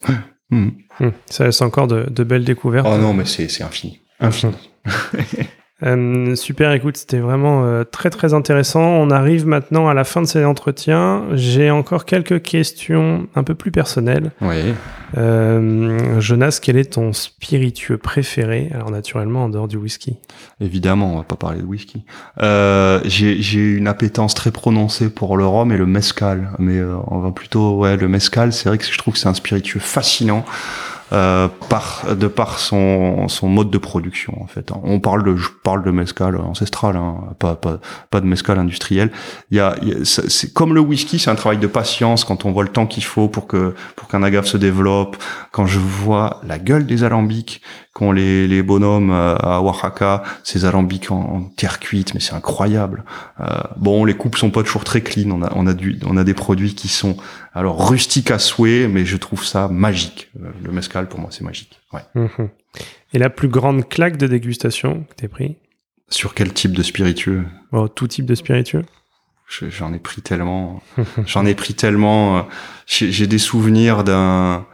Mmh. 0.52 0.68
Mmh. 1.00 1.10
Ça 1.26 1.46
laisse 1.46 1.62
encore 1.62 1.88
de, 1.88 2.08
de 2.08 2.24
belles 2.24 2.46
découvertes. 2.46 2.88
Oh 2.88 2.98
non, 2.98 3.14
mais 3.14 3.26
c'est 3.26 3.64
infini, 3.64 4.00
infini. 4.20 4.54
Euh, 5.84 6.36
super, 6.36 6.74
écoute, 6.74 6.98
c'était 6.98 7.20
vraiment 7.20 7.64
euh, 7.64 7.84
très 7.84 8.10
très 8.10 8.34
intéressant. 8.34 8.82
On 8.82 9.10
arrive 9.12 9.48
maintenant 9.48 9.88
à 9.88 9.94
la 9.94 10.04
fin 10.04 10.22
de 10.22 10.28
cet 10.28 10.46
entretien. 10.46 11.24
J'ai 11.34 11.72
encore 11.72 12.06
quelques 12.06 12.42
questions 12.42 13.28
un 13.36 13.44
peu 13.44 13.56
plus 13.56 13.72
personnelles. 13.72 14.32
Oui. 14.42 14.74
Euh, 15.18 16.20
Jonas, 16.20 16.60
quel 16.62 16.78
est 16.78 16.94
ton 16.94 17.14
spiritueux 17.14 17.98
préféré? 17.98 18.70
Alors 18.74 18.92
naturellement 18.92 19.46
en 19.46 19.50
dehors 19.50 19.68
du 19.68 19.78
whisky. 19.78 20.18
Évidemment, 20.60 21.14
on 21.14 21.18
va 21.18 21.24
pas 21.24 21.36
parler 21.36 21.62
de 21.62 21.66
whisky. 21.66 22.04
Euh, 22.42 23.00
j'ai 23.06 23.76
une 23.76 23.88
appétence 23.88 24.36
très 24.36 24.52
prononcée 24.52 25.10
pour 25.10 25.38
le 25.38 25.46
rhum 25.46 25.72
et 25.72 25.78
le 25.78 25.86
mezcal, 25.86 26.52
mais 26.60 26.80
on 27.08 27.20
va 27.20 27.32
plutôt 27.32 27.78
ouais 27.78 27.98
le 27.98 28.08
mezcal. 28.08 28.54
C'est 28.54 28.70
vrai 28.70 28.78
que 28.78 28.86
je 28.86 28.98
trouve 28.98 29.14
que 29.14 29.20
c'est 29.20 29.30
un 29.30 29.34
spiritueux 29.34 29.80
fascinant. 29.80 30.46
Euh, 31.12 31.48
par 31.70 32.16
de 32.16 32.28
par 32.28 32.60
son 32.60 33.28
son 33.28 33.48
mode 33.48 33.72
de 33.72 33.80
production 33.80 34.40
en 34.42 34.46
fait. 34.46 34.72
On 34.84 35.00
parle 35.00 35.24
de 35.24 35.36
je 35.36 35.50
parle 35.64 35.84
de 35.84 35.90
mescal 35.90 36.38
ancestral, 36.38 36.96
hein, 36.96 37.16
pas 37.40 37.56
pas 37.56 37.80
pas 38.12 38.22
de 38.22 38.28
mescal 38.28 38.60
industriel. 38.60 39.12
Il 39.50 39.58
y 39.58 39.60
a, 39.60 39.76
c'est 40.04 40.54
comme 40.54 40.76
le 40.76 40.82
whisky, 40.82 41.18
c'est 41.18 41.32
un 41.32 41.36
travail 41.36 41.58
de 41.58 41.68
patience 41.68 42.24
quand 42.24 42.46
on 42.46 42.52
voit 42.52 42.64
le 42.64 42.70
temps 42.70 42.86
qu'il 42.86 43.04
faut 43.04 43.28
pour 43.28 43.48
que 43.48 43.74
pour 43.96 44.08
qu'un 44.08 44.22
agave 44.22 44.46
se 44.46 44.58
développe. 44.58 45.18
Quand 45.52 45.66
je 45.66 45.80
vois 45.80 46.42
la 46.46 46.60
gueule 46.60 46.86
des 46.86 47.04
alambics 47.04 47.62
qu'ont 47.94 48.12
les 48.12 48.48
les 48.48 48.62
bonhommes 48.62 49.12
euh, 49.12 49.36
à 49.38 49.62
Oaxaca, 49.64 50.22
ces 50.44 50.66
alambics 50.66 51.10
en, 51.10 51.50
terre 51.58 51.80
cuite, 51.80 52.14
mais 52.14 52.20
c'est 52.20 52.36
incroyable. 52.36 53.04
Euh, 53.40 53.46
bon, 53.78 54.06
les 54.06 54.14
coupes 54.14 54.38
sont 54.38 54.52
pas 54.52 54.62
toujours 54.62 54.84
très 54.84 55.02
clean. 55.02 55.32
On 55.32 55.42
a 55.42 55.52
on 55.56 55.66
a 55.66 55.74
du 55.74 56.00
on 56.06 56.18
a 56.18 56.24
des 56.24 56.36
produits 56.36 56.76
qui 56.76 56.88
sont 56.88 57.18
alors 57.54 57.90
rustique 57.90 58.32
à 58.32 58.40
souhait, 58.40 58.88
mais 58.88 59.06
je 59.06 59.18
trouve 59.18 59.44
ça 59.44 59.68
magique. 59.68 60.30
Euh, 60.40 60.50
le 60.64 60.72
mescal, 60.72 61.08
pour 61.08 61.20
moi, 61.20 61.30
c'est 61.32 61.44
magique. 61.44 61.80
Ouais. 61.94 62.02
Mhm. 62.16 62.50
Et 63.14 63.20
la 63.20 63.30
plus 63.30 63.48
grande 63.48 63.88
claque 63.88 64.18
de 64.18 64.28
dégustation 64.28 65.04
que 65.10 65.16
t'es 65.16 65.28
pris? 65.28 65.58
Sur 66.10 66.34
quel 66.34 66.54
type 66.54 66.74
de 66.74 66.84
spiritueux? 66.84 67.46
Oh, 67.72 67.88
Tout 67.88 68.08
type 68.08 68.26
de 68.26 68.36
spiritueux 68.36 68.84
J'en 69.70 69.94
ai 69.94 70.00
pris 70.00 70.22
tellement. 70.22 70.82
J'en 71.26 71.46
ai 71.46 71.56
pris 71.56 71.74
tellement. 71.74 72.38
Euh, 72.38 72.42
j'ai 72.86 73.26
des 73.26 73.40
souvenirs 73.40 74.04
d'un 74.04 74.68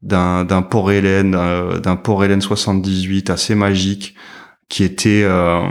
d'un 0.00 0.44
d'un 0.44 0.62
Port 0.62 0.90
Hélène, 0.90 1.34
euh, 1.34 1.78
d'un 1.78 1.96
Port 1.96 2.24
Hélène 2.24 2.40
78 2.40 3.28
assez 3.28 3.54
magique 3.54 4.14
qui 4.70 4.84
était 4.84 5.22
euh, 5.24 5.62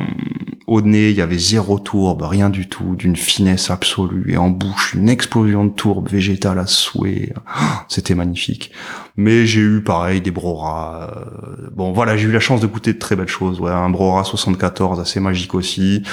au 0.71 0.81
nez, 0.81 1.09
il 1.09 1.17
y 1.17 1.21
avait 1.21 1.37
zéro 1.37 1.79
tourbe, 1.79 2.21
rien 2.21 2.49
du 2.49 2.69
tout, 2.69 2.95
d'une 2.95 3.17
finesse 3.17 3.69
absolue, 3.69 4.31
et 4.31 4.37
en 4.37 4.49
bouche, 4.49 4.93
une 4.93 5.09
explosion 5.09 5.65
de 5.65 5.71
tourbe 5.71 6.07
végétale 6.07 6.59
à 6.59 6.65
souhait. 6.65 7.33
C'était 7.89 8.15
magnifique. 8.15 8.71
Mais 9.17 9.45
j'ai 9.45 9.59
eu 9.59 9.83
pareil 9.83 10.21
des 10.21 10.31
Brora. 10.31 11.11
Euh, 11.11 11.67
bon 11.73 11.91
voilà, 11.91 12.15
j'ai 12.15 12.29
eu 12.29 12.31
la 12.31 12.39
chance 12.39 12.61
de 12.61 12.67
goûter 12.67 12.93
de 12.93 12.99
très 12.99 13.17
belles 13.17 13.27
choses. 13.27 13.59
Ouais, 13.59 13.69
un 13.69 13.89
Brora 13.89 14.23
74 14.23 15.01
assez 15.01 15.19
magique 15.19 15.53
aussi. 15.53 16.03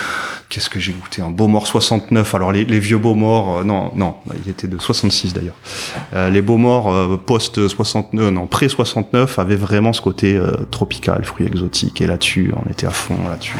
Qu'est-ce 0.49 0.68
que 0.68 0.81
j'ai 0.81 0.92
goûté? 0.92 1.23
Un 1.23 1.31
Beaumort 1.31 1.68
69. 1.68 2.35
Alors 2.35 2.51
les, 2.51 2.64
vieux 2.64 2.99
Beaumort, 2.99 3.59
euh, 3.59 3.64
non 3.64 3.92
non, 3.94 4.16
il 4.44 4.51
était 4.51 4.66
de 4.66 4.77
66 4.77 5.35
d'ailleurs. 5.35 5.55
Euh, 6.14 6.31
les 6.31 6.42
Beaumort 6.42 6.92
euh, 6.92 7.16
post 7.16 7.68
69, 7.68 8.33
non 8.33 8.49
pré 8.49 8.68
69 8.68 9.38
avaient 9.38 9.55
vraiment 9.55 9.92
ce 9.92 10.03
côté 10.03 10.37
tropical, 10.73 11.25
fruits 11.25 11.47
exotiques. 11.47 12.01
Et 12.01 12.09
là-dessus, 12.09 12.53
on 12.57 12.68
était 12.68 12.88
à 12.88 12.90
fond 12.90 13.18
là-dessus. 13.29 13.55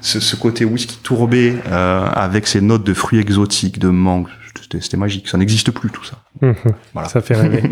Ce, 0.00 0.20
ce, 0.20 0.36
côté 0.36 0.64
whisky 0.64 0.98
tourbé 1.02 1.54
avec 1.70 2.46
ses 2.46 2.60
notes 2.60 2.84
de 2.84 2.94
fruits 2.94 3.18
exotiques, 3.18 3.78
de 3.78 3.88
mangue, 3.88 4.28
c'était 4.80 4.96
magique. 4.96 5.28
Ça 5.28 5.38
n'existe 5.38 5.70
plus 5.70 5.90
tout 5.90 6.04
ça. 6.04 6.18
Mhm. 6.40 6.54
voilà. 6.92 7.08
Ça 7.08 7.20
fait 7.20 7.34
rêver. 7.34 7.62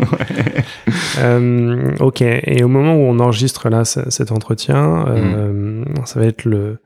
euh, 1.19 1.95
ok. 1.99 2.21
Et 2.21 2.63
au 2.63 2.67
moment 2.67 2.95
où 2.95 3.01
on 3.01 3.19
enregistre 3.19 3.69
là 3.69 3.85
cet 3.85 4.31
entretien, 4.31 5.05
euh, 5.07 5.83
ça 6.05 6.19
va 6.19 6.25
être 6.25 6.45
le, 6.45 6.79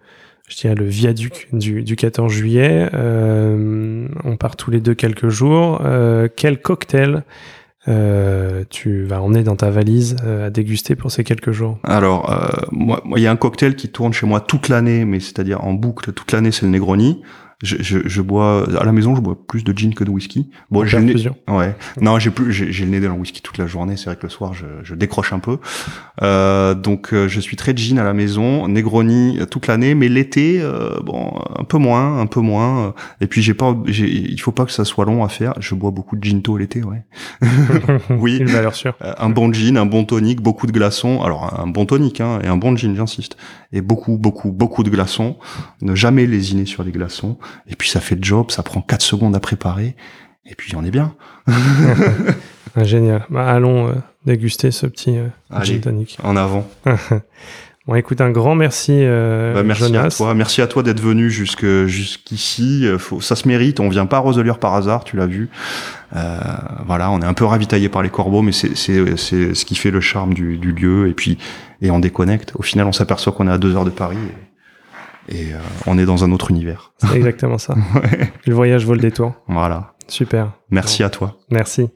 je 0.48 0.58
dirais 0.58 0.76
le 0.76 0.86
viaduc 0.86 1.48
du, 1.54 1.84
du 1.84 1.96
14 1.96 2.32
juillet. 2.32 2.90
Euh, 2.94 4.08
on 4.24 4.38
part 4.38 4.56
tous 4.56 4.72
les 4.72 4.82
deux 4.82 4.94
quelques 4.94 5.30
jours. 5.30 5.82
Euh, 5.86 6.28
quel 6.34 6.62
cocktail 6.62 7.24
euh, 7.88 8.64
tu 8.70 9.04
vas 9.04 9.22
emmener 9.22 9.44
dans 9.44 9.56
ta 9.56 9.72
valise 9.72 10.16
euh, 10.24 10.48
à 10.48 10.50
déguster 10.50 10.96
pour 10.96 11.12
ces 11.12 11.24
quelques 11.24 11.52
jours. 11.52 11.80
Alors, 11.84 12.32
euh, 12.32 12.48
moi, 12.72 13.02
il 13.16 13.24
y 13.24 13.28
a 13.28 13.32
un 13.32 13.36
cocktail 13.36 13.76
qui 13.76 13.90
tourne 13.90 14.14
chez 14.14 14.28
moi 14.28 14.40
toute 14.40 14.70
l'année, 14.70 15.04
mais 15.04 15.20
c'est-à-dire 15.20 15.64
en 15.64 15.74
boucle 15.74 16.14
toute 16.14 16.32
l'année, 16.32 16.52
c'est 16.52 16.66
le 16.66 16.72
Negroni 16.72 17.22
je, 17.64 17.78
je, 17.80 18.00
je, 18.06 18.22
bois 18.22 18.68
à 18.80 18.84
la 18.84 18.92
maison, 18.92 19.16
je 19.16 19.22
bois 19.22 19.38
plus 19.48 19.64
de 19.64 19.78
gin 19.78 19.94
que 19.94 20.04
de 20.04 20.10
whisky. 20.10 20.50
Bon, 20.70 20.86
j'ai 20.86 20.98
le 20.98 21.06
nez, 21.06 21.30
ouais. 21.48 21.76
Non, 22.00 22.20
j'ai 22.20 22.32
plus, 22.32 22.52
j'ai 22.52 22.86
le 22.86 22.92
nez 22.92 23.00
dans 23.00 23.14
le 23.14 23.20
whisky 23.20 23.42
toute 23.42 23.58
la 23.58 23.68
journée. 23.68 23.98
C'est 23.98 24.06
vrai 24.06 24.16
que 24.16 24.24
le 24.24 24.30
soir, 24.30 24.54
je, 24.54 24.66
je 24.84 24.96
décroche 24.96 25.34
un 25.34 25.40
peu. 25.40 25.58
Euh, 26.22 26.74
donc, 26.74 27.14
euh, 27.14 27.28
je 27.28 27.40
suis 27.40 27.56
très 27.56 27.76
gin 27.76 28.00
à 28.00 28.04
la 28.04 28.14
maison, 28.14 28.68
Negroni 28.68 29.40
euh, 29.40 29.46
toute 29.46 29.68
l'année, 29.68 29.96
mais 29.96 30.10
l'été, 30.10 30.60
euh, 30.62 31.00
bon, 31.04 31.32
un 31.58 31.64
peu 31.64 31.78
moins, 31.78 32.20
un 32.20 32.26
peu 32.26 32.42
moins. 32.42 32.94
Et 33.20 33.28
puis, 33.28 33.42
j'ai 33.42 33.54
pas, 33.54 33.76
il 33.88 34.40
faut 34.40 34.52
pas 34.52 34.66
que 34.66 34.72
ça 34.72 34.86
soit 34.86 35.06
long 35.06 35.24
à 35.24 35.30
faire. 35.30 35.54
Je 35.60 35.76
bois 35.76 35.92
beaucoup 35.92 36.16
de 36.16 36.24
ginto 36.24 36.58
l'été, 36.58 36.84
ouais. 36.84 37.04
oui. 38.10 38.38
Une 38.38 38.48
valeur 38.48 38.76
sûre. 38.76 38.96
Un 39.02 39.30
bon 39.30 39.52
gin, 39.54 39.78
un 39.78 39.86
bon 39.86 40.04
tonic, 40.04 40.42
beaucoup 40.42 40.68
de 40.68 40.72
glaçons. 40.72 41.22
Alors, 41.22 41.60
un 41.60 41.68
bon 41.68 41.86
tonic, 41.86 42.22
hein, 42.22 42.40
et 42.44 42.48
un 42.48 42.58
bon 42.58 42.76
gin, 42.76 42.96
j'insiste. 42.96 43.38
Et 43.74 43.82
beaucoup, 43.82 44.18
beaucoup, 44.18 44.52
beaucoup 44.52 44.84
de 44.84 44.90
glaçons. 44.90 45.38
Ne 45.82 45.96
jamais 45.96 46.26
lésiner 46.26 46.66
sur 46.66 46.84
les 46.84 46.92
glaçons 46.92 47.38
et 47.68 47.76
puis 47.76 47.90
ça 47.90 48.00
fait 48.00 48.16
le 48.16 48.24
job, 48.24 48.52
ça 48.52 48.64
prend 48.64 48.82
4 48.82 49.02
secondes 49.02 49.36
à 49.36 49.40
préparer, 49.40 49.96
et 50.46 50.56
puis 50.56 50.76
on 50.76 50.84
est 50.84 50.92
bien. 50.92 51.14
Ah, 52.74 52.86
génial. 52.86 53.26
Bah, 53.30 53.50
allons 53.50 53.90
euh, 53.90 53.94
déguster 54.26 54.72
ce 54.72 54.86
petit 54.86 55.18
euh, 55.18 55.28
gin 55.62 55.82
tonic. 55.82 56.18
En 56.24 56.38
avant. 56.38 56.70
bon, 57.86 57.96
écoute, 57.96 58.22
un 58.22 58.32
grand 58.32 58.56
merci, 58.56 58.94
euh, 58.96 59.54
bah, 59.54 59.64
merci 59.64 59.94
à 59.98 60.08
toi. 60.08 60.34
Merci 60.34 60.62
à 60.62 60.68
toi 60.68 60.82
d'être 60.82 61.02
venu 61.02 61.30
jusque 61.30 61.66
jusqu'ici. 61.88 62.88
Faut, 62.98 63.20
ça 63.20 63.36
se 63.36 63.46
mérite. 63.46 63.82
On 63.82 63.90
vient 63.90 64.06
pas 64.06 64.18
à 64.18 64.20
Roselière 64.22 64.58
par 64.58 64.74
hasard, 64.74 65.04
tu 65.04 65.18
l'as 65.18 65.26
vu. 65.26 65.50
Euh, 66.16 66.40
voilà, 66.86 67.12
on 67.12 67.20
est 67.20 67.26
un 67.26 67.34
peu 67.34 67.44
ravitaillé 67.44 67.90
par 67.90 68.04
les 68.04 68.10
corbeaux, 68.10 68.42
mais 68.42 68.54
c'est 68.54 68.78
c'est 68.78 69.18
c'est 69.18 69.54
ce 69.54 69.66
qui 69.66 69.76
fait 69.76 69.92
le 69.92 70.00
charme 70.00 70.34
du, 70.34 70.58
du 70.58 70.72
lieu. 70.72 71.10
Et 71.10 71.14
puis 71.14 71.40
et 71.82 71.92
on 71.92 72.00
déconnecte. 72.00 72.54
Au 72.56 72.62
final, 72.62 72.88
on 72.88 72.92
s'aperçoit 72.92 73.34
qu'on 73.34 73.48
est 73.48 73.52
à 73.52 73.58
deux 73.58 73.76
heures 73.76 73.86
de 73.86 73.90
Paris. 73.90 74.18
Et 74.18 74.52
et 75.30 75.54
euh, 75.54 75.58
on 75.88 75.98
est 75.98 76.06
dans 76.06 76.24
un 76.24 76.32
autre 76.32 76.52
univers. 76.52 76.94
C'est 76.98 77.16
exactement 77.16 77.58
ça. 77.58 77.76
Le 78.46 78.54
voyage 78.54 78.86
vaut 78.86 78.94
le 78.94 79.00
détour. 79.00 79.34
Voilà. 79.48 79.94
Super. 80.08 80.52
Merci 80.70 81.04
à 81.04 81.10
toi. 81.10 81.38
Merci. 81.50 81.90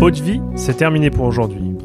Haute 0.00 0.20
vie, 0.20 0.40
c'est 0.56 0.76
terminé 0.76 1.10
pour 1.10 1.26
aujourd'hui. 1.26 1.67